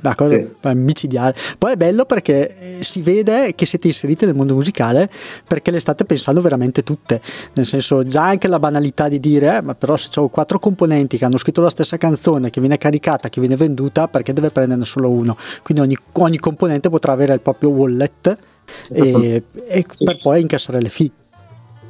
una 0.02 0.14
cosa 0.14 0.40
sì, 0.58 0.74
micidiale. 0.74 1.34
Poi 1.58 1.72
è 1.72 1.76
bello 1.76 2.04
perché 2.04 2.78
eh, 2.78 2.82
si 2.82 3.00
vede 3.02 3.54
che 3.54 3.66
siete 3.66 3.88
inseriti 3.88 4.24
nel 4.26 4.34
mondo 4.34 4.54
musicale 4.54 5.10
perché 5.46 5.70
le 5.70 5.80
state 5.80 6.04
pensando 6.04 6.40
veramente 6.40 6.82
tutte. 6.82 7.20
Nel 7.54 7.66
senso, 7.66 8.04
già 8.04 8.24
anche 8.24 8.48
la 8.48 8.58
banalità 8.58 9.08
di 9.08 9.20
dire, 9.20 9.56
eh, 9.56 9.62
ma 9.62 9.74
però 9.74 9.96
se 9.96 10.08
ho 10.18 10.28
quattro 10.28 10.58
componenti 10.58 11.18
che 11.18 11.24
hanno 11.24 11.38
scritto 11.38 11.60
la 11.60 11.70
stessa 11.70 11.96
canzone, 11.96 12.50
che 12.50 12.60
viene 12.60 12.78
caricata, 12.78 13.28
che 13.28 13.40
viene 13.40 13.56
venduta, 13.56 14.08
perché 14.08 14.32
deve 14.32 14.50
prenderne 14.50 14.84
solo 14.84 15.10
uno? 15.10 15.36
Quindi 15.62 15.82
ogni, 15.82 15.96
ogni 16.12 16.38
componente 16.38 16.88
potrà 16.88 17.12
avere 17.12 17.34
il 17.34 17.40
proprio 17.40 17.70
wallet 17.70 18.36
e, 18.92 19.42
e 19.66 19.86
sì. 19.90 20.04
per 20.04 20.18
poi 20.20 20.40
incassare 20.40 20.80
le 20.80 20.88
fee. 20.88 21.10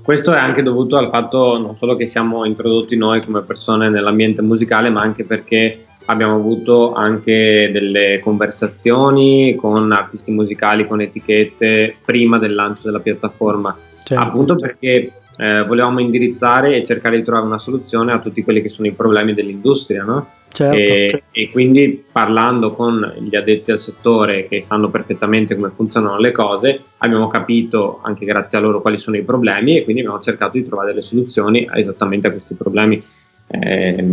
Questo 0.03 0.33
è 0.33 0.39
anche 0.39 0.63
dovuto 0.63 0.97
al 0.97 1.11
fatto 1.11 1.59
non 1.59 1.77
solo 1.77 1.95
che 1.95 2.07
siamo 2.07 2.45
introdotti 2.45 2.97
noi 2.97 3.25
come 3.25 3.43
persone 3.43 3.91
nell'ambiente 3.91 4.43
musicale, 4.43 4.91
ma 4.91 5.03
anche 5.03 5.25
perché 5.25 5.85
abbiamo 6.07 6.35
avuto 6.35 6.93
anche 6.93 7.71
delle 7.73 8.21
conversazioni 8.21 9.55
con 9.55 9.93
artisti 9.93 10.33
musicali, 10.33 10.87
con 10.87 11.01
etichette 11.01 11.95
prima 12.05 12.39
del 12.39 12.55
lancio 12.55 12.83
della 12.87 13.01
piattaforma, 13.01 13.77
certo. 13.87 14.25
appunto 14.25 14.57
perché 14.57 15.13
eh, 15.37 15.63
volevamo 15.63 16.01
indirizzare 16.01 16.77
e 16.77 16.85
cercare 16.85 17.17
di 17.17 17.23
trovare 17.23 17.47
una 17.47 17.59
soluzione 17.59 18.13
a 18.13 18.19
tutti 18.19 18.43
quelli 18.43 18.61
che 18.61 18.69
sono 18.69 18.89
i 18.89 18.93
problemi 18.93 19.33
dell'industria, 19.33 20.03
no? 20.03 20.29
Certo. 20.53 20.77
E, 20.77 21.23
e, 21.31 21.51
quindi 21.51 22.05
parlando 22.11 22.73
con 22.73 23.15
gli 23.21 23.37
addetti 23.37 23.71
al 23.71 23.79
settore 23.79 24.49
che 24.49 24.61
sanno 24.61 24.91
perfettamente 24.91 25.55
come 25.55 25.71
funzionano 25.75 26.19
le 26.19 26.33
cose, 26.33 26.81
abbiamo 26.99 27.29
capito 27.29 28.01
anche 28.03 28.25
grazie 28.25 28.59
a 28.59 28.61
loro 28.61 28.81
quali 28.81 28.99
sono 28.99 29.17
i 29.17 29.23
problemi 29.23 29.77
e 29.77 29.85
quindi 29.85 30.03
abbiamo 30.03 30.21
cercato 30.21 30.59
di 30.59 30.65
trovare 30.65 30.89
delle 30.89 31.03
soluzioni 31.03 31.69
esattamente 31.73 32.27
a 32.27 32.31
questi 32.33 32.57
problemi. 32.57 33.01
Eh, 33.47 34.05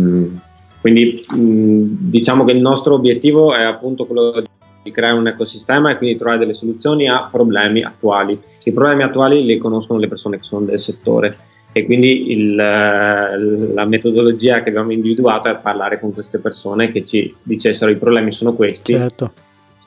quindi 0.80 1.22
mh, 1.34 2.08
diciamo 2.10 2.44
che 2.44 2.52
il 2.52 2.60
nostro 2.60 2.94
obiettivo 2.94 3.54
è 3.54 3.62
appunto 3.62 4.06
quello 4.06 4.42
di 4.82 4.90
creare 4.90 5.16
un 5.16 5.26
ecosistema 5.26 5.90
e 5.90 5.96
quindi 5.96 6.16
trovare 6.16 6.38
delle 6.38 6.52
soluzioni 6.52 7.08
a 7.08 7.28
problemi 7.30 7.82
attuali. 7.82 8.38
I 8.64 8.72
problemi 8.72 9.02
attuali 9.02 9.44
li 9.44 9.58
conoscono 9.58 9.98
le 9.98 10.08
persone 10.08 10.38
che 10.38 10.44
sono 10.44 10.64
del 10.64 10.78
settore 10.78 11.36
e 11.72 11.84
quindi 11.84 12.32
il, 12.32 12.54
la 12.54 13.84
metodologia 13.86 14.62
che 14.62 14.70
abbiamo 14.70 14.92
individuato 14.92 15.48
è 15.48 15.56
parlare 15.58 16.00
con 16.00 16.12
queste 16.12 16.38
persone 16.38 16.88
che 16.88 17.04
ci 17.04 17.34
dicessero 17.42 17.90
i 17.90 17.96
problemi 17.96 18.32
sono 18.32 18.54
questi. 18.54 18.94
Certo. 18.94 19.32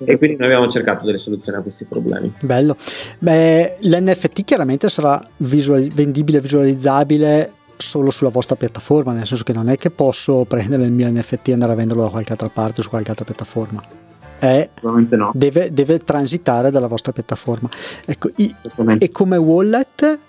E 0.04 0.18
quindi 0.18 0.38
noi 0.38 0.48
abbiamo 0.48 0.68
cercato 0.68 1.06
delle 1.06 1.20
soluzioni 1.20 1.60
a 1.60 1.62
questi 1.62 1.86
problemi. 1.86 2.34
Bello. 2.40 2.76
Beh, 3.20 3.78
l'NFT 3.82 4.44
chiaramente 4.44 4.90
sarà 4.90 5.24
visual- 5.38 5.90
vendibile, 5.90 6.40
visualizzabile 6.40 7.52
solo 7.82 8.10
sulla 8.12 8.30
vostra 8.30 8.56
piattaforma, 8.56 9.13
nel 9.13 9.26
senso 9.26 9.44
che 9.44 9.54
non 9.54 9.70
è 9.70 9.78
che 9.78 9.89
posso 9.89 10.46
prendere 10.48 10.84
il 10.84 10.91
mio 10.91 11.10
NFT 11.10 11.50
e 11.50 11.54
andare 11.54 11.74
a 11.74 11.76
venderlo 11.76 12.04
da 12.04 12.10
qualche 12.10 12.32
altra 12.32 12.50
parte 12.50 12.82
su 12.82 12.89
qualche 12.89 13.10
altra 13.10 13.26
piattaforma. 13.26 13.84
È, 14.39 14.70
no. 14.82 15.32
deve, 15.36 15.72
deve, 15.72 16.00
transitare 16.00 16.72
dalla 16.72 16.88
vostra 16.88 17.12
piattaforma. 17.12 17.70
Ecco, 18.06 18.32
i, 18.38 18.54
e 18.98 19.08
come 19.10 19.38
wallet, 19.38 20.20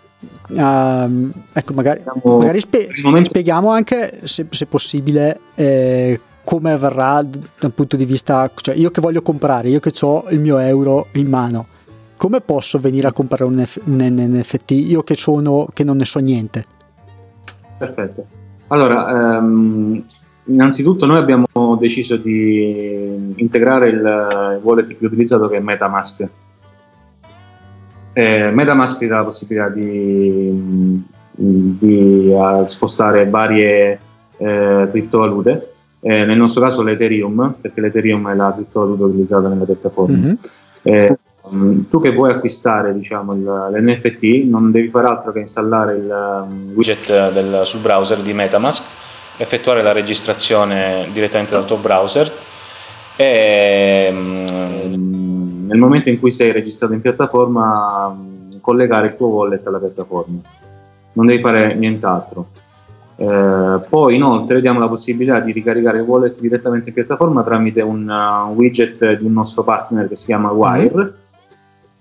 uh, 0.49 1.31
ecco, 1.51 1.73
magari, 1.73 2.03
magari 2.23 2.61
spe- 2.61 2.89
spieghiamo 3.25 3.71
anche, 3.71 4.21
se, 4.25 4.47
se 4.51 4.67
possibile, 4.67 5.41
eh, 5.55 6.21
come 6.45 6.73
avverrà 6.73 7.25
dal 7.59 7.73
punto 7.73 7.97
di 7.97 8.05
vista, 8.05 8.51
cioè 8.55 8.75
io 8.75 8.91
che 8.91 9.01
voglio 9.01 9.23
comprare, 9.23 9.69
io 9.69 9.81
che 9.81 9.93
ho 10.01 10.27
il 10.29 10.41
mio 10.41 10.59
euro 10.59 11.07
in 11.13 11.29
mano, 11.29 11.67
come 12.17 12.41
posso 12.41 12.79
venire 12.79 13.09
a 13.09 13.13
comprare 13.13 13.45
un, 13.45 13.65
F- 13.65 13.81
un 13.85 13.97
NFT 13.99 14.71
io 14.73 15.03
che, 15.03 15.17
sono, 15.17 15.67
che 15.73 15.85
non 15.85 15.97
ne 15.97 16.05
so 16.05 16.19
niente? 16.19 16.67
Perfetto. 17.83 18.27
Allora, 18.69 19.39
ehm, 19.39 20.05
innanzitutto 20.45 21.05
noi 21.05 21.19
abbiamo 21.19 21.77
deciso 21.81 22.17
di 22.17 23.35
integrare 23.37 23.89
il, 23.89 24.61
wallet 24.63 24.95
più 24.95 25.09
utilizzato 25.09 25.49
che 25.49 25.57
è 25.57 25.61
Metamask. 25.61 26.29
Eh, 28.13 28.51
Metamask 28.53 29.05
dà 29.05 29.17
la 29.17 29.25
possibilità 29.25 29.69
di, 29.69 31.03
di 31.33 32.29
uh, 32.29 32.65
spostare 32.67 33.29
varie 33.29 33.99
eh, 34.37 34.89
criptovalute, 34.89 35.71
eh, 36.03 36.25
nel 36.25 36.37
nostro 36.37 36.63
caso 36.63 36.85
l'Ethereum, 36.85 37.57
perché 37.61 37.81
l'Ethereum 37.81 38.31
è 38.31 38.35
la 38.37 38.53
criptovaluta 38.55 39.05
utilizzata 39.07 39.49
nella 39.49 39.65
piattaforma. 39.65 40.17
Mm-hmm. 40.17 41.13
Um, 41.53 41.87
tu 41.89 42.01
che 42.01 42.13
vuoi 42.13 42.31
acquistare 42.31 42.95
diciamo, 42.95 43.35
l'NFT 43.35 44.45
non 44.47 44.71
devi 44.71 44.89
fare 44.89 45.07
altro 45.07 45.33
che 45.33 45.41
installare 45.41 45.97
il 45.97 46.45
um, 46.49 46.67
widget 46.75 47.31
del, 47.33 47.61
sul 47.65 47.81
browser 47.81 48.23
di 48.23 48.33
Metamask, 48.33 48.83
effettuare 49.37 49.83
la 49.83 49.93
registrazione 49.93 51.09
direttamente 51.13 51.53
dal 51.53 51.67
tuo 51.67 51.77
browser 51.77 52.33
e 53.17 54.09
um, 54.11 55.67
nel 55.67 55.79
momento 55.79 56.09
in 56.09 56.19
cui 56.19 56.31
sei 56.31 56.53
registrato 56.53 56.95
in 56.95 57.03
piattaforma 57.03 58.17
collegare 58.61 59.09
il 59.09 59.17
tuo 59.17 59.27
wallet 59.27 59.67
alla 59.67 59.79
piattaforma. 59.79 60.39
Non 61.13 61.27
devi 61.27 61.39
fare 61.39 61.75
nient'altro. 61.75 62.49
Eh, 63.17 63.81
poi 63.91 64.15
inoltre 64.15 64.61
diamo 64.63 64.79
la 64.79 64.89
possibilità 64.89 65.39
di 65.39 65.53
ricaricare 65.53 65.99
il 65.99 66.05
wallet 66.05 66.41
direttamente 66.41 66.89
in 66.89 66.95
piattaforma 66.95 67.43
tramite 67.43 67.83
un 67.83 68.09
uh, 68.09 68.53
widget 68.55 69.19
di 69.19 69.25
un 69.25 69.33
nostro 69.35 69.63
partner 69.63 70.09
che 70.09 70.17
si 70.17 70.27
chiama 70.27 70.51
Wire. 70.51 71.21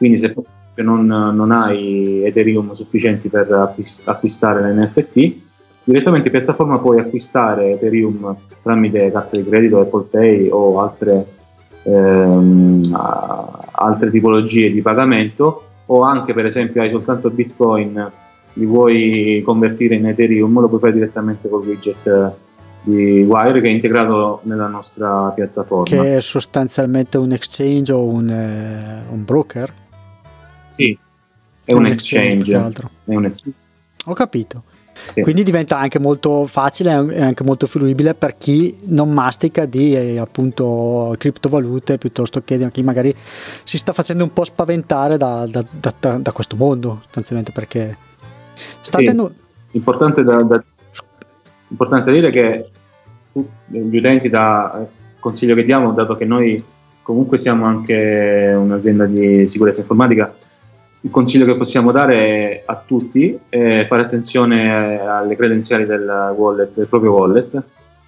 Quindi 0.01 0.17
se 0.17 0.33
non, 0.77 1.05
non 1.05 1.51
hai 1.51 2.23
Ethereum 2.25 2.71
sufficienti 2.71 3.29
per 3.29 3.51
acquistare 3.51 4.73
l'NFT, 4.73 5.33
direttamente 5.83 6.29
in 6.29 6.33
piattaforma 6.33 6.79
puoi 6.79 6.99
acquistare 6.99 7.73
Ethereum 7.73 8.35
tramite 8.59 9.11
carta 9.11 9.37
di 9.37 9.45
credito, 9.47 9.79
Apple 9.79 10.07
Pay 10.09 10.49
o 10.49 10.79
altre, 10.79 11.25
ehm, 11.83 12.81
altre 13.73 14.09
tipologie 14.09 14.71
di 14.71 14.81
pagamento 14.81 15.65
o 15.85 16.01
anche 16.01 16.33
per 16.33 16.45
esempio 16.45 16.81
hai 16.81 16.89
soltanto 16.89 17.29
Bitcoin, 17.29 18.11
li 18.53 18.65
vuoi 18.65 19.43
convertire 19.45 19.93
in 19.93 20.07
Ethereum, 20.07 20.61
lo 20.61 20.67
puoi 20.67 20.79
fare 20.79 20.93
direttamente 20.93 21.47
col 21.47 21.63
widget 21.63 22.33
di 22.81 23.21
Wire 23.21 23.61
che 23.61 23.67
è 23.67 23.71
integrato 23.71 24.39
nella 24.45 24.65
nostra 24.65 25.31
piattaforma. 25.35 25.83
Che 25.83 26.17
è 26.17 26.21
sostanzialmente 26.21 27.19
un 27.19 27.33
exchange 27.33 27.91
o 27.91 28.03
un, 28.03 28.29
eh, 28.29 29.03
un 29.11 29.23
broker? 29.23 29.89
Sì, 30.71 30.97
è, 31.65 31.73
un, 31.73 31.79
un 31.79 31.85
exchange. 31.87 32.51
exchange 32.51 32.81
è 33.05 33.15
un 33.15 33.25
exchange. 33.25 33.57
Ho 34.05 34.13
capito. 34.13 34.63
Sì. 35.07 35.21
Quindi 35.21 35.43
diventa 35.43 35.77
anche 35.77 35.99
molto 35.99 36.45
facile 36.45 36.91
e 37.13 37.21
anche 37.21 37.43
molto 37.43 37.65
fruibile 37.65 38.13
per 38.13 38.37
chi 38.37 38.75
non 38.85 39.11
mastica 39.11 39.65
di 39.65 39.93
eh, 39.93 40.19
appunto 40.19 41.15
criptovalute 41.17 41.97
piuttosto 41.97 42.41
che 42.43 42.69
chi 42.71 42.83
magari 42.83 43.13
si 43.63 43.77
sta 43.77 43.93
facendo 43.93 44.23
un 44.23 44.33
po' 44.33 44.43
spaventare 44.43 45.17
da, 45.17 45.47
da, 45.47 45.63
da, 45.71 46.17
da 46.17 46.31
questo 46.31 46.55
mondo, 46.55 46.99
sostanzialmente 47.03 47.51
perché 47.51 47.97
state 48.81 49.07
sì. 49.07 49.15
no... 49.15 49.31
importante, 49.71 50.23
da, 50.23 50.63
importante 51.69 52.11
dire 52.11 52.29
che 52.29 52.69
gli 53.67 53.97
utenti 53.97 54.29
da 54.29 54.85
consiglio 55.19 55.55
che 55.55 55.63
diamo, 55.63 55.93
dato 55.93 56.15
che 56.15 56.25
noi 56.25 56.63
comunque 57.01 57.37
siamo 57.37 57.65
anche 57.65 58.53
un'azienda 58.55 59.05
di 59.05 59.45
sicurezza 59.47 59.81
informatica, 59.81 60.33
il 61.03 61.09
consiglio 61.09 61.45
che 61.45 61.57
possiamo 61.57 61.91
dare 61.91 62.63
a 62.65 62.83
tutti 62.85 63.37
è 63.49 63.85
fare 63.87 64.01
attenzione 64.03 64.99
alle 64.99 65.35
credenziali 65.35 65.85
del 65.85 66.33
wallet, 66.35 66.75
del 66.75 66.87
proprio 66.87 67.13
wallet, 67.13 67.61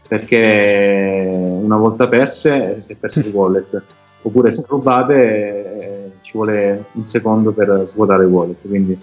perché 0.08 1.30
una 1.32 1.78
volta 1.78 2.08
perse 2.08 2.80
si 2.80 2.94
è 2.94 2.96
perso 2.96 3.20
il 3.20 3.30
wallet, 3.34 3.82
oppure 4.22 4.52
se 4.52 4.64
rubate 4.68 5.16
eh, 5.16 6.12
ci 6.22 6.34
vuole 6.34 6.86
un 6.92 7.04
secondo 7.06 7.52
per 7.52 7.80
svuotare 7.84 8.24
il 8.24 8.30
wallet, 8.30 8.68
quindi 8.68 9.00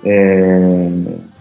è, 0.00 0.88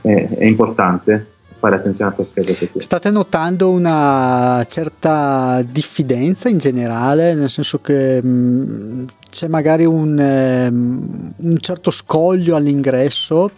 è, 0.02 0.30
è 0.30 0.46
importante 0.46 1.33
fare 1.54 1.76
attenzione 1.76 2.12
a 2.12 2.14
queste 2.14 2.44
cose 2.46 2.70
qui. 2.70 2.82
State 2.82 3.10
notando 3.10 3.70
una 3.70 4.66
certa 4.70 5.64
diffidenza 5.66 6.50
in 6.50 6.58
generale, 6.58 7.34
nel 7.34 7.50
senso 7.50 7.80
che 7.80 8.22
mh, 8.22 8.28
mm, 8.28 9.06
c'è 9.30 9.48
magari 9.48 9.86
un, 9.86 10.20
eh, 10.20 10.68
un 10.68 11.58
certo 11.60 11.92
scoglio 11.92 12.56
all'ingresso 12.56 13.50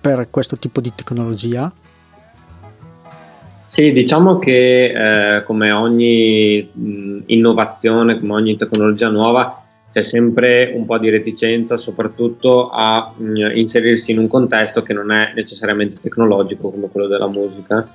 per 0.00 0.28
questo 0.30 0.56
tipo 0.56 0.80
di 0.80 0.92
tecnologia? 0.94 1.72
Sì, 3.66 3.90
diciamo 3.90 4.38
che 4.38 5.36
eh, 5.36 5.44
come 5.44 5.70
ogni 5.70 6.68
mh, 6.70 7.22
innovazione, 7.26 8.18
come 8.18 8.34
ogni 8.34 8.56
tecnologia 8.56 9.08
nuova, 9.08 9.61
c'è 9.92 10.00
sempre 10.00 10.72
un 10.74 10.86
po' 10.86 10.96
di 10.96 11.10
reticenza, 11.10 11.76
soprattutto 11.76 12.70
a 12.70 13.12
mh, 13.14 13.24
mm, 13.24 13.56
inserirsi 13.56 14.12
in 14.12 14.18
un 14.18 14.26
contesto 14.26 14.82
che 14.82 14.94
non 14.94 15.12
è 15.12 15.32
necessariamente 15.34 15.96
tecnologico 16.00 16.70
come 16.70 16.88
quello 16.88 17.06
della 17.06 17.28
musica. 17.28 17.86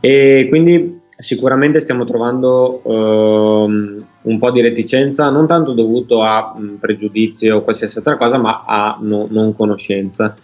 E 0.00 0.46
quindi 0.48 1.00
sicuramente 1.16 1.78
stiamo 1.78 2.04
trovando 2.04 2.82
ehm, 2.84 4.06
un 4.22 4.38
po' 4.38 4.50
di 4.50 4.62
reticenza, 4.62 5.30
non 5.30 5.46
tanto 5.46 5.72
dovuto 5.74 6.22
a 6.22 6.54
mh, 6.56 6.62
mm, 6.62 6.74
pregiudizi 6.74 7.48
o 7.50 7.62
qualsiasi 7.62 7.98
altra 7.98 8.16
cosa, 8.16 8.36
ma 8.36 8.64
a 8.66 8.98
no, 9.00 9.28
non 9.30 9.54
conoscenza. 9.54 10.34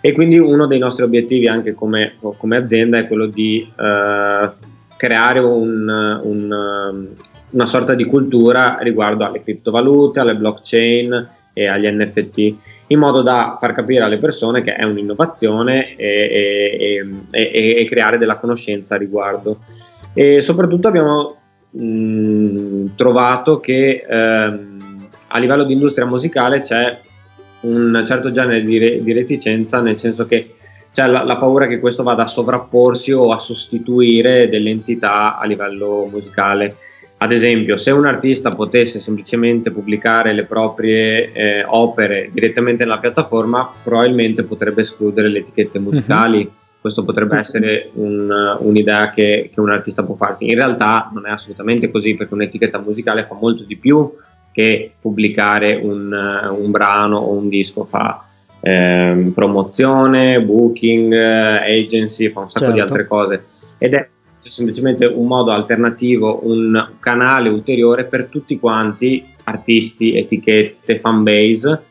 E 0.00 0.12
quindi 0.12 0.38
uno 0.38 0.66
dei 0.66 0.78
nostri 0.78 1.04
obiettivi 1.04 1.46
anche 1.46 1.74
come, 1.74 2.14
come 2.38 2.56
azienda 2.56 2.96
è 2.96 3.06
quello 3.06 3.26
di 3.26 3.60
eh, 3.60 4.50
creare 4.96 5.38
un, 5.40 6.20
un, 6.22 7.08
una 7.54 7.66
sorta 7.66 7.94
di 7.94 8.04
cultura 8.04 8.78
riguardo 8.80 9.24
alle 9.24 9.42
criptovalute, 9.42 10.20
alle 10.20 10.36
blockchain 10.36 11.28
e 11.52 11.68
agli 11.68 11.86
NFT, 11.86 12.54
in 12.88 12.98
modo 12.98 13.22
da 13.22 13.56
far 13.60 13.72
capire 13.72 14.02
alle 14.02 14.18
persone 14.18 14.60
che 14.60 14.74
è 14.74 14.84
un'innovazione 14.84 15.94
e, 15.96 17.00
e, 17.00 17.08
e, 17.30 17.76
e 17.78 17.84
creare 17.84 18.18
della 18.18 18.38
conoscenza 18.38 18.96
a 18.96 18.98
riguardo. 18.98 19.60
E 20.12 20.40
soprattutto 20.40 20.88
abbiamo 20.88 21.36
mh, 21.70 22.94
trovato 22.96 23.60
che 23.60 24.04
ehm, 24.08 25.08
a 25.28 25.38
livello 25.38 25.64
di 25.64 25.72
industria 25.72 26.06
musicale 26.06 26.60
c'è 26.60 26.98
un 27.60 28.02
certo 28.06 28.32
genere 28.32 28.60
di, 28.60 28.78
re, 28.78 29.02
di 29.02 29.12
reticenza, 29.12 29.80
nel 29.80 29.96
senso 29.96 30.24
che 30.26 30.54
c'è 30.92 31.06
la, 31.06 31.24
la, 31.24 31.38
paura 31.38 31.66
che 31.66 31.80
questo 31.80 32.02
vada 32.02 32.24
a 32.24 32.28
sovrapporsi 32.28 33.10
o 33.12 33.32
a 33.32 33.38
sostituire 33.38 34.48
delle 34.48 34.70
entità 34.70 35.36
a 35.38 35.44
livello 35.46 36.08
musicale. 36.10 36.76
Ad 37.24 37.32
esempio, 37.32 37.78
se 37.78 37.90
un 37.90 38.04
artista 38.04 38.50
potesse 38.50 38.98
semplicemente 38.98 39.70
pubblicare 39.70 40.34
le 40.34 40.44
proprie 40.44 41.32
eh, 41.32 41.64
opere 41.66 42.28
direttamente 42.30 42.84
nella 42.84 42.98
piattaforma, 42.98 43.66
probabilmente 43.82 44.44
potrebbe 44.44 44.82
escludere 44.82 45.28
le 45.30 45.38
etichette 45.38 45.78
mhm. 45.78 45.84
musicali. 45.86 46.40
Uh-huh. 46.40 46.52
Questo 46.82 47.02
potrebbe 47.02 47.38
essere 47.38 47.88
un, 47.94 48.58
un'idea 48.60 49.08
che, 49.08 49.48
che, 49.50 49.58
un 49.58 49.70
artista 49.70 50.04
può 50.04 50.16
farsi. 50.16 50.50
In 50.50 50.56
realtà 50.56 51.10
non 51.14 51.26
è 51.26 51.30
assolutamente 51.30 51.90
così, 51.90 52.14
perché 52.14 52.34
un'etichetta 52.34 52.78
musicale 52.78 53.24
fa 53.24 53.34
molto 53.40 53.64
di 53.64 53.78
più 53.78 54.12
che 54.52 54.92
pubblicare 55.00 55.76
un, 55.82 56.12
un 56.12 56.70
brano 56.70 57.16
o 57.16 57.32
un 57.32 57.48
disco. 57.48 57.86
Fa 57.86 58.22
eh, 58.60 59.32
promozione, 59.34 60.42
booking, 60.42 61.10
agency, 61.14 62.28
fa 62.28 62.40
un 62.40 62.50
sacco 62.50 62.66
certo. 62.66 62.74
di 62.74 62.80
altre 62.80 63.06
cose. 63.06 63.42
Ed 63.78 63.94
è 63.94 64.08
c'è 64.44 64.50
semplicemente 64.50 65.06
un 65.06 65.26
modo 65.26 65.52
alternativo, 65.52 66.40
un 66.42 66.90
canale 67.00 67.48
ulteriore 67.48 68.04
per 68.04 68.26
tutti 68.26 68.58
quanti, 68.58 69.24
artisti, 69.44 70.14
etichette, 70.18 70.98
fanbase, 70.98 71.82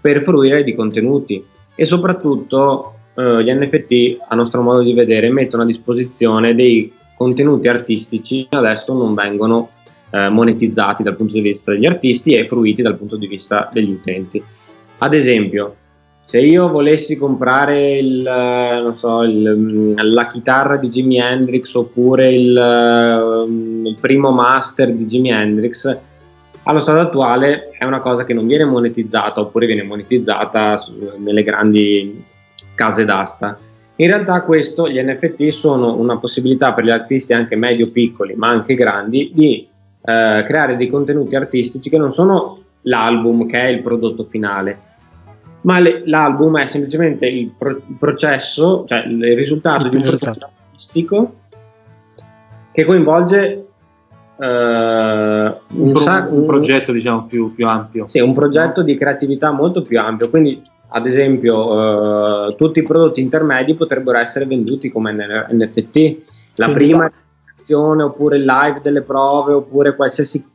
per 0.00 0.20
fruire 0.20 0.64
di 0.64 0.74
contenuti. 0.74 1.44
E 1.72 1.84
soprattutto 1.84 2.94
eh, 3.14 3.44
gli 3.44 3.52
NFT, 3.52 4.24
a 4.26 4.34
nostro 4.34 4.60
modo 4.60 4.82
di 4.82 4.92
vedere, 4.92 5.30
mettono 5.30 5.62
a 5.62 5.66
disposizione 5.66 6.52
dei 6.56 6.92
contenuti 7.16 7.68
artistici 7.68 8.48
che 8.50 8.56
adesso 8.56 8.92
non 8.92 9.14
vengono 9.14 9.70
eh, 10.10 10.28
monetizzati 10.30 11.04
dal 11.04 11.14
punto 11.14 11.34
di 11.34 11.42
vista 11.42 11.70
degli 11.70 11.86
artisti 11.86 12.34
e 12.34 12.48
fruiti 12.48 12.82
dal 12.82 12.96
punto 12.96 13.16
di 13.16 13.28
vista 13.28 13.70
degli 13.72 13.92
utenti. 13.92 14.42
Ad 14.98 15.14
esempio, 15.14 15.76
se 16.22 16.38
io 16.40 16.68
volessi 16.68 17.16
comprare 17.16 17.98
il, 17.98 18.92
so, 18.94 19.22
il, 19.22 19.54
mm, 19.56 19.92
la 19.96 20.26
chitarra 20.26 20.76
di 20.76 20.88
Jimi 20.88 21.18
Hendrix 21.18 21.74
oppure 21.74 22.30
il, 22.30 23.46
mm, 23.48 23.86
il, 23.86 23.96
primo 24.00 24.30
master 24.30 24.92
di 24.92 25.04
Jimi 25.04 25.30
Hendrix, 25.30 25.98
allo 26.64 26.78
stato 26.78 27.00
attuale 27.00 27.70
è 27.70 27.84
una 27.84 28.00
cosa 28.00 28.24
che 28.24 28.34
non 28.34 28.46
viene 28.46 28.64
monetizzata 28.64 29.40
oppure 29.40 29.66
viene 29.66 29.82
monetizzata 29.82 30.76
nelle 31.18 31.42
grandi 31.42 32.22
case 32.74 33.04
d'asta. 33.04 33.58
In 33.96 34.06
realtà 34.06 34.42
questo, 34.44 34.88
gli 34.88 35.02
NFT 35.02 35.48
sono 35.48 35.96
una 35.96 36.18
possibilità 36.18 36.72
per 36.72 36.84
gli 36.84 36.90
artisti 36.90 37.32
anche 37.32 37.56
medio-piccoli 37.56 38.34
ma 38.34 38.48
anche 38.48 38.74
grandi 38.74 39.30
di 39.34 39.66
eh, 40.02 40.42
creare 40.44 40.76
dei 40.76 40.88
contenuti 40.88 41.36
artistici 41.36 41.90
che 41.90 41.98
non 41.98 42.12
sono 42.12 42.58
l'album 42.82 43.46
che 43.46 43.58
è 43.58 43.66
il 43.66 43.82
prodotto 43.82 44.24
finale, 44.24 44.78
ma 45.62 45.78
le, 45.78 46.02
l'album 46.06 46.58
è 46.58 46.66
semplicemente 46.66 47.26
il, 47.26 47.52
pro, 47.56 47.70
il, 47.70 47.96
processo, 47.98 48.84
cioè 48.86 49.04
il 49.06 49.36
risultato 49.36 49.84
il 49.84 49.90
di 49.90 49.96
un 49.96 50.02
risultato. 50.02 50.38
processo 50.38 50.60
artistico 50.70 51.34
che 52.72 52.84
coinvolge 52.84 53.66
uh, 54.36 54.44
un, 54.44 55.52
un, 55.68 55.96
sac- 55.96 56.30
un, 56.30 56.46
progetto 56.46 56.92
diciamo 56.92 57.26
più, 57.26 57.54
più, 57.54 57.66
ampio. 57.66 58.06
Sì, 58.08 58.20
un 58.20 58.32
progetto 58.32 58.82
di 58.82 58.96
creatività 58.96 59.52
molto 59.52 59.82
più 59.82 59.98
ampio, 59.98 60.30
quindi 60.30 60.60
ad 60.92 61.06
esempio 61.06 62.46
uh, 62.46 62.54
tutti 62.54 62.80
i 62.80 62.84
prodotti 62.84 63.20
intermedi 63.20 63.74
potrebbero 63.74 64.18
essere 64.18 64.46
venduti 64.46 64.90
come 64.90 65.12
NFT, 65.12 66.18
la 66.54 66.66
quindi 66.66 66.84
prima 66.84 67.10
la... 67.66 68.04
oppure 68.04 68.36
il 68.36 68.44
live 68.44 68.80
delle 68.82 69.02
prove 69.02 69.52
oppure 69.52 69.94
qualsiasi 69.94 70.48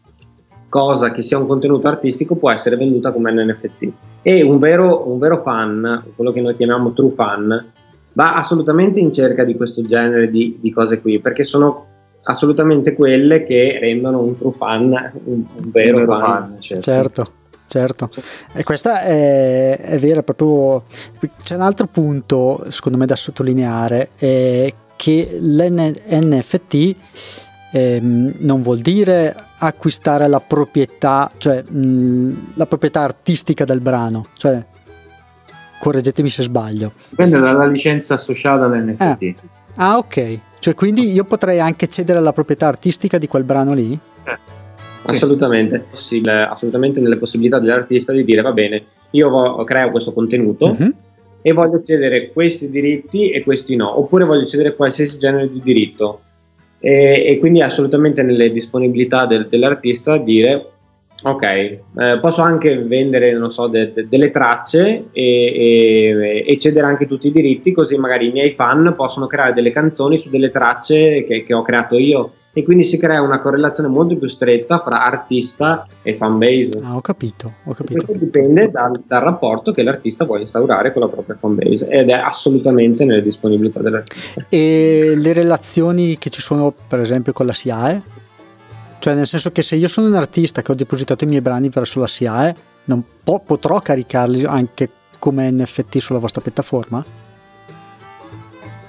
cosa 0.70 1.12
che 1.12 1.22
sia 1.22 1.38
un 1.38 1.48
contenuto 1.48 1.88
artistico 1.88 2.36
può 2.36 2.52
essere 2.52 2.76
venduta 2.76 3.12
come 3.12 3.32
NFT. 3.32 3.92
E 4.22 4.42
un 4.44 4.60
vero, 4.60 5.10
un 5.10 5.18
vero 5.18 5.38
fan, 5.38 6.04
quello 6.16 6.32
che 6.32 6.42
noi 6.42 6.56
chiamiamo 6.56 6.94
true 6.94 7.12
fan, 7.12 7.72
va 8.14 8.36
assolutamente 8.36 9.00
in 9.00 9.12
cerca 9.12 9.44
di 9.44 9.56
questo 9.56 9.86
genere 9.86 10.30
di, 10.30 10.58
di 10.60 10.72
cose 10.72 11.02
qui, 11.02 11.20
perché 11.20 11.44
sono 11.44 11.86
assolutamente 12.24 12.94
quelle 12.94 13.44
che 13.44 13.78
rendono 13.80 14.22
un 14.22 14.36
true 14.36 14.52
fan 14.52 15.12
un, 15.26 15.44
un 15.56 15.72
vero, 15.72 15.98
un 15.98 16.06
vero 16.06 16.18
fan. 16.18 16.50
fan 16.50 16.60
certo. 16.60 16.82
certo. 16.82 17.24
Certo, 17.68 18.10
e 18.54 18.64
questa 18.64 19.02
è, 19.02 19.80
è 19.80 19.98
vera, 19.98 20.22
proprio 20.22 20.84
c'è 21.42 21.56
un 21.56 21.62
altro 21.62 21.88
punto 21.88 22.64
secondo 22.70 22.96
me 22.96 23.08
da 23.08 23.16
sottolineare, 23.16 24.10
è 24.18 24.72
che 24.96 25.38
l'NFT 25.42 26.96
ehm, 27.76 28.36
non 28.40 28.62
vuol 28.62 28.80
dire 28.80 29.36
acquistare 29.58 30.28
la 30.30 30.40
proprietà, 30.40 31.30
cioè 31.36 31.62
mh, 31.62 32.54
la 32.54 32.66
proprietà 32.66 33.02
artistica 33.02 33.66
del 33.66 33.82
brano, 33.82 34.28
cioè 34.38 34.64
correggetemi 35.78 36.30
se 36.30 36.44
sbaglio. 36.44 36.94
Dipende 37.10 37.40
dalla 37.40 37.66
licenza 37.66 38.14
associata 38.14 38.66
all'NFT. 38.66 39.22
Eh. 39.22 39.36
Ah, 39.76 39.98
ok. 39.98 40.40
Cioè, 40.60 40.74
quindi 40.74 41.12
io 41.12 41.26
potrei 41.26 41.60
anche 41.60 41.88
cedere 41.88 42.22
la 42.22 42.32
proprietà 42.32 42.68
artistica 42.68 43.18
di 43.18 43.28
quel 43.28 43.44
brano 43.44 43.74
lì? 43.74 43.92
Eh. 43.92 44.38
Sì. 45.04 45.12
Assolutamente, 45.12 45.86
sì, 45.92 46.20
assolutamente 46.26 47.00
nelle 47.00 47.18
possibilità 47.18 47.60
dell'artista 47.60 48.12
di 48.12 48.24
dire 48.24 48.42
va 48.42 48.54
bene, 48.54 48.86
io 49.12 49.30
vo- 49.30 49.64
creo 49.64 49.92
questo 49.92 50.12
contenuto 50.14 50.72
uh-huh. 50.72 50.94
e 51.44 51.54
voglio 51.54 51.84
cedere 51.84 52.32
questi 52.32 52.72
diritti 52.72 53.30
e 53.30 53.44
questi 53.44 53.76
no, 53.76 54.00
oppure 54.00 54.26
voglio 54.26 54.46
cedere 54.46 54.76
qualsiasi 54.76 55.20
genere 55.20 55.48
di 55.48 55.62
diritto 55.62 56.22
e, 56.80 57.24
e 57.26 57.38
quindi 57.40 57.60
è 57.60 57.64
assolutamente 57.64 58.22
nelle 58.24 58.52
disponibilità 58.52 59.26
del, 59.26 59.48
dell'artista 59.48 60.18
dire 60.18 60.72
ok, 61.28 61.44
eh, 61.44 61.82
posso 62.22 62.42
anche 62.42 62.78
vendere, 62.78 63.34
non 63.34 63.50
so, 63.50 63.68
de, 63.68 63.92
de, 63.94 64.08
delle 64.08 64.30
tracce 64.30 65.06
e, 65.12 65.24
e, 65.24 66.44
e, 66.46 66.58
cedere 66.58 66.86
anche 66.86 67.08
tutti 67.08 67.28
i 67.28 67.32
diritti, 67.32 67.72
così 67.72 67.96
magari 67.96 68.28
i 68.28 68.32
miei 68.32 68.52
fan 68.52 68.94
possono 68.96 69.26
creare 69.26 69.54
delle 69.54 69.72
canzoni 69.72 70.18
su 70.18 70.30
delle 70.30 70.52
tracce 70.52 71.24
che, 71.24 71.42
che 71.42 71.54
ho 71.54 71.64
creato 71.64 71.98
io 71.98 72.32
e 72.54 72.64
quindi 72.64 72.84
si 72.84 73.00
crea 73.00 73.22
una 73.22 73.40
correlazione 73.40 73.90
molto 73.90 74.16
più 74.18 74.28
stretta 74.28 74.80
fra 74.80 75.04
artista 75.04 75.84
e 76.04 76.14
fanbase. 76.14 76.80
Ah, 76.84 76.96
ho 76.96 77.02
capito, 77.02 77.54
ho 77.64 77.74
capito. 77.74 78.06
Questo 78.06 78.24
dipende 78.24 78.70
dal, 78.70 79.02
dal, 79.06 79.22
rapporto 79.22 79.72
che 79.72 79.82
l'artista 79.82 80.26
vuole 80.26 80.42
instaurare 80.42 80.94
con 80.94 81.02
la 81.02 81.08
propria 81.08 81.36
fanbase 81.40 81.88
ed 81.90 82.12
è 82.12 82.14
assolutamente 82.14 83.04
nelle 83.04 83.24
disponibilità 83.24 83.82
dell'artista. 83.82 84.46
E 84.48 85.14
le 85.16 85.34
relazioni 85.34 86.20
che 86.20 86.30
ci 86.30 86.42
sono, 86.42 86.72
per 86.88 87.00
esempio, 87.00 87.34
con 87.34 87.48
la 87.48 87.54
SIAE? 87.54 88.24
Cioè, 89.06 89.14
nel 89.14 89.28
senso 89.28 89.52
che 89.52 89.62
se 89.62 89.76
io 89.76 89.88
sono 89.88 90.08
un 90.08 90.16
artista 90.16 90.64
che 90.64 90.72
ho 90.72 90.74
depositato 90.74 91.26
i 91.26 91.28
miei 91.28 91.40
brani 91.40 91.70
verso 91.70 92.00
la 92.00 92.08
SIAE, 92.08 92.56
non 92.86 93.04
po- 93.24 93.40
potrò 93.46 93.80
caricarli 93.80 94.46
anche 94.46 94.90
come 95.20 95.52
NFT 95.52 96.00
sulla 96.00 96.18
vostra 96.18 96.42
piattaforma? 96.42 97.06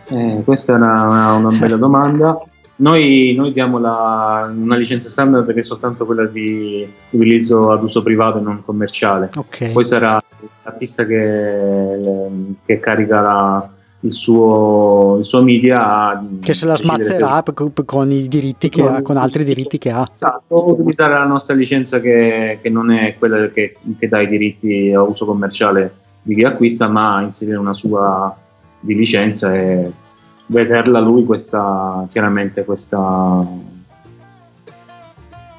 Eh, 0.08 0.40
questa 0.42 0.72
è 0.72 0.76
una, 0.76 1.02
una, 1.02 1.32
una 1.34 1.58
bella 1.58 1.76
domanda. 1.76 2.40
Noi, 2.78 3.34
noi 3.34 3.52
diamo 3.52 3.78
la, 3.78 4.52
una 4.54 4.76
licenza 4.76 5.08
standard 5.08 5.50
che 5.50 5.60
è 5.60 5.62
soltanto 5.62 6.04
quella 6.04 6.26
di 6.26 6.86
utilizzo 7.10 7.70
ad 7.70 7.82
uso 7.82 8.02
privato 8.02 8.38
e 8.38 8.42
non 8.42 8.62
commerciale. 8.64 9.30
Okay. 9.34 9.72
Poi 9.72 9.84
sarà 9.84 10.22
l'artista 10.62 11.06
che, 11.06 11.98
che 12.64 12.78
carica 12.78 13.20
la, 13.22 13.68
il, 14.00 14.10
suo, 14.10 15.16
il, 15.18 15.24
suo, 15.24 15.42
media 15.42 16.22
che 16.40 16.52
se 16.52 16.66
la 16.66 16.76
smazzerà 16.76 17.42
se... 17.46 17.84
con 17.86 18.10
i 18.10 18.28
diritti 18.28 18.68
che 18.68 18.82
ha, 18.82 19.00
con 19.00 19.16
altri 19.16 19.42
diritti 19.42 19.78
che 19.78 19.90
ha. 19.90 20.06
Esatto, 20.10 20.70
utilizzare 20.70 21.14
la 21.14 21.24
nostra 21.24 21.54
licenza 21.54 21.98
che, 22.00 22.58
che 22.60 22.68
non 22.68 22.90
è 22.90 23.16
quella 23.18 23.46
che, 23.46 23.74
che 23.98 24.08
dà 24.08 24.20
i 24.20 24.28
diritti 24.28 24.92
a 24.92 25.00
uso 25.00 25.24
commerciale 25.24 25.94
di 26.20 26.34
chi 26.34 26.42
acquista, 26.42 26.88
ma 26.88 27.22
inserire 27.22 27.56
una 27.56 27.72
sua 27.72 28.36
di 28.80 28.94
licenza 28.94 29.54
e 29.54 29.90
vederla 30.46 31.00
lui 31.00 31.24
questa 31.24 32.06
chiaramente 32.08 32.64
questa 32.64 33.44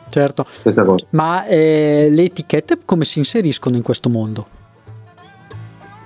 certo 0.09 0.45
questa 0.61 0.85
cosa 0.85 1.05
ma 1.11 1.45
eh, 1.45 2.07
le 2.09 2.23
etichette 2.23 2.79
come 2.85 3.03
si 3.05 3.19
inseriscono 3.19 3.75
in 3.75 3.83
questo 3.83 4.09
mondo? 4.09 4.47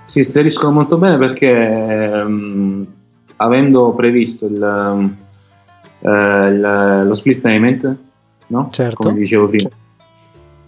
si 0.03 0.19
inseriscono 0.19 0.71
molto 0.71 0.97
bene 0.97 1.17
perché 1.17 1.51
ehm, 1.51 2.87
avendo 3.37 3.93
previsto 3.93 4.47
il, 4.47 5.15
eh, 5.99 6.47
il, 6.47 7.03
lo 7.05 7.13
split 7.13 7.39
payment 7.39 7.95
no? 8.47 8.67
certo. 8.71 8.95
come 8.95 9.19
dicevo 9.19 9.47
prima 9.47 9.69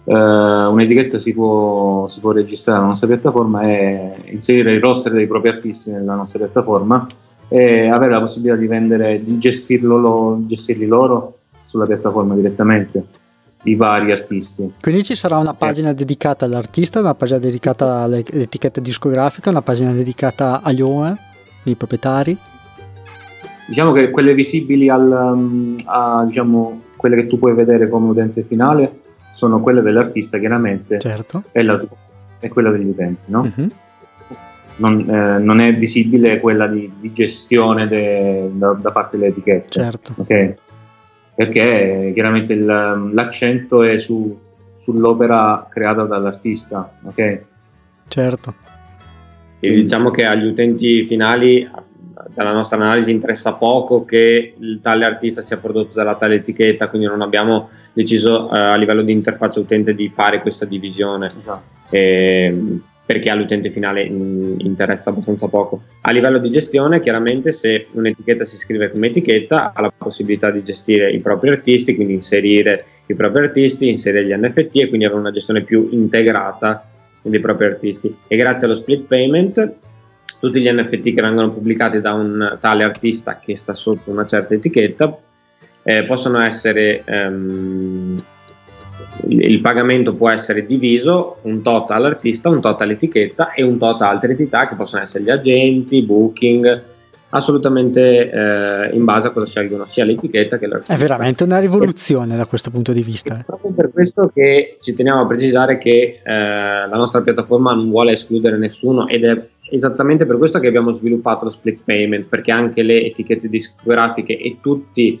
eh, 0.04 0.14
un'etichetta 0.14 1.18
si 1.18 1.34
può, 1.34 2.06
si 2.06 2.20
può 2.20 2.32
registrare 2.32 2.78
nella 2.78 2.90
nostra 2.90 3.08
piattaforma 3.08 3.62
e 3.62 4.14
inserire 4.26 4.72
il 4.72 4.80
roster 4.80 5.12
dei 5.12 5.26
propri 5.26 5.48
artisti 5.48 5.90
nella 5.90 6.14
nostra 6.14 6.38
piattaforma 6.38 7.06
e 7.48 7.88
avere 7.88 8.12
la 8.12 8.20
possibilità 8.20 8.56
di 8.56 8.66
vendere, 8.66 9.22
di 9.22 9.38
gestirlo, 9.38 9.98
lo, 9.98 10.38
gestirli 10.46 10.86
loro 10.86 11.38
sulla 11.62 11.86
piattaforma 11.86 12.34
direttamente 12.34 13.04
i 13.64 13.74
vari 13.74 14.10
artisti. 14.10 14.74
Quindi 14.80 15.02
ci 15.02 15.14
sarà 15.14 15.38
una 15.38 15.54
pagina 15.54 15.92
dedicata 15.92 16.44
all'artista, 16.44 17.00
una 17.00 17.14
pagina 17.14 17.38
dedicata 17.38 18.02
all'etichetta 18.02 18.80
discografica, 18.80 19.50
una 19.50 19.62
pagina 19.62 19.92
dedicata 19.92 20.60
agli 20.62 20.82
owner, 20.82 21.16
ai 21.64 21.74
proprietari. 21.74 22.36
Diciamo 23.66 23.92
che 23.92 24.10
quelle 24.10 24.34
visibili 24.34 24.90
al, 24.90 25.10
um, 25.10 25.74
a, 25.86 26.24
diciamo, 26.26 26.82
quelle 26.96 27.16
che 27.16 27.26
tu 27.26 27.38
puoi 27.38 27.54
vedere 27.54 27.88
come 27.88 28.10
utente 28.10 28.42
finale 28.42 29.00
sono 29.30 29.60
quelle 29.60 29.80
dell'artista 29.80 30.38
chiaramente 30.38 30.98
certo. 30.98 31.44
e, 31.50 31.62
la, 31.62 31.82
e 32.38 32.48
quella 32.50 32.70
degli 32.70 32.88
utenti, 32.88 33.30
no? 33.30 33.50
Uh-huh 33.56 33.70
non, 34.76 35.08
eh, 35.08 35.38
non, 35.38 35.60
è 35.60 35.74
visibile 35.74 36.40
quella 36.40 36.66
di, 36.66 36.92
di 36.98 37.12
gestione 37.12 37.86
de, 37.86 38.50
da, 38.52 38.72
da, 38.72 38.90
parte 38.90 39.16
delle 39.16 39.30
etichette. 39.30 39.68
Certo. 39.68 40.14
Okay? 40.16 40.54
Perché 41.34 42.12
chiaramente 42.14 42.52
il, 42.52 42.64
l'accento 42.64 43.82
è 43.82 43.96
su, 43.98 44.38
sull'opera 44.76 45.66
creata 45.68 46.04
dall'artista. 46.04 46.92
Ok? 47.04 47.42
Certo. 48.08 48.54
E 49.60 49.72
diciamo 49.72 50.10
che 50.10 50.26
agli 50.26 50.46
utenti 50.46 51.06
finali, 51.06 51.68
dalla 52.34 52.52
nostra 52.52 52.76
analisi, 52.76 53.10
interessa 53.10 53.54
poco 53.54 54.04
che 54.04 54.54
il 54.58 54.80
tale 54.82 55.04
artista 55.04 55.40
sia 55.40 55.56
prodotto 55.56 55.94
dalla 55.94 56.16
tale 56.16 56.36
etichetta, 56.36 56.88
quindi 56.88 57.06
non 57.06 57.22
abbiamo 57.22 57.70
deciso 57.92 58.52
eh, 58.52 58.58
a 58.58 58.76
livello 58.76 59.02
di 59.02 59.12
interfaccia 59.12 59.60
utente 59.60 59.94
di 59.94 60.10
fare 60.14 60.40
questa 60.42 60.66
divisione. 60.66 61.26
Esatto. 61.26 61.62
E, 61.90 62.80
perché 63.06 63.28
all'utente 63.28 63.70
finale 63.70 64.08
mh, 64.08 64.56
interessa 64.60 65.10
abbastanza 65.10 65.48
poco. 65.48 65.82
A 66.02 66.10
livello 66.10 66.38
di 66.38 66.50
gestione, 66.50 67.00
chiaramente 67.00 67.52
se 67.52 67.86
un'etichetta 67.92 68.44
si 68.44 68.54
iscrive 68.54 68.90
come 68.90 69.08
etichetta 69.08 69.72
ha 69.74 69.80
la 69.80 69.92
possibilità 69.96 70.50
di 70.50 70.62
gestire 70.62 71.10
i 71.10 71.20
propri 71.20 71.50
artisti, 71.50 71.94
quindi 71.94 72.14
inserire 72.14 72.84
i 73.06 73.14
propri 73.14 73.40
artisti, 73.40 73.88
inserire 73.88 74.24
gli 74.24 74.34
NFT 74.34 74.76
e 74.76 74.88
quindi 74.88 75.04
avere 75.04 75.20
una 75.20 75.32
gestione 75.32 75.62
più 75.62 75.88
integrata 75.92 76.88
dei 77.22 77.40
propri 77.40 77.66
artisti. 77.66 78.14
E 78.26 78.36
grazie 78.36 78.66
allo 78.66 78.76
split 78.76 79.06
payment 79.06 79.72
tutti 80.40 80.60
gli 80.60 80.70
NFT 80.70 81.14
che 81.14 81.22
vengono 81.22 81.50
pubblicati 81.50 82.00
da 82.00 82.12
un 82.12 82.58
tale 82.60 82.84
artista 82.84 83.38
che 83.38 83.56
sta 83.56 83.74
sotto 83.74 84.10
una 84.10 84.26
certa 84.26 84.52
etichetta 84.52 85.18
eh, 85.82 86.04
possono 86.04 86.40
essere 86.40 87.02
ehm, 87.04 88.22
il 89.28 89.60
pagamento 89.60 90.14
può 90.14 90.30
essere 90.30 90.66
diviso 90.66 91.36
un 91.42 91.62
tot 91.62 91.90
all'artista, 91.90 92.48
un 92.48 92.60
tot 92.60 92.80
all'etichetta 92.80 93.52
e 93.52 93.62
un 93.62 93.78
tot 93.78 94.02
a 94.02 94.08
altre 94.08 94.30
entità 94.30 94.66
che 94.68 94.74
possono 94.74 95.02
essere 95.02 95.24
gli 95.24 95.30
agenti, 95.30 96.02
booking, 96.02 96.82
assolutamente 97.30 98.30
eh, 98.30 98.94
in 98.94 99.04
base 99.04 99.28
a 99.28 99.30
cosa 99.30 99.46
scelgono 99.46 99.84
sia 99.84 100.04
l'etichetta 100.04 100.58
che 100.58 100.66
l'artista. 100.66 100.94
È 100.94 100.96
veramente 100.96 101.44
una 101.44 101.58
rivoluzione 101.58 102.36
da 102.36 102.46
questo 102.46 102.70
punto 102.70 102.92
di 102.92 103.02
vista. 103.02 103.38
È 103.38 103.44
proprio 103.44 103.72
per 103.72 103.90
questo 103.92 104.30
che 104.32 104.76
ci 104.80 104.94
teniamo 104.94 105.22
a 105.22 105.26
precisare 105.26 105.78
che 105.78 106.20
eh, 106.22 106.32
la 106.32 106.96
nostra 106.96 107.22
piattaforma 107.22 107.74
non 107.74 107.90
vuole 107.90 108.12
escludere 108.12 108.56
nessuno 108.56 109.08
ed 109.08 109.24
è 109.24 109.48
esattamente 109.70 110.26
per 110.26 110.36
questo 110.36 110.60
che 110.60 110.68
abbiamo 110.68 110.90
sviluppato 110.90 111.44
lo 111.44 111.50
split 111.50 111.80
payment, 111.84 112.26
perché 112.26 112.52
anche 112.52 112.82
le 112.82 113.04
etichette 113.04 113.48
discografiche 113.48 114.38
e 114.38 114.58
tutti 114.60 115.18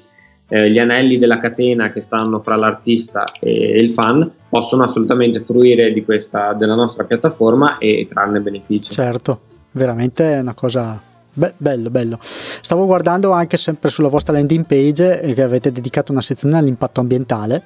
eh, 0.48 0.70
gli 0.70 0.78
anelli 0.78 1.18
della 1.18 1.38
catena 1.38 1.90
che 1.92 2.00
stanno 2.00 2.40
fra 2.40 2.56
l'artista 2.56 3.24
e 3.40 3.78
il 3.78 3.90
fan 3.90 4.30
possono 4.48 4.84
assolutamente 4.84 5.42
fruire 5.42 5.92
di 5.92 6.04
questa, 6.04 6.52
della 6.52 6.74
nostra 6.74 7.04
piattaforma 7.04 7.78
e 7.78 8.06
trarne 8.08 8.40
beneficio. 8.40 8.92
Certo, 8.92 9.40
veramente 9.72 10.34
è 10.34 10.40
una 10.40 10.54
cosa 10.54 11.12
Be- 11.36 11.54
bello, 11.56 11.90
bello. 11.90 12.18
Stavo 12.22 12.86
guardando 12.86 13.32
anche 13.32 13.56
sempre 13.56 13.90
sulla 13.90 14.06
vostra 14.06 14.32
landing 14.32 14.64
page 14.64 15.20
eh, 15.20 15.34
che 15.34 15.42
avete 15.42 15.72
dedicato 15.72 16.12
una 16.12 16.22
sezione 16.22 16.56
all'impatto 16.56 17.00
ambientale. 17.00 17.62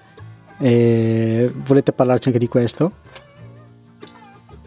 E 0.58 1.52
volete 1.54 1.92
parlarci 1.92 2.28
anche 2.28 2.40
di 2.40 2.48
questo? 2.48 2.92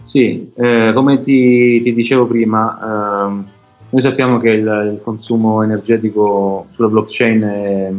Sì, 0.03 0.51
eh, 0.55 0.91
come 0.93 1.19
ti, 1.19 1.79
ti, 1.79 1.93
dicevo 1.93 2.27
prima, 2.27 3.25
ehm, 3.25 3.45
noi 3.91 4.01
sappiamo 4.01 4.37
che 4.37 4.49
il, 4.49 4.91
il 4.93 5.01
consumo 5.01 5.63
energetico 5.63 6.65
sulla 6.69 6.87
blockchain 6.87 7.41
è, 7.41 7.91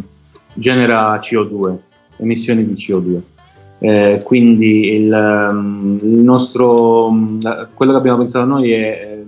genera 0.55 1.17
CO2, 1.17 1.77
emissioni 2.17 2.65
di 2.65 2.73
CO2. 2.73 3.21
Eh, 3.79 4.21
quindi 4.25 4.95
il, 4.95 5.13
um, 5.13 5.97
il, 6.01 6.09
nostro, 6.09 7.11
mm, 7.11 7.39
quello 7.75 7.93
che 7.93 7.99
abbiamo 7.99 8.19
pensato 8.19 8.47
noi 8.47 8.71
è, 8.73 9.21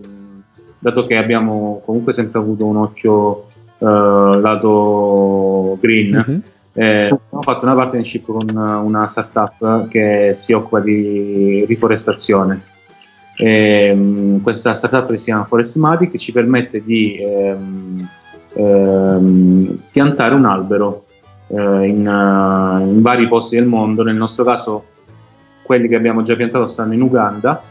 dato 0.79 1.05
che 1.05 1.17
abbiamo 1.17 1.83
comunque 1.85 2.13
sempre 2.13 2.39
avuto 2.39 2.65
un 2.65 2.77
occhio 2.77 3.47
uh, 3.79 3.87
lato 4.41 5.77
green, 5.81 6.15
uh-huh. 6.15 6.39
eh, 6.73 7.05
abbiamo 7.05 7.43
fatto 7.43 7.67
una 7.67 7.75
partnership 7.75 8.25
con 8.25 8.47
una 8.85 9.07
startup 9.07 9.89
che 9.89 10.31
si 10.33 10.53
occupa 10.53 10.81
di 10.81 11.65
riforestazione 11.67 12.73
Ehm, 13.37 14.41
questa 14.43 14.73
startup 14.73 15.09
che 15.09 15.17
si 15.17 15.25
chiama 15.27 15.45
Forestmatic 15.45 16.17
ci 16.17 16.33
permette 16.33 16.83
di 16.85 17.17
ehm, 17.17 18.09
ehm, 18.55 19.79
piantare 19.91 20.35
un 20.35 20.45
albero 20.45 21.07
eh, 21.49 21.87
in, 21.87 22.07
uh, 22.07 22.87
in, 22.87 23.03
vari 23.03 23.29
posti 23.29 23.57
del 23.57 23.67
mondo. 23.67 24.03
Nel 24.03 24.17
nostro 24.17 24.45
caso, 24.45 24.85
quelli 25.63 25.89
che 25.89 25.97
abbiamo 25.97 26.23
già 26.23 26.37
piantato 26.37 26.67
stanno 26.67 26.95
in 26.95 27.03
Uganda 27.03 27.63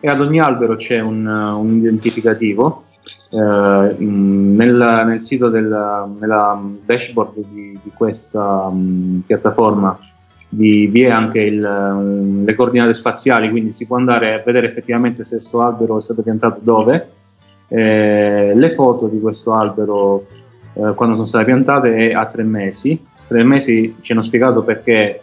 e 0.00 0.08
ad 0.08 0.20
ogni 0.20 0.38
albero 0.38 0.76
c'è 0.76 1.00
un, 1.00 1.26
uh, 1.26 1.58
un 1.58 1.76
identificativo. 1.76 2.84
Eh, 3.30 3.36
nel, 3.36 5.04
nel, 5.06 5.20
sito 5.20 5.48
del, 5.48 5.66
nella 6.18 6.62
dashboard 6.84 7.34
di, 7.50 7.78
di 7.82 7.90
questa 7.94 8.42
um, 8.66 9.22
piattaforma 9.26 9.98
vi, 10.50 10.86
vi 10.86 11.02
è 11.02 11.10
anche 11.10 11.40
il, 11.40 12.44
le 12.44 12.54
coordinate 12.54 12.92
spaziali, 12.92 13.50
quindi 13.50 13.70
si 13.70 13.86
può 13.86 13.96
andare 13.96 14.34
a 14.34 14.42
vedere 14.44 14.66
effettivamente 14.66 15.22
se 15.22 15.36
questo 15.36 15.60
albero 15.60 15.96
è 15.96 16.00
stato 16.00 16.22
piantato 16.22 16.60
dove. 16.62 17.10
Eh, 17.68 18.52
le 18.54 18.70
foto 18.70 19.08
di 19.08 19.20
questo 19.20 19.52
albero 19.52 20.26
eh, 20.72 20.92
quando 20.94 21.14
sono 21.14 21.26
state 21.26 21.44
piantate 21.44 21.94
è 21.94 22.12
a 22.12 22.26
tre 22.26 22.42
mesi. 22.42 23.04
Tre 23.26 23.42
mesi 23.44 23.96
ci 24.00 24.12
hanno 24.12 24.22
spiegato 24.22 24.62
perché 24.62 25.22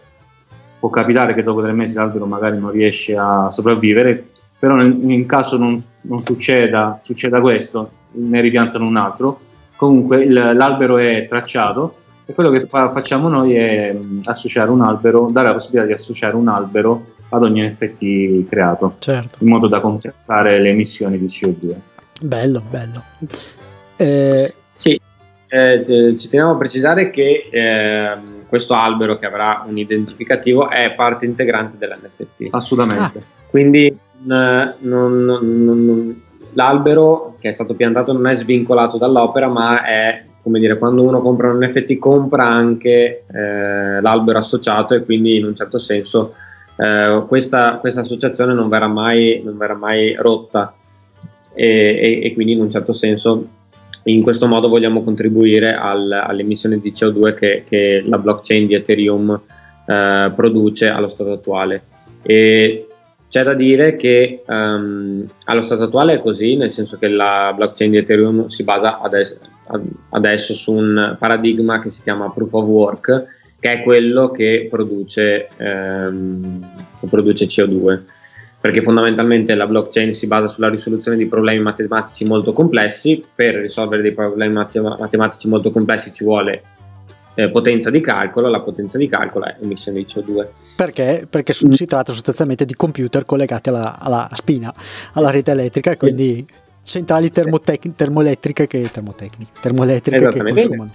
può 0.78 0.90
capitare 0.90 1.34
che 1.34 1.42
dopo 1.42 1.62
tre 1.62 1.72
mesi 1.72 1.96
l'albero 1.96 2.26
magari 2.26 2.58
non 2.58 2.70
riesce 2.70 3.16
a 3.16 3.50
sopravvivere, 3.50 4.28
però 4.58 4.76
nel, 4.76 4.96
in 5.10 5.26
caso 5.26 5.56
non, 5.56 5.74
non 6.02 6.20
succeda, 6.20 6.98
succeda 7.00 7.40
questo, 7.40 7.90
ne 8.12 8.40
ripiantano 8.40 8.86
un 8.86 8.96
altro. 8.96 9.40
Comunque 9.74 10.22
il, 10.22 10.32
l'albero 10.32 10.98
è 10.98 11.26
tracciato 11.26 11.96
e 12.26 12.34
quello 12.34 12.50
che 12.50 12.60
fa, 12.60 12.90
facciamo 12.90 13.28
noi 13.28 13.54
è 13.54 13.92
mh, 13.92 14.20
associare 14.24 14.70
un 14.70 14.82
albero, 14.82 15.28
dare 15.30 15.46
la 15.46 15.52
possibilità 15.52 15.86
di 15.86 15.92
associare 15.92 16.34
un 16.34 16.48
albero 16.48 17.14
ad 17.28 17.44
ogni 17.44 17.64
NFT 17.64 18.44
creato, 18.46 18.96
certo. 18.98 19.38
in 19.40 19.48
modo 19.48 19.68
da 19.68 19.80
contrastare 19.80 20.60
le 20.60 20.70
emissioni 20.70 21.18
di 21.18 21.26
CO2. 21.26 21.74
Bello, 22.20 22.62
bello. 22.68 23.02
Eh... 23.96 24.54
Sì, 24.74 25.00
eh, 25.48 26.14
ci 26.18 26.28
teniamo 26.28 26.52
a 26.52 26.56
precisare 26.56 27.08
che 27.10 27.48
eh, 27.50 28.18
questo 28.48 28.74
albero 28.74 29.18
che 29.18 29.26
avrà 29.26 29.64
un 29.66 29.78
identificativo 29.78 30.68
è 30.68 30.92
parte 30.94 31.24
integrante 31.24 31.78
dell'NFT. 31.78 32.48
Assolutamente. 32.50 33.18
Ah. 33.18 33.48
Quindi 33.48 33.96
non, 34.24 34.74
non, 34.80 35.24
non, 35.24 36.22
l'albero 36.52 37.36
che 37.38 37.48
è 37.48 37.52
stato 37.52 37.74
piantato 37.74 38.12
non 38.12 38.26
è 38.26 38.34
svincolato 38.34 38.98
dall'opera, 38.98 39.48
ma 39.48 39.84
è 39.84 40.24
come 40.46 40.60
dire, 40.60 40.78
quando 40.78 41.02
uno 41.02 41.20
compra 41.20 41.50
un 41.50 41.58
NFT 41.58 41.98
compra 41.98 42.46
anche 42.46 43.24
eh, 43.26 44.00
l'albero 44.00 44.38
associato 44.38 44.94
e 44.94 45.04
quindi 45.04 45.38
in 45.38 45.44
un 45.44 45.56
certo 45.56 45.76
senso 45.76 46.34
eh, 46.76 47.24
questa, 47.26 47.78
questa, 47.80 48.02
associazione 48.02 48.54
non 48.54 48.68
verrà 48.68 48.86
mai, 48.86 49.42
non 49.44 49.58
verrà 49.58 49.74
mai 49.74 50.14
rotta 50.14 50.72
e, 51.52 51.66
e, 51.66 52.20
e, 52.22 52.32
quindi 52.34 52.52
in 52.52 52.60
un 52.60 52.70
certo 52.70 52.92
senso 52.92 53.48
in 54.04 54.22
questo 54.22 54.46
modo 54.46 54.68
vogliamo 54.68 55.02
contribuire 55.02 55.74
al, 55.74 56.12
all'emissione 56.12 56.78
di 56.78 56.92
CO2 56.92 57.34
che, 57.34 57.64
che, 57.66 58.04
la 58.06 58.18
blockchain 58.18 58.68
di 58.68 58.74
Ethereum 58.74 59.40
eh, 59.84 60.32
produce 60.32 60.88
allo 60.88 61.08
stato 61.08 61.32
attuale. 61.32 61.82
E 62.22 62.86
c'è 63.28 63.42
da 63.42 63.54
dire 63.54 63.96
che 63.96 64.44
um, 64.46 65.28
allo 65.46 65.60
stato 65.60 65.82
attuale 65.82 66.14
è 66.14 66.20
così, 66.20 66.54
nel 66.54 66.70
senso 66.70 66.98
che 66.98 67.08
la 67.08 67.52
blockchain 67.52 67.90
di 67.90 67.96
Ethereum 67.96 68.46
si 68.46 68.62
basa 68.62 69.00
adesso, 69.00 69.40
adesso 70.10 70.54
su 70.54 70.72
un 70.72 71.16
paradigma 71.18 71.78
che 71.78 71.90
si 71.90 72.02
chiama 72.02 72.30
proof 72.30 72.52
of 72.52 72.66
work, 72.66 73.24
che 73.58 73.72
è 73.72 73.82
quello 73.82 74.30
che 74.30 74.66
produce, 74.70 75.48
um, 75.58 76.60
che 77.00 77.06
produce 77.08 77.46
CO2 77.46 78.02
perché 78.58 78.82
fondamentalmente 78.82 79.54
la 79.54 79.68
blockchain 79.68 80.12
si 80.12 80.26
basa 80.26 80.48
sulla 80.48 80.68
risoluzione 80.68 81.16
di 81.16 81.26
problemi 81.26 81.62
matematici 81.62 82.24
molto 82.24 82.52
complessi, 82.52 83.24
per 83.32 83.54
risolvere 83.54 84.02
dei 84.02 84.12
problemi 84.12 84.54
matematici 84.54 85.48
molto 85.48 85.70
complessi 85.70 86.10
ci 86.10 86.24
vuole 86.24 86.62
eh, 87.34 87.48
potenza 87.50 87.90
di 87.90 88.00
calcolo, 88.00 88.48
la 88.48 88.60
potenza 88.60 88.98
di 88.98 89.08
calcolo 89.08 89.44
è 89.44 89.56
emissione 89.60 89.98
di 89.98 90.06
CO2. 90.06 90.46
Perché? 90.74 91.26
Perché 91.30 91.52
si 91.52 91.86
tratta 91.86 92.10
sostanzialmente 92.10 92.64
di 92.64 92.74
computer 92.74 93.24
collegati 93.24 93.68
alla, 93.68 94.00
alla 94.00 94.28
spina, 94.32 94.74
alla 95.12 95.30
rete 95.30 95.52
elettrica, 95.52 95.96
quindi. 95.96 96.44
Centrali 96.86 97.30
termotec- 97.30 97.94
termoelettriche 97.94 98.66
che, 98.66 98.90
termoelettriche 99.60 100.28
che 100.28 100.38
consumano 100.38 100.94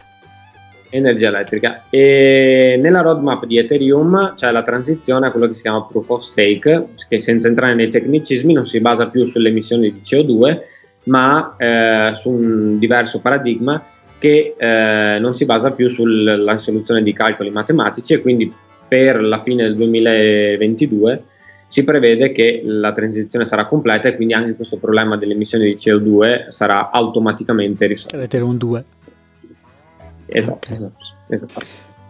energia 0.91 1.29
elettrica. 1.29 1.83
E 1.89 2.77
nella 2.79 3.01
roadmap 3.01 3.45
di 3.45 3.57
Ethereum 3.57 4.35
c'è 4.35 4.51
la 4.51 4.61
transizione 4.61 5.27
a 5.27 5.31
quello 5.31 5.47
che 5.47 5.53
si 5.53 5.61
chiama 5.61 5.85
proof 5.85 6.09
of 6.09 6.21
stake, 6.21 6.89
che 7.07 7.19
senza 7.19 7.47
entrare 7.47 7.73
nei 7.73 7.89
tecnicismi 7.89 8.53
non 8.53 8.65
si 8.65 8.79
basa 8.79 9.07
più 9.07 9.25
sulle 9.25 9.49
emissioni 9.49 9.91
di 9.91 10.01
CO2, 10.03 10.59
ma 11.05 11.55
eh, 11.57 12.11
su 12.13 12.29
un 12.29 12.77
diverso 12.77 13.21
paradigma 13.21 13.83
che 14.19 14.55
eh, 14.55 15.17
non 15.19 15.33
si 15.33 15.45
basa 15.45 15.71
più 15.71 15.89
sulla 15.89 16.57
soluzione 16.57 17.01
di 17.01 17.11
calcoli 17.11 17.49
matematici 17.49 18.13
e 18.13 18.21
quindi 18.21 18.53
per 18.87 19.21
la 19.23 19.41
fine 19.41 19.63
del 19.63 19.75
2022 19.75 21.23
si 21.71 21.85
prevede 21.85 22.33
che 22.33 22.61
la 22.65 22.91
transizione 22.91 23.45
sarà 23.45 23.65
completa 23.65 24.09
e 24.09 24.17
quindi 24.17 24.33
anche 24.33 24.55
questo 24.55 24.75
problema 24.75 25.15
delle 25.15 25.31
emissioni 25.31 25.67
di 25.67 25.75
CO2 25.75 26.49
sarà 26.49 26.91
automaticamente 26.91 27.85
risolto. 27.85 28.19
Ethereum 28.19 28.57
2. 28.57 28.83
Esatto, 30.25 30.73
okay. 30.73 30.89
esatto, 31.29 31.61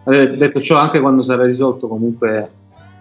esatto. 0.04 0.36
detto 0.36 0.60
ciò, 0.60 0.78
anche 0.78 0.98
quando 0.98 1.22
sarà 1.22 1.44
risolto, 1.44 1.86
comunque 1.86 2.50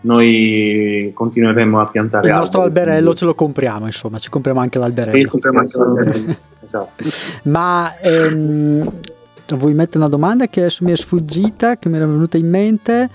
noi 0.01 1.09
continueremo 1.15 1.79
a 1.79 1.87
piantare 1.87 2.27
il 2.27 2.35
nostro 2.35 2.61
alberi, 2.61 2.79
alberello 2.79 3.01
quindi... 3.01 3.19
ce 3.19 3.25
lo 3.25 3.35
compriamo 3.35 3.85
insomma 3.85 4.17
ci 4.17 4.31
compriamo 4.31 4.59
anche 4.59 4.79
l'alberello 4.79 5.15
sì, 5.15 5.25
compriamo 5.25 5.67
sì, 5.67 5.77
anche 5.77 5.93
l'alberello 5.93 6.35
esatto 6.59 7.03
ma 7.43 7.99
ehm, 7.99 8.91
vuoi 9.57 9.73
mettere 9.75 9.99
una 9.99 10.07
domanda 10.07 10.47
che 10.47 10.61
adesso 10.61 10.83
mi 10.83 10.91
è 10.91 10.95
sfuggita 10.95 11.77
che 11.77 11.87
mi 11.87 11.97
era 11.97 12.07
venuta 12.07 12.37
in 12.37 12.49
mente 12.49 13.09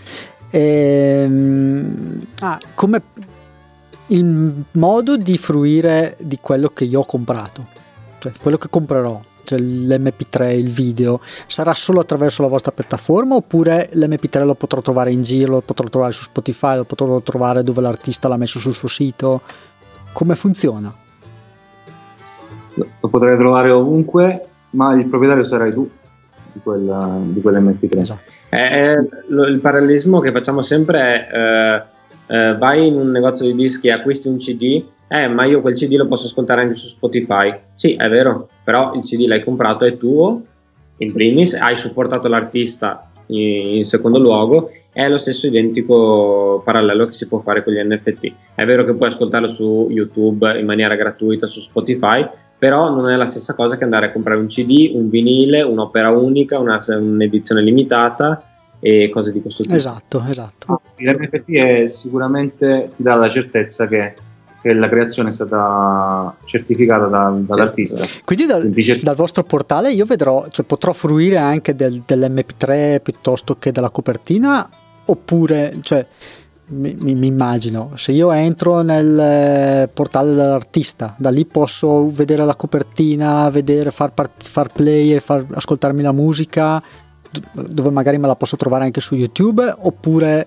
ehm, 0.51 2.27
ah, 2.39 2.61
come 2.77 3.03
il 4.09 4.65
modo 4.73 5.17
di 5.17 5.37
fruire 5.39 6.17
di 6.21 6.39
quello 6.41 6.71
che 6.71 6.85
io 6.85 7.01
ho 7.01 7.05
comprato 7.05 7.67
cioè 8.19 8.33
quello 8.41 8.57
che 8.57 8.69
comprerò 8.69 9.21
cioè 9.47 9.61
l'MP3, 9.61 10.57
il 10.57 10.69
video, 10.69 11.21
sarà 11.47 11.73
solo 11.73 12.01
attraverso 12.01 12.43
la 12.43 12.49
vostra 12.49 12.73
piattaforma 12.73 13.37
oppure 13.37 13.89
l'MP3 13.93 14.45
lo 14.45 14.55
potrò 14.55 14.83
trovare 14.83 15.13
in 15.13 15.23
giro, 15.23 15.53
lo 15.53 15.61
potrò 15.61 15.89
trovare 15.89 16.13
su 16.13 16.25
Spotify, 16.25 16.77
lo 16.77 16.85
potrò 16.85 17.21
trovare 17.21 17.63
dove 17.63 17.81
l'artista 17.81 18.29
l'ha 18.29 18.37
messo 18.37 18.59
sul 18.59 18.75
suo 18.75 18.89
sito? 18.89 19.43
Come 20.13 20.35
funziona? 20.35 20.93
Lo 22.75 23.09
potrai 23.09 23.39
trovare 23.39 23.71
ovunque, 23.71 24.47
ma 24.71 24.93
il 24.93 25.07
proprietario 25.07 25.45
sarai 25.45 25.73
tu 25.73 25.89
di, 26.53 26.61
quella, 26.61 27.19
di 27.23 27.41
quell'MP3. 27.41 27.99
Esatto. 28.01 28.29
Eh, 28.51 28.91
eh, 28.91 29.09
lo, 29.29 29.47
il 29.47 29.61
parallelismo 29.61 30.21
che 30.21 30.33
facciamo 30.33 30.61
sempre 30.61 31.01
è 31.01 31.29
eh, 31.33 31.83
eh, 32.27 32.57
vai 32.59 32.87
in 32.87 32.97
un 32.97 33.11
negozio 33.11 33.47
di 33.47 33.55
dischi 33.55 33.89
e 33.89 33.93
acquisti 33.93 34.29
un 34.29 34.37
CD 34.37 34.85
eh, 35.09 35.29
ma 35.29 35.45
io 35.45 35.61
quel 35.61 35.75
CD 35.75 35.95
lo 35.95 36.09
posso 36.09 36.27
ascoltare 36.27 36.63
anche 36.63 36.75
su 36.75 36.89
Spotify. 36.89 37.55
Sì, 37.75 37.95
è 37.95 38.09
vero, 38.09 38.49
però 38.65 38.93
il 38.95 39.03
CD 39.03 39.27
l'hai 39.27 39.43
comprato, 39.43 39.85
è 39.85 39.97
tuo, 39.97 40.43
in 40.99 41.13
primis, 41.13 41.55
hai 41.55 41.77
supportato 41.77 42.29
l'artista 42.29 43.11
in, 43.27 43.85
secondo 43.85 44.19
luogo, 44.19 44.71
è 44.93 45.09
lo 45.09 45.17
stesso 45.17 45.47
identico 45.47 46.61
parallelo 46.65 47.07
che 47.07 47.13
si 47.13 47.29
può 47.29 47.41
fare 47.41 47.63
con 47.63 47.73
gli 47.73 47.85
NFT. 47.85 48.33
È 48.55 48.65
vero 48.65 48.85
che 48.85 48.95
puoi 48.95 49.09
ascoltarlo 49.09 49.49
su 49.49 49.87
YouTube 49.91 50.59
in 50.59 50.67
maniera 50.67 50.97
gratuita 50.97 51.47
su 51.47 51.61
Spotify, 51.61 52.29
però 52.59 52.91
non 52.91 53.09
è 53.09 53.17
la 53.17 53.27
stessa 53.27 53.55
cosa 53.55 53.77
che 53.77 53.85
andare 53.85 54.07
a 54.07 54.13
comprare 54.13 54.41
un 54.41 54.47
CD, 54.47 54.91
un 54.93 55.09
vinile, 55.09 55.63
un'opera 55.63 56.11
unica, 56.11 56.59
una, 56.59 56.81
un'edizione 56.89 57.63
limitata 57.63 58.43
e 58.81 59.11
cose 59.13 59.33
di 59.33 59.41
questo 59.41 59.63
tipo. 59.63 59.75
Esatto, 59.75 60.25
esatto. 60.29 60.73
Ah, 60.73 60.81
sì, 60.89 61.05
L'NFT 61.05 61.85
sicuramente 61.85 62.91
ti 62.95 63.03
dà 63.03 63.15
la 63.15 63.29
certezza 63.29 63.87
che 63.87 64.15
che 64.67 64.73
la 64.73 64.89
creazione 64.89 65.29
è 65.29 65.33
stata 65.33 66.35
certificata 66.45 67.07
da, 67.07 67.33
dall'artista. 67.39 68.05
Quindi 68.25 68.47
dal, 68.47 68.63
Quindi 68.63 68.99
dal, 69.01 69.15
vostro 69.15 69.45
portale 69.45 69.93
io 69.93 70.05
vedrò, 70.05 70.49
cioè 70.51 70.65
potrò 70.65 70.93
fruire 70.93 71.37
anche 71.37 71.77
del, 71.77 72.03
dell'MP3 72.05 73.01
piuttosto 73.01 73.57
che 73.59 73.71
della 73.71 73.91
copertina 73.91 74.69
oppure, 75.05 75.79
cioè, 75.83 76.05
mi, 76.69 76.97
mi, 76.99 77.15
mi, 77.15 77.29
immagino, 77.29 77.93
se 77.95 78.11
io 78.11 78.33
entro 78.33 78.81
nel 78.83 79.89
portale 79.93 80.35
dell'artista, 80.35 81.15
da 81.17 81.31
lì 81.31 81.45
posso 81.45 82.09
vedere 82.09 82.45
la 82.45 82.57
copertina, 82.57 83.49
vedere, 83.51 83.93
far, 83.93 84.13
far 84.37 84.73
play 84.73 85.13
e 85.13 85.21
far 85.21 85.47
ascoltarmi 85.55 86.03
la 86.03 86.11
musica, 86.11 86.83
dove 87.53 87.91
magari 87.91 88.19
me 88.19 88.27
la 88.27 88.37
posso 88.37 88.57
trovare 88.57 88.85
anche 88.85 89.01
su 89.01 89.15
YouTube 89.15 89.75
oppure... 89.79 90.47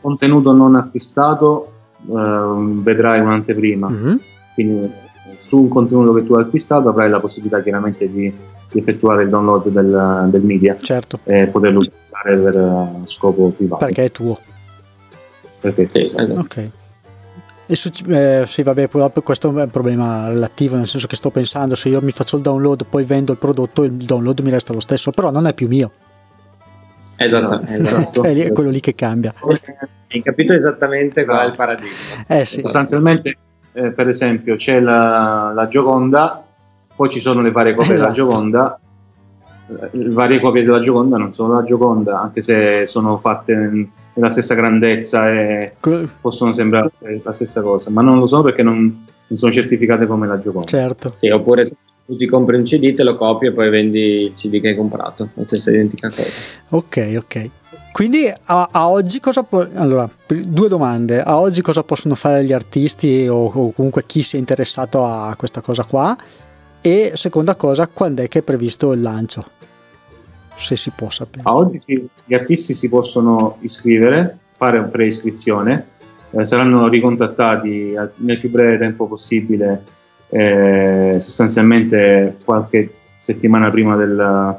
Contenuto 0.00 0.52
non 0.52 0.76
acquistato 0.76 1.72
uh, 2.06 2.82
vedrai 2.82 3.20
un'anteprima. 3.20 3.88
Mm-hmm. 3.88 4.16
Quindi 4.54 4.92
su 5.38 5.58
un 5.58 5.68
contenuto 5.68 6.12
che 6.12 6.24
tu 6.24 6.34
hai 6.34 6.42
acquistato 6.42 6.88
avrai 6.88 7.10
la 7.10 7.20
possibilità 7.20 7.62
chiaramente 7.62 8.10
di, 8.10 8.32
di 8.70 8.78
effettuare 8.78 9.24
il 9.24 9.28
download 9.28 9.68
del, 9.68 10.28
del, 10.30 10.42
media 10.42 10.76
certo. 10.78 11.20
e 11.24 11.46
poterlo 11.48 11.80
utilizzare 11.80 12.36
per 12.36 12.54
uh, 12.56 13.00
scopo 13.04 13.50
privato. 13.50 13.84
Perché 13.84 14.04
è 14.04 14.10
tuo. 14.10 14.38
Perché 15.60 15.88
sì, 15.88 16.02
esatto. 16.02 16.32
Ok. 16.32 16.70
E 17.68 17.74
su, 17.74 17.90
eh, 18.08 18.44
sì, 18.46 18.62
vabbè, 18.62 18.88
questo 19.22 19.48
è 19.48 19.50
un 19.50 19.68
problema 19.70 20.28
relativo, 20.28 20.76
nel 20.76 20.86
senso 20.86 21.08
che 21.08 21.16
sto 21.16 21.30
pensando 21.30 21.74
se 21.74 21.88
io 21.88 22.00
mi 22.00 22.12
faccio 22.12 22.36
il 22.36 22.42
download 22.42 22.84
poi 22.88 23.02
vendo 23.02 23.32
il 23.32 23.38
prodotto, 23.38 23.82
il 23.82 23.92
download 23.92 24.38
mi 24.40 24.50
resta 24.50 24.72
lo 24.72 24.80
stesso, 24.80 25.10
però 25.10 25.30
non 25.30 25.46
è 25.46 25.52
più 25.52 25.66
mio. 25.66 25.90
Esatto, 27.16 27.60
esatto. 27.66 28.22
è 28.22 28.52
quello 28.52 28.70
lì 28.70 28.80
che 28.80 28.94
cambia. 28.94 29.34
Hai 30.08 30.22
capito 30.22 30.52
esattamente 30.52 31.24
qual 31.24 31.40
è 31.40 31.46
il 31.46 31.56
paradigma. 31.56 31.90
Eh, 32.28 32.44
sì. 32.44 32.60
Sostanzialmente, 32.60 33.36
eh, 33.72 33.90
per 33.90 34.06
esempio, 34.06 34.54
c'è 34.54 34.78
la, 34.80 35.50
la, 35.52 35.66
Gioconda, 35.66 36.44
poi 36.94 37.08
ci 37.08 37.18
sono 37.18 37.40
le 37.40 37.50
varie 37.50 37.74
copie 37.74 37.94
esatto. 37.94 38.12
della 38.12 38.28
Gioconda. 38.28 38.80
Le 39.68 39.90
eh, 39.92 40.10
varie 40.10 40.40
copie 40.40 40.62
della 40.62 40.78
Gioconda 40.78 41.16
non 41.16 41.32
sono 41.32 41.54
la 41.54 41.62
Gioconda, 41.62 42.20
anche 42.20 42.40
se 42.40 42.86
sono 42.86 43.18
fatte 43.18 43.54
nella 44.14 44.28
stessa 44.28 44.54
grandezza 44.54 45.30
e 45.30 45.72
possono 46.20 46.50
sembrare 46.50 46.90
la 47.22 47.32
stessa 47.32 47.62
cosa, 47.62 47.90
ma 47.90 48.02
non 48.02 48.18
lo 48.18 48.24
sono 48.24 48.42
perché 48.42 48.62
non, 48.62 48.76
non 48.84 49.36
sono 49.36 49.50
certificate 49.50 50.06
come 50.06 50.26
la 50.26 50.36
Gioconda. 50.36 50.68
Certo. 50.68 51.14
Sì, 51.16 51.28
oppure 51.28 51.64
tu 51.64 52.14
ti 52.14 52.26
compri 52.26 52.56
un 52.56 52.62
CD, 52.62 52.94
te 52.94 53.02
lo 53.02 53.16
copi 53.16 53.46
e 53.46 53.52
poi 53.52 53.68
vendi 53.68 54.22
il 54.22 54.34
CD 54.34 54.60
che 54.60 54.68
hai 54.68 54.76
comprato, 54.76 55.30
la 55.34 55.46
stessa 55.46 55.70
identica 55.70 56.10
cosa. 56.10 56.30
Ok, 56.70 57.14
ok. 57.18 57.50
Quindi 57.92 58.30
a, 58.30 58.68
a 58.70 58.88
oggi 58.90 59.20
cosa 59.20 59.42
può... 59.42 59.66
Allora, 59.74 60.08
due 60.26 60.68
domande. 60.68 61.22
A 61.22 61.38
oggi 61.38 61.62
cosa 61.62 61.82
possono 61.82 62.14
fare 62.14 62.44
gli 62.44 62.52
artisti 62.52 63.26
o, 63.26 63.46
o 63.46 63.72
comunque 63.72 64.04
chi 64.04 64.22
si 64.22 64.36
è 64.36 64.38
interessato 64.38 65.06
a 65.06 65.34
questa 65.34 65.62
cosa 65.62 65.84
qua? 65.84 66.14
E 66.82 67.12
seconda 67.14 67.56
cosa, 67.56 67.88
quando 67.88 68.22
è 68.22 68.28
che 68.28 68.40
è 68.40 68.42
previsto 68.42 68.92
il 68.92 69.00
lancio? 69.00 69.44
Se 70.56 70.76
si 70.76 70.90
può 70.90 71.10
sapere. 71.10 71.42
A 71.44 71.54
oggi 71.54 72.08
gli 72.24 72.34
artisti 72.34 72.72
si 72.72 72.88
possono 72.88 73.58
iscrivere, 73.60 74.38
fare 74.52 74.82
preiscrizione, 74.84 75.86
eh, 76.30 76.44
saranno 76.44 76.88
ricontattati 76.88 77.94
nel 78.16 78.40
più 78.40 78.50
breve 78.50 78.78
tempo 78.78 79.06
possibile 79.06 79.84
eh, 80.28 81.14
sostanzialmente 81.18 82.38
qualche 82.44 82.92
settimana 83.16 83.70
prima 83.70 83.96
del, 83.96 84.58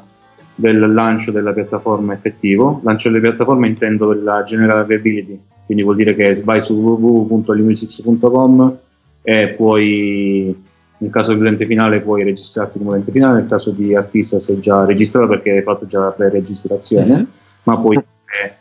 del 0.54 0.92
lancio 0.92 1.30
della 1.30 1.52
piattaforma 1.52 2.12
effettivo. 2.12 2.80
Lancio 2.82 3.10
delle 3.10 3.20
piattaforme 3.20 3.68
intendo 3.68 4.12
la 4.12 4.42
general 4.42 4.78
availability, 4.78 5.38
quindi 5.66 5.82
vuol 5.82 5.96
dire 5.96 6.14
che 6.14 6.40
vai 6.44 6.60
su 6.60 6.74
www.limusix.com 6.74 8.78
e 9.22 9.48
puoi, 9.48 10.64
nel 10.98 11.10
caso 11.10 11.32
di 11.32 11.40
utente 11.40 11.66
finale, 11.66 12.00
puoi 12.00 12.24
registrarti 12.24 12.78
come 12.78 12.90
utente 12.90 13.12
finale, 13.12 13.40
nel 13.40 13.48
caso 13.48 13.70
di 13.70 13.94
artista 13.94 14.38
sei 14.38 14.58
già 14.58 14.84
registrato 14.84 15.28
perché 15.28 15.52
hai 15.52 15.62
fatto 15.62 15.86
già 15.86 16.00
la 16.00 16.10
pre-registrazione, 16.10 17.06
mm-hmm. 17.06 17.24
ma 17.64 17.78
poi 17.78 17.96
eh, 17.96 18.54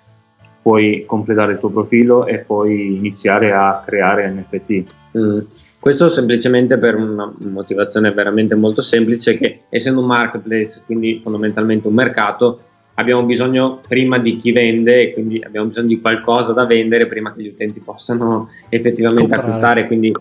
puoi 0.62 1.04
completare 1.06 1.54
il 1.54 1.60
tuo 1.60 1.70
profilo 1.70 2.26
e 2.26 2.40
poi 2.40 2.96
iniziare 2.96 3.54
a 3.54 3.80
creare 3.84 4.30
NFT. 4.30 4.84
Mm. 5.18 5.40
Questo 5.80 6.08
semplicemente 6.10 6.78
per 6.78 6.96
una 6.96 7.34
motivazione 7.40 8.12
veramente 8.12 8.54
molto 8.56 8.82
semplice 8.82 9.34
che 9.34 9.62
essendo 9.70 10.02
un 10.02 10.08
marketplace, 10.08 10.84
quindi 10.86 11.20
fondamentalmente 11.24 11.88
un 11.88 11.94
mercato, 11.94 12.60
abbiamo 12.96 13.24
bisogno 13.24 13.80
prima 13.88 14.20
di 14.20 14.36
chi 14.36 14.52
vende 14.52 15.02
e 15.02 15.14
quindi 15.14 15.42
abbiamo 15.44 15.68
bisogno 15.68 15.88
di 15.88 16.02
qualcosa 16.02 16.54
da 16.54 16.66
vendere 16.66 17.06
prima 17.08 17.32
che 17.32 17.42
gli 17.42 17.48
utenti 17.48 17.80
possano 17.80 18.50
effettivamente 18.70 19.22
Comprare. 19.22 19.42
acquistare. 19.42 19.88
Quindi, 19.88 20.14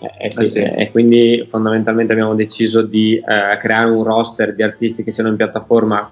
eh, 0.00 0.26
eh 0.26 0.30
sì, 0.30 0.42
eh 0.42 0.46
sì. 0.46 0.60
Eh, 0.60 0.90
quindi 0.90 1.44
fondamentalmente 1.48 2.12
abbiamo 2.12 2.34
deciso 2.34 2.82
di 2.82 3.16
eh, 3.16 3.56
creare 3.58 3.90
un 3.90 4.02
roster 4.02 4.54
di 4.54 4.62
artisti 4.62 5.02
che 5.02 5.10
siano 5.10 5.28
in 5.28 5.36
piattaforma 5.36 6.10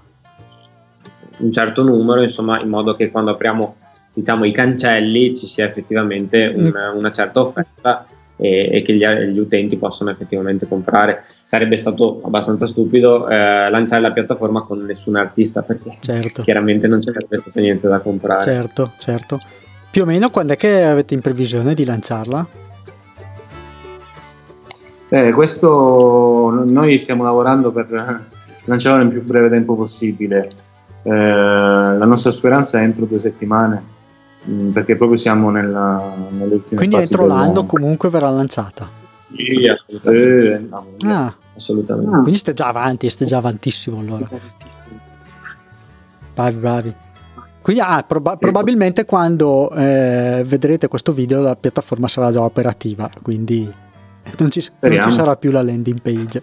un 1.39 1.53
certo 1.53 1.83
numero, 1.83 2.23
insomma, 2.23 2.61
in 2.61 2.69
modo 2.69 2.95
che 2.95 3.11
quando 3.11 3.33
apriamo 3.33 3.77
diciamo, 4.13 4.45
i 4.47 4.53
cancelli 4.53 5.35
ci 5.37 5.47
sia 5.47 5.67
effettivamente 5.67 6.53
mm. 6.53 6.67
una, 6.67 6.91
una 6.93 7.11
certa 7.11 7.41
offerta 7.41 8.07
e, 8.37 8.69
e 8.73 8.83
che 8.83 8.95
gli, 8.95 9.05
gli, 9.05 9.39
utenti 9.39 9.77
possano 9.77 10.11
effettivamente 10.11 10.67
comprare. 10.67 11.21
Sarebbe 11.23 11.77
stato 11.77 12.21
abbastanza 12.25 12.67
stupido 12.67 13.29
eh, 13.29 13.69
lanciare 13.69 14.01
la 14.01 14.13
piattaforma 14.13 14.63
con 14.63 14.79
nessun 14.81 15.17
artista 15.17 15.63
perché 15.63 15.97
certo. 16.01 16.43
chiaramente 16.43 16.89
non 16.89 17.01
c'è 17.01 17.13
stato 17.13 17.61
niente 17.61 17.89
da 17.89 17.99
comprare. 17.99 18.43
Certo, 18.43 18.93
certo. 18.99 19.39
Più 19.91 20.03
o 20.03 20.07
meno 20.07 20.31
quando 20.31 20.55
è 20.55 20.57
che 20.57 20.83
avete 20.83 21.15
in 21.15 21.21
previsione 21.21 21.75
di 21.75 21.85
lanciarla? 21.85 22.65
Eh, 25.09 25.31
questo 25.31 26.65
noi 26.65 26.99
stiamo 26.99 27.23
lavorando 27.23 27.71
per 27.71 28.27
lanciarla 28.65 29.03
nel 29.03 29.09
più 29.09 29.23
breve 29.23 29.49
tempo 29.49 29.77
possibile. 29.77 30.53
Eh, 31.03 31.11
la 31.13 32.05
nostra 32.05 32.31
speranza 32.31 32.81
è 32.81 32.83
entro 32.83 33.07
due 33.07 33.19
settimane 33.19 33.95
Mm, 34.49 34.71
perché 34.71 34.97
proprio 34.97 35.17
siamo 35.19 35.51
nella, 35.51 36.15
nelle 36.31 36.55
ultime 36.55 36.77
Quindi 36.77 36.97
entro 36.97 37.27
l'anno 37.27 37.67
comunque 37.67 38.09
verrà 38.09 38.31
lanciata? 38.31 38.89
Sì, 39.35 39.67
assolutamente. 39.67 40.69
Eh, 40.99 41.11
ah. 41.11 41.35
assolutamente. 41.57 42.11
Ah. 42.11 42.21
Quindi 42.21 42.39
stai 42.39 42.55
già 42.55 42.69
avanti, 42.69 43.11
stai 43.11 43.27
già 43.27 43.39
avantissimo 43.39 43.99
allora. 43.99 44.29
Bravi, 46.35 46.57
bravi. 46.57 46.95
Quindi 47.61 47.83
ah, 47.83 48.05
proba- 48.05 48.37
probabilmente 48.37 49.05
quando 49.05 49.73
eh, 49.73 50.45
vedrete 50.47 50.87
questo 50.87 51.11
video 51.11 51.41
la 51.41 51.57
piattaforma 51.57 52.07
sarà 52.07 52.31
già 52.31 52.43
operativa, 52.43 53.11
quindi 53.23 53.69
non 54.39 54.51
ci, 54.51 54.67
non 54.81 55.01
ci 55.01 55.11
sarà 55.11 55.37
più 55.37 55.51
la 55.51 55.63
landing 55.63 56.01
page. 56.01 56.43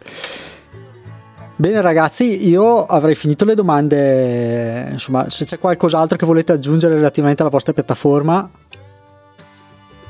Bene 1.55 1.81
ragazzi, 1.81 2.47
io 2.47 2.85
avrei 2.85 3.13
finito 3.15 3.45
le 3.45 3.53
domande, 3.53 4.89
insomma 4.91 5.29
se 5.29 5.45
c'è 5.45 5.59
qualcos'altro 5.59 6.17
che 6.17 6.25
volete 6.25 6.51
aggiungere 6.51 6.95
relativamente 6.95 7.41
alla 7.41 7.51
vostra 7.51 7.73
piattaforma, 7.73 8.49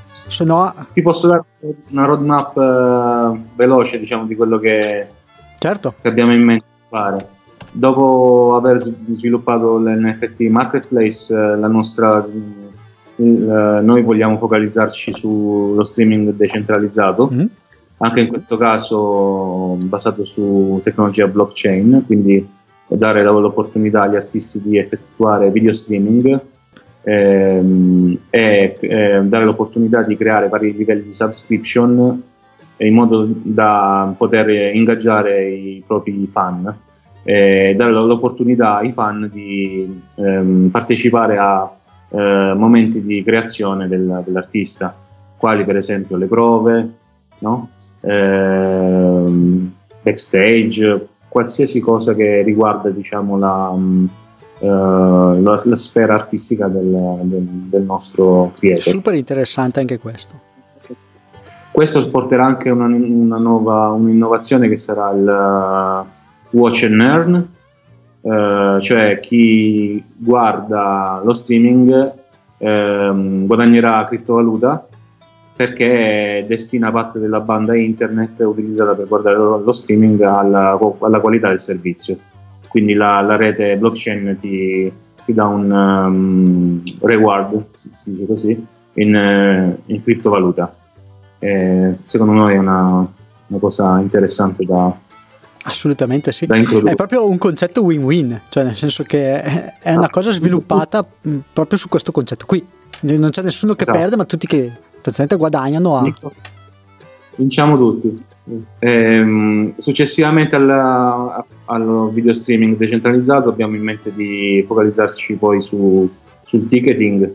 se 0.01 0.45
no... 0.45 0.73
Ti 0.91 1.01
posso 1.01 1.27
dare 1.27 1.43
una 1.91 2.05
roadmap 2.05 2.55
uh, 2.55 3.55
veloce 3.55 3.99
diciamo 3.99 4.25
di 4.25 4.35
quello 4.35 4.57
che, 4.57 5.07
certo. 5.59 5.95
che 6.01 6.07
abbiamo 6.07 6.33
in 6.33 6.43
mente 6.43 6.65
di 6.65 6.87
fare. 6.89 7.29
Dopo 7.71 8.55
aver 8.55 8.77
sviluppato 8.79 9.77
l'NFT 9.77 10.41
Marketplace, 10.43 11.33
uh, 11.33 11.59
la 11.59 11.67
nostra, 11.67 12.19
uh, 12.19 13.23
noi 13.25 14.01
vogliamo 14.01 14.37
focalizzarci 14.37 15.13
sullo 15.13 15.83
streaming 15.83 16.33
decentralizzato. 16.33 17.29
Mm-hmm 17.31 17.45
anche 18.03 18.19
in 18.19 18.27
questo 18.27 18.57
caso 18.57 19.75
basato 19.79 20.23
su 20.23 20.77
tecnologia 20.83 21.25
blockchain, 21.27 22.03
quindi 22.05 22.45
dare 22.85 23.23
l'opportunità 23.23 24.03
agli 24.03 24.15
artisti 24.15 24.61
di 24.61 24.77
effettuare 24.77 25.49
video 25.51 25.71
streaming 25.71 26.39
ehm, 27.01 28.17
e 28.29 28.75
eh, 28.79 29.21
dare 29.23 29.45
l'opportunità 29.45 30.03
di 30.03 30.17
creare 30.17 30.49
vari 30.49 30.75
livelli 30.75 31.03
di 31.03 31.11
subscription 31.11 32.21
in 32.77 32.93
modo 32.93 33.25
da 33.29 34.13
poter 34.17 34.49
ingaggiare 34.75 35.47
i 35.47 35.83
propri 35.87 36.27
fan 36.27 36.75
e 37.23 37.73
dare 37.77 37.91
l'opportunità 37.93 38.77
ai 38.77 38.91
fan 38.91 39.29
di 39.31 40.01
ehm, 40.17 40.67
partecipare 40.69 41.37
a 41.37 41.71
eh, 42.09 42.53
momenti 42.53 43.01
di 43.01 43.23
creazione 43.23 43.87
del, 43.87 44.23
dell'artista, 44.25 44.93
quali 45.37 45.63
per 45.63 45.77
esempio 45.77 46.17
le 46.17 46.25
prove, 46.25 46.93
no? 47.43 47.69
eh, 47.99 49.25
backstage, 50.01 51.07
qualsiasi 51.27 51.79
cosa 51.79 52.13
che 52.13 52.41
riguarda 52.41 52.89
diciamo, 52.89 53.37
la, 53.37 53.69
uh, 53.69 54.09
la, 54.59 55.39
la, 55.41 55.75
sfera 55.75 56.13
artistica 56.13 56.67
del, 56.67 57.19
del, 57.23 57.43
del 57.43 57.81
nostro 57.83 58.51
creator. 58.57 58.83
Super 58.83 59.13
interessante 59.15 59.79
anche 59.79 59.99
questo. 59.99 60.51
Questo 61.71 62.07
porterà 62.09 62.45
anche 62.45 62.69
una, 62.69 62.85
una 62.85 63.37
nuova 63.37 63.89
un'innovazione 63.89 64.67
che 64.69 64.75
sarà 64.75 65.11
il 65.11 66.05
uh, 66.51 66.57
Watch 66.57 66.83
and 66.83 67.01
Earn, 67.01 67.47
uh, 68.21 68.79
cioè 68.79 69.19
chi 69.19 70.03
guarda 70.15 71.19
lo 71.23 71.33
streaming 71.33 72.13
uh, 72.57 73.45
guadagnerà 73.45 74.03
criptovaluta 74.03 74.87
perché 75.55 76.45
destina 76.47 76.91
parte 76.91 77.19
della 77.19 77.39
banda 77.39 77.75
internet 77.75 78.39
utilizzata 78.39 78.95
per 78.95 79.07
guardare 79.07 79.35
lo, 79.37 79.71
streaming 79.71 80.21
alla, 80.21 80.79
alla, 80.99 81.19
qualità 81.19 81.49
del 81.49 81.59
servizio. 81.59 82.17
Quindi 82.67 82.93
la, 82.93 83.21
la 83.21 83.35
rete 83.35 83.77
blockchain 83.77 84.35
ti, 84.39 84.91
ti 85.23 85.33
dà 85.33 85.45
un 85.45 85.71
um, 85.71 86.81
reward, 87.01 87.67
si, 87.69 88.11
dice 88.11 88.25
così, 88.25 88.65
in, 88.93 89.13
uh, 89.13 89.91
in 89.91 90.01
criptovaluta. 90.01 90.75
E 91.37 91.91
secondo 91.93 92.33
noi 92.33 92.55
è 92.55 92.57
una, 92.57 93.07
una 93.47 93.59
cosa 93.59 93.99
interessante 93.99 94.65
da, 94.65 94.95
Assolutamente 95.65 96.33
sì, 96.33 96.45
è 96.45 96.95
proprio 96.95 97.29
un 97.29 97.37
concetto 97.37 97.83
win-win, 97.83 98.41
cioè 98.49 98.65
nel 98.65 98.75
senso 98.75 99.03
che 99.03 99.41
è 99.79 99.95
una 99.95 100.09
cosa 100.09 100.29
sviluppata 100.29 101.05
proprio 101.53 101.77
su 101.77 101.87
questo 101.87 102.11
concetto 102.11 102.45
qui. 102.45 102.65
Non 103.01 103.29
c'è 103.29 103.41
nessuno 103.41 103.73
che 103.73 103.83
esatto. 103.83 103.97
perde, 103.97 104.15
ma 104.17 104.25
tutti 104.25 104.45
che 104.45 104.71
sostanzialmente 105.03 105.35
guadagnano 105.35 105.97
a... 105.97 106.13
Vinciamo 107.35 107.75
tutti. 107.75 108.23
Ehm, 108.79 109.73
successivamente 109.77 110.55
al, 110.55 110.69
al, 111.65 112.09
video 112.11 112.33
streaming 112.33 112.77
decentralizzato 112.77 113.49
abbiamo 113.49 113.75
in 113.75 113.83
mente 113.83 114.13
di 114.13 114.63
focalizzarci 114.67 115.35
poi 115.35 115.61
su, 115.61 116.09
sul 116.41 116.65
ticketing, 116.65 117.33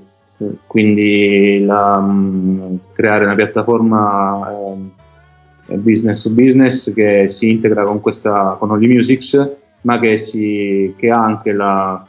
quindi 0.67 1.65
la, 1.65 1.97
um, 1.97 2.79
creare 2.93 3.25
una 3.25 3.35
piattaforma 3.35 4.49
um, 4.51 4.91
business 5.77 6.23
to 6.23 6.31
business 6.31 6.93
che 6.93 7.27
si 7.27 7.51
integra 7.51 7.85
con, 7.85 8.01
questa, 8.01 8.57
con 8.59 8.71
Only 8.71 8.95
Musics, 8.95 9.57
ma 9.83 9.99
che, 9.99 10.17
si, 10.17 10.95
che 10.97 11.09
ha 11.11 11.23
anche 11.25 11.53
la, 11.53 12.05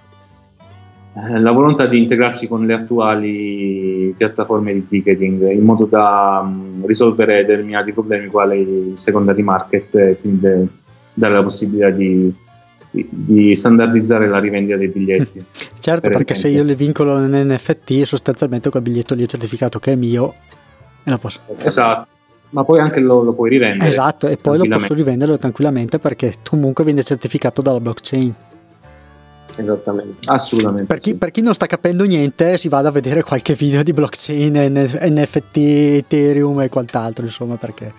eh, 1.16 1.40
la 1.40 1.52
volontà 1.52 1.86
di 1.86 1.98
integrarsi 1.98 2.48
con 2.48 2.66
le 2.66 2.74
attuali 2.74 3.99
piattaforme 4.20 4.74
di 4.74 4.86
ticketing 4.86 5.50
in 5.50 5.64
modo 5.64 5.86
da 5.86 6.42
um, 6.44 6.86
risolvere 6.86 7.46
determinati 7.46 7.94
problemi 7.94 8.28
quali 8.28 8.90
il 8.90 8.98
secondary 8.98 9.42
market 9.42 9.96
e 9.96 10.18
quindi 10.20 10.68
dare 11.14 11.34
la 11.34 11.42
possibilità 11.42 11.90
di, 11.90 12.34
di, 12.92 13.08
di 13.10 13.56
standardizzare 13.56 14.28
la 14.28 14.40
rivendita 14.40 14.76
dei 14.76 14.90
biglietti. 14.90 15.42
Certo, 15.80 16.02
per 16.02 16.12
perché 16.12 16.36
se 16.36 16.50
io 16.50 16.64
le 16.64 16.76
vincolo 16.76 17.18
in 17.24 17.32
NFT 17.32 18.04
sostanzialmente 18.04 18.70
quel 18.70 18.84
biglietto 18.84 19.16
lì 19.16 19.24
è 19.24 19.28
certificato 19.28 19.80
che 19.80 19.94
è 19.94 19.96
mio 19.96 20.34
e 21.06 21.10
lo 21.10 21.18
posso... 21.18 21.40
Esatto 21.58 22.08
ma 22.52 22.64
poi 22.64 22.80
anche 22.80 23.00
lo, 23.00 23.22
lo, 23.22 23.34
puoi 23.34 23.50
rivendere. 23.50 23.88
Esatto, 23.88 24.28
e 24.28 24.38
poi 24.38 24.58
lo 24.58 24.68
posso 24.68 24.96
rivenderlo 24.96 25.38
tranquillamente 25.38 26.00
perché 26.00 26.34
comunque 26.44 26.84
viene 26.84 27.04
certificato 27.04 27.62
dalla 27.62 27.80
blockchain. 27.80 28.34
Esattamente. 29.60 30.30
Assolutamente. 30.30 30.86
Per 30.86 30.98
chi, 30.98 31.10
sì. 31.12 31.18
per 31.18 31.32
chi, 31.32 31.42
non 31.42 31.54
sta 31.54 31.66
capendo 31.66 32.06
niente, 32.06 32.58
si 32.58 32.70
vada 32.70 32.88
a 32.88 32.92
vedere 32.92 33.24
qualche 33.24 33.56
video 33.56 33.84
di 33.84 33.92
blockchain, 33.92 34.88
NFT, 35.02 35.58
Ethereum 35.58 36.62
e 36.62 36.70
quant'altro, 36.70 37.26
insomma, 37.26 37.56
perché 37.56 37.94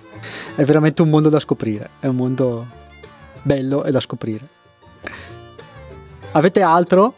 è 0.55 0.65
veramente 0.65 1.03
un 1.03 1.11
mondo 1.11 1.29
da 1.29 1.39
scoprire. 1.39 1.91
È 2.01 2.07
un 2.07 2.17
mondo 2.17 2.67
bello 3.43 3.85
e 3.85 3.91
da 3.91 4.01
scoprire. 4.01 4.49
Avete 6.33 6.63
altro? 6.63 7.15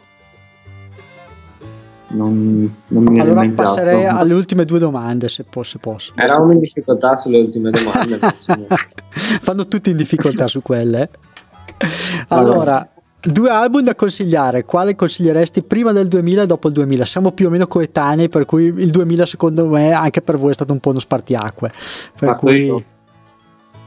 Non, 2.07 2.75
non 2.87 3.03
mi 3.03 3.19
allora 3.19 3.49
passerei 3.49 4.05
alle 4.05 4.33
ultime 4.33 4.65
due 4.65 4.77
domande 4.77 5.29
se, 5.29 5.45
po- 5.45 5.63
se 5.63 5.79
posso. 5.79 6.13
Eravamo 6.15 6.51
in 6.51 6.59
difficoltà 6.59 7.15
sulle 7.15 7.39
ultime 7.39 7.71
domande. 7.71 8.19
Fanno 9.41 9.67
tutti 9.67 9.89
in 9.89 9.95
difficoltà 9.95 10.47
su 10.47 10.61
quelle. 10.61 11.09
Allora, 12.27 12.92
Due 13.25 13.49
album 13.49 13.83
da 13.83 13.95
consigliare, 13.95 14.65
quale 14.65 14.95
consiglieresti 14.95 15.63
prima 15.63 15.93
del 15.93 16.09
2000 16.09 16.41
e 16.41 16.45
dopo 16.45 16.67
il 16.67 16.73
2000? 16.73 17.05
Siamo 17.05 17.31
più 17.31 17.47
o 17.47 17.49
meno 17.49 17.67
coetanei, 17.67 18.27
per 18.27 18.43
cui 18.45 18.65
il 18.65 18.91
2000 18.91 19.25
secondo 19.25 19.65
me 19.67 19.93
anche 19.93 20.21
per 20.21 20.37
voi 20.37 20.51
è 20.51 20.53
stato 20.53 20.73
un 20.73 20.79
po' 20.79 20.89
uno 20.89 20.99
spartiacque. 20.99 21.71
Per, 22.19 22.29
Ma 22.29 22.35
cui... 22.35 22.83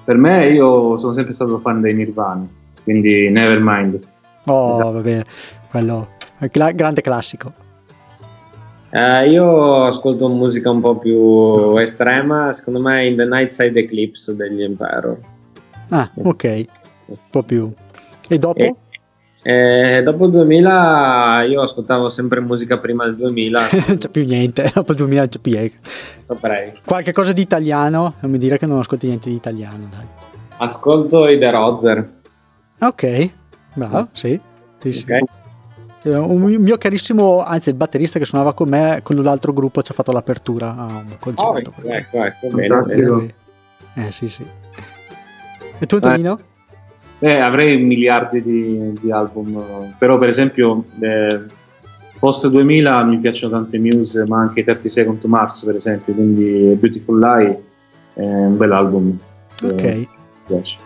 per 0.04 0.16
me 0.16 0.46
io 0.48 0.96
sono 0.96 1.12
sempre 1.12 1.34
stato 1.34 1.58
fan 1.58 1.82
dei 1.82 1.92
Nirvana, 1.92 2.46
quindi 2.82 3.28
Nevermind. 3.28 4.00
Oh, 4.46 4.70
Esatto. 4.70 4.92
va 4.92 5.00
bene, 5.00 5.24
quello 5.70 6.08
è 6.38 6.50
cla- 6.50 6.72
grande 6.72 7.02
classico. 7.02 7.52
Eh, 8.88 9.28
io 9.28 9.84
ascolto 9.84 10.28
musica 10.28 10.70
un 10.70 10.80
po' 10.80 10.96
più 10.96 11.76
estrema, 11.76 12.52
secondo 12.52 12.80
me 12.80 13.04
In 13.04 13.16
the 13.16 13.26
Night 13.26 13.50
Side 13.50 13.78
Eclipse 13.78 14.34
degli 14.34 14.62
Emperor. 14.62 15.18
Ah, 15.90 16.10
ok, 16.14 16.64
un 17.06 17.16
po' 17.28 17.42
più. 17.42 17.70
E 18.28 18.38
dopo? 18.38 18.58
E, 18.58 18.74
eh, 19.48 20.02
dopo 20.02 20.24
il 20.24 20.32
2000 20.32 21.44
io 21.48 21.62
ascoltavo 21.62 22.08
sempre 22.08 22.40
musica 22.40 22.78
prima 22.78 23.04
del 23.04 23.14
2000, 23.16 23.68
non 23.86 23.96
c'è 23.96 24.08
più 24.08 24.24
niente, 24.24 24.70
dopo 24.74 24.90
il 24.92 24.96
2000 24.98 25.20
non 25.20 25.28
c'è 25.28 25.38
più 25.38 25.52
niente. 25.52 25.78
saprei. 26.20 26.80
Qualche 26.84 27.12
cosa 27.12 27.32
di 27.32 27.42
italiano? 27.42 28.14
Non 28.20 28.30
mi 28.32 28.38
dire 28.38 28.58
che 28.58 28.66
non 28.66 28.78
ascolti 28.80 29.06
niente 29.06 29.28
di 29.28 29.36
italiano, 29.36 29.86
dai. 29.90 30.06
Ascolto 30.58 31.28
i 31.28 31.38
The 31.38 31.50
Rozer. 31.50 32.10
Ok, 32.80 33.30
bravo, 33.74 34.08
sì. 34.12 34.38
sì, 34.80 34.90
sì. 34.90 35.02
ok? 35.04 35.22
Eh, 36.04 36.14
Un 36.16 36.40
mio 36.40 36.76
carissimo, 36.76 37.44
anzi 37.44 37.68
il 37.70 37.74
batterista 37.76 38.18
che 38.18 38.24
suonava 38.24 38.52
con 38.52 38.68
me, 38.68 39.00
con 39.02 39.16
l'altro 39.22 39.52
gruppo 39.52 39.80
ci 39.82 39.92
ha 39.92 39.94
fatto 39.94 40.12
l'apertura 40.12 40.70
a 40.76 40.84
un 40.86 41.06
Oh, 41.12 41.16
concerto. 41.18 41.72
ecco, 41.84 41.88
ecco, 41.92 42.24
ecco, 42.24 42.48
bene, 42.54 42.80
bene. 42.80 43.34
Eh 44.08 44.10
sì, 44.12 44.28
sì. 44.28 44.44
E 45.78 45.86
tu 45.86 45.94
Antonino? 45.96 46.38
Eh, 46.38 46.44
avrei 47.20 47.78
miliardi 47.78 48.42
di, 48.42 48.92
di 49.00 49.10
album, 49.10 49.94
però 49.98 50.18
per 50.18 50.28
esempio 50.28 50.84
eh, 51.00 51.44
post 52.18 52.48
2000 52.48 53.04
mi 53.04 53.18
piacciono 53.18 53.52
tanto 53.52 53.76
i 53.76 53.78
Muse, 53.78 54.24
ma 54.26 54.40
anche 54.40 54.60
i 54.60 54.64
30 54.64 54.88
Second 54.88 55.18
to 55.20 55.28
Mars 55.28 55.64
per 55.64 55.76
esempio, 55.76 56.12
quindi 56.14 56.74
Beautiful 56.78 57.18
Lie 57.18 57.62
è 58.14 58.22
un 58.22 58.56
bel 58.56 58.72
album. 58.72 59.18
che 59.58 59.66
Ok, 59.66 59.82
mi 59.82 60.08
piace. 60.46 60.78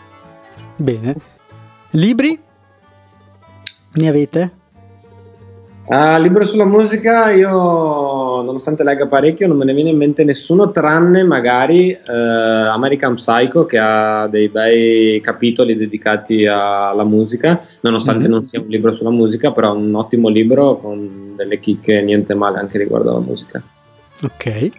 bene. 0.76 1.16
Libri? 1.90 2.38
Ne 3.92 4.08
avete? 4.08 4.52
Ah, 5.88 6.16
libro 6.18 6.44
sulla 6.44 6.64
musica, 6.66 7.30
io 7.32 7.50
nonostante 8.42 8.82
legga 8.84 9.06
parecchio 9.06 9.46
non 9.46 9.56
me 9.56 9.64
ne 9.64 9.74
viene 9.74 9.90
in 9.90 9.96
mente 9.96 10.24
nessuno 10.24 10.70
tranne 10.70 11.22
magari 11.22 11.90
eh, 11.90 11.98
American 12.12 13.14
Psycho 13.14 13.66
che 13.66 13.78
ha 13.78 14.26
dei 14.28 14.48
bei 14.48 15.20
capitoli 15.22 15.74
dedicati 15.76 16.46
alla 16.46 17.04
musica, 17.04 17.58
nonostante 17.82 18.26
Mhm. 18.26 18.32
non 18.32 18.46
sia 18.46 18.60
un 18.60 18.66
libro 18.68 18.92
sulla 18.92 19.10
musica, 19.10 19.52
però 19.52 19.72
è 19.72 19.76
un 19.76 19.94
ottimo 19.94 20.28
libro 20.28 20.76
con 20.76 21.32
delle 21.36 21.58
chicche 21.58 22.00
niente 22.02 22.34
male 22.34 22.58
anche 22.58 22.78
riguardo 22.78 23.10
alla 23.10 23.20
musica. 23.20 23.62
Ok. 24.22 24.70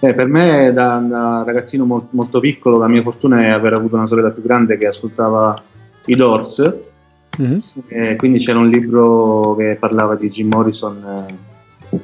Eh, 0.00 0.12
per 0.14 0.26
me 0.26 0.70
da, 0.72 0.98
da 1.06 1.42
ragazzino 1.46 1.84
mol- 1.86 2.06
molto 2.10 2.38
piccolo 2.40 2.76
la 2.76 2.88
mia 2.88 3.00
fortuna 3.02 3.40
è 3.42 3.48
aver 3.48 3.72
avuto 3.72 3.96
una 3.96 4.04
sorella 4.06 4.30
più 4.30 4.42
grande 4.42 4.76
che 4.76 4.86
ascoltava 4.86 5.54
i 6.06 6.14
Doors, 6.14 6.74
Mhm. 7.38 7.62
eh, 7.88 8.14
quindi 8.16 8.38
c'era 8.38 8.58
un 8.58 8.68
libro 8.68 9.56
che 9.56 9.76
parlava 9.80 10.14
di 10.14 10.28
Jim 10.28 10.48
Morrison 10.52 11.02
eh, 11.28 11.34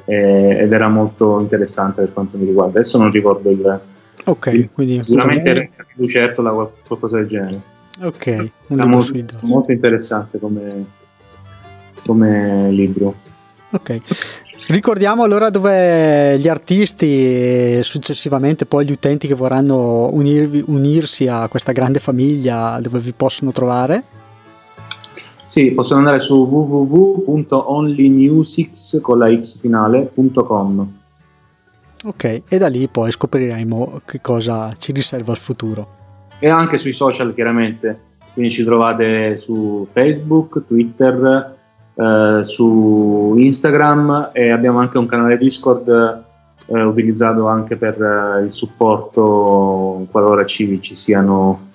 eh, 0.05 0.57
ed 0.61 0.71
era 0.71 0.87
molto 0.87 1.39
interessante 1.39 2.01
per 2.01 2.13
quanto 2.13 2.37
mi 2.37 2.45
riguarda. 2.45 2.79
Adesso 2.79 2.97
non 2.97 3.11
ricordo 3.11 3.49
il... 3.49 3.79
Ok, 4.25 4.69
quindi 4.73 5.01
Sicuramente 5.01 5.71
Lucertola 5.95 6.53
o 6.53 6.73
qualcosa 6.85 7.17
del 7.17 7.25
genere. 7.25 7.61
ok, 8.03 8.49
Era 8.67 8.85
molto, 8.85 9.13
molto 9.41 9.71
interessante 9.71 10.39
come, 10.39 10.85
come 12.05 12.71
libro. 12.71 13.15
Ok. 13.71 13.99
Ricordiamo 14.67 15.23
allora 15.23 15.49
dove 15.49 16.37
gli 16.37 16.47
artisti 16.47 17.05
e 17.07 17.79
successivamente 17.83 18.65
poi 18.65 18.85
gli 18.85 18.91
utenti 18.91 19.27
che 19.27 19.33
vorranno 19.33 20.09
unirvi- 20.13 20.63
unirsi 20.67 21.27
a 21.27 21.47
questa 21.49 21.71
grande 21.71 21.99
famiglia 21.99 22.79
dove 22.79 22.99
vi 22.99 23.11
possono 23.11 23.51
trovare. 23.51 24.03
Sì, 25.51 25.71
possono 25.71 25.99
andare 25.99 26.17
su 26.17 26.45
www.onlymusics 26.45 28.99
con 29.01 29.17
la 29.17 29.37
x 29.37 29.59
finale.com. 29.59 30.91
Ok, 32.05 32.43
e 32.47 32.57
da 32.57 32.69
lì 32.69 32.87
poi 32.87 33.11
scopriremo 33.11 33.99
che 34.05 34.21
cosa 34.21 34.73
ci 34.77 34.93
riserva 34.93 35.33
il 35.33 35.37
futuro. 35.37 35.89
e 36.39 36.47
anche 36.47 36.77
sui 36.77 36.93
social 36.93 37.33
chiaramente, 37.33 37.99
quindi 38.31 38.49
ci 38.49 38.63
trovate 38.63 39.35
su 39.35 39.85
Facebook, 39.91 40.63
Twitter, 40.65 41.57
eh, 41.95 42.39
su 42.43 43.33
Instagram 43.35 44.29
e 44.31 44.51
abbiamo 44.51 44.79
anche 44.79 44.97
un 44.97 45.05
canale 45.05 45.35
Discord 45.35 46.23
eh, 46.67 46.81
utilizzato 46.81 47.47
anche 47.47 47.75
per 47.75 48.01
eh, 48.01 48.43
il 48.45 48.53
supporto 48.53 50.05
qualora 50.09 50.45
ci, 50.45 50.79
ci 50.79 50.95
siano 50.95 51.70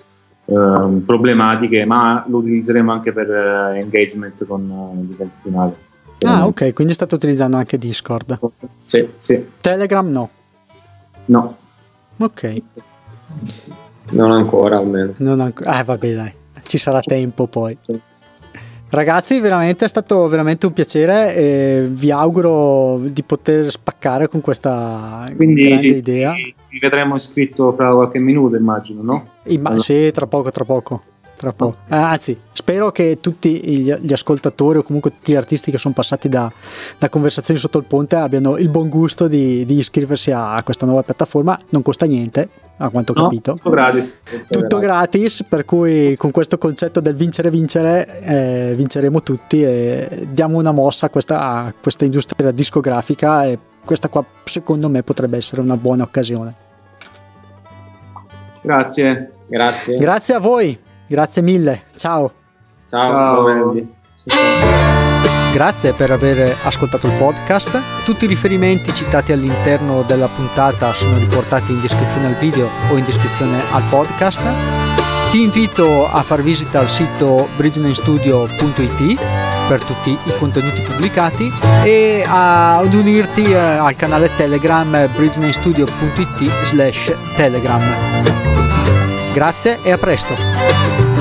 ehm, 0.47 1.01
problematiche, 1.01 1.85
ma 1.85 2.25
lo 2.27 2.37
utilizzeremo 2.37 2.91
anche 2.91 3.13
per 3.13 3.29
eh, 3.29 3.79
engagement 3.79 4.45
con 4.47 4.61
eh, 4.69 5.01
gli 5.05 5.11
utenti 5.11 5.37
finali. 5.43 5.73
Ah, 6.25 6.47
ok, 6.47 6.73
quindi 6.73 6.93
state 6.93 7.13
utilizzando 7.13 7.57
anche 7.57 7.77
Discord. 7.77 8.39
Sì. 8.85 9.07
Sì, 9.17 9.45
Telegram 9.61 10.09
no. 10.09 10.29
no. 11.25 11.57
Ok, 12.17 12.61
Non 14.11 14.31
ancora 14.31 14.77
almeno. 14.77 15.13
non 15.17 15.39
ancora. 15.41 15.71
Ah, 15.71 15.83
vabbè, 15.83 16.13
dai, 16.15 16.33
ci 16.65 16.77
sarà 16.79 16.99
tempo 17.01 17.45
poi. 17.47 17.77
Ragazzi, 18.89 19.39
veramente 19.39 19.83
è 19.83 19.87
stato 19.89 20.27
veramente 20.29 20.65
un 20.65 20.71
piacere 20.73 21.35
e 21.35 21.85
vi 21.89 22.09
auguro 22.09 22.99
di 23.01 23.21
poter 23.21 23.69
spaccare 23.69 24.29
con 24.29 24.39
questa 24.39 25.29
Quindi 25.35 25.61
grande 25.63 25.81
ti, 25.81 25.97
idea. 25.97 26.31
ti- 26.33 26.55
ti 26.69 26.79
vedremo 26.79 27.15
iscritto 27.15 27.73
fra 27.73 27.93
qualche 27.93 28.19
minuto, 28.19 28.55
immagino, 28.55 29.01
no? 29.03 29.27
Imma- 29.43 29.69
Allora. 29.69 29.83
Sì, 29.83 30.09
tra 30.13 30.25
poco, 30.25 30.51
tra 30.51 30.63
poco. 30.63 31.01
Tra 31.37 31.53
poco. 31.53 31.77
Eh, 31.87 31.95
Anzi, 31.95 32.35
spero 32.51 32.91
che 32.91 33.19
tutti 33.21 33.61
gli, 33.63 33.93
gli 33.93 34.11
ascoltatori 34.11 34.79
o 34.79 34.83
comunque 34.83 35.11
tutti 35.11 35.31
gli 35.31 35.35
artisti 35.35 35.69
che 35.69 35.77
sono 35.77 35.93
passati 35.93 36.27
da, 36.29 36.51
da 36.97 37.09
conversazioni 37.09 37.59
sotto 37.59 37.77
il 37.77 37.83
ponte 37.83 38.15
abbiano 38.15 38.57
il 38.57 38.69
buon 38.69 38.89
gusto 38.89 39.27
di, 39.27 39.63
di 39.63 39.77
iscriversi 39.77 40.31
a, 40.31 40.55
a 40.55 40.63
questa 40.63 40.87
nuova 40.87 41.03
piattaforma. 41.03 41.59
Non 41.69 41.83
costa 41.83 42.07
niente, 42.07 42.49
a 42.77 42.89
quanto 42.89 43.11
ho 43.11 43.15
No, 43.21 43.23
capito. 43.25 43.53
tutto 43.53 43.69
gratis. 43.69 44.21
Tutto 44.49 44.79
gratis, 44.79 45.45
per 45.47 45.63
cui 45.65 46.15
con 46.17 46.31
questo 46.31 46.57
concetto 46.57 47.01
del 47.01 47.13
vincere 47.13 47.51
vincere 47.51 48.19
eh, 48.21 48.73
vinceremo 48.75 49.21
tutti 49.21 49.61
e 49.63 50.27
diamo 50.31 50.57
una 50.57 50.71
mossa 50.71 51.05
a 51.05 51.09
questa, 51.09 51.39
a 51.39 51.73
questa 51.79 52.03
industria 52.03 52.49
discografica 52.49 53.45
e 53.45 53.59
questa 53.85 54.09
qua 54.09 54.25
secondo 54.43 54.89
me 54.89 55.03
potrebbe 55.03 55.37
essere 55.37 55.61
una 55.61 55.77
buona 55.77 56.01
occasione. 56.01 56.55
Grazie. 58.61 59.31
Grazie. 59.47 59.97
Grazie 59.97 60.33
a 60.33 60.39
voi, 60.39 60.77
grazie 61.07 61.41
mille, 61.41 61.83
ciao. 61.95 62.31
Ciao. 62.87 63.73
Ciao. 64.15 64.65
Grazie 65.51 65.93
per 65.93 66.11
aver 66.11 66.55
ascoltato 66.63 67.07
il 67.07 67.13
podcast. 67.13 67.81
Tutti 68.05 68.25
i 68.25 68.27
riferimenti 68.27 68.93
citati 68.93 69.31
all'interno 69.31 70.03
della 70.03 70.27
puntata 70.27 70.93
sono 70.93 71.17
riportati 71.17 71.71
in 71.71 71.81
descrizione 71.81 72.27
al 72.27 72.35
video 72.35 72.69
o 72.91 72.97
in 72.97 73.03
descrizione 73.03 73.59
al 73.71 73.83
podcast. 73.89 74.41
Ti 75.31 75.41
invito 75.41 76.07
a 76.07 76.21
far 76.21 76.41
visita 76.41 76.79
al 76.79 76.89
sito 76.89 77.47
bridgenamestudio.it 77.57 79.19
per 79.67 79.83
tutti 79.83 80.11
i 80.11 80.37
contenuti 80.37 80.79
pubblicati 80.81 81.51
e 81.83 82.23
ad 82.25 82.93
unirti 82.93 83.43
eh, 83.43 83.55
al 83.55 83.95
canale 83.95 84.29
Telegram 84.35 85.09
bridgenamestudio.it 85.13 86.49
slash 86.65 87.13
telegram. 87.35 88.56
Grazie 89.37 89.77
e 89.83 89.91
a 89.91 89.99
presto! 89.99 91.16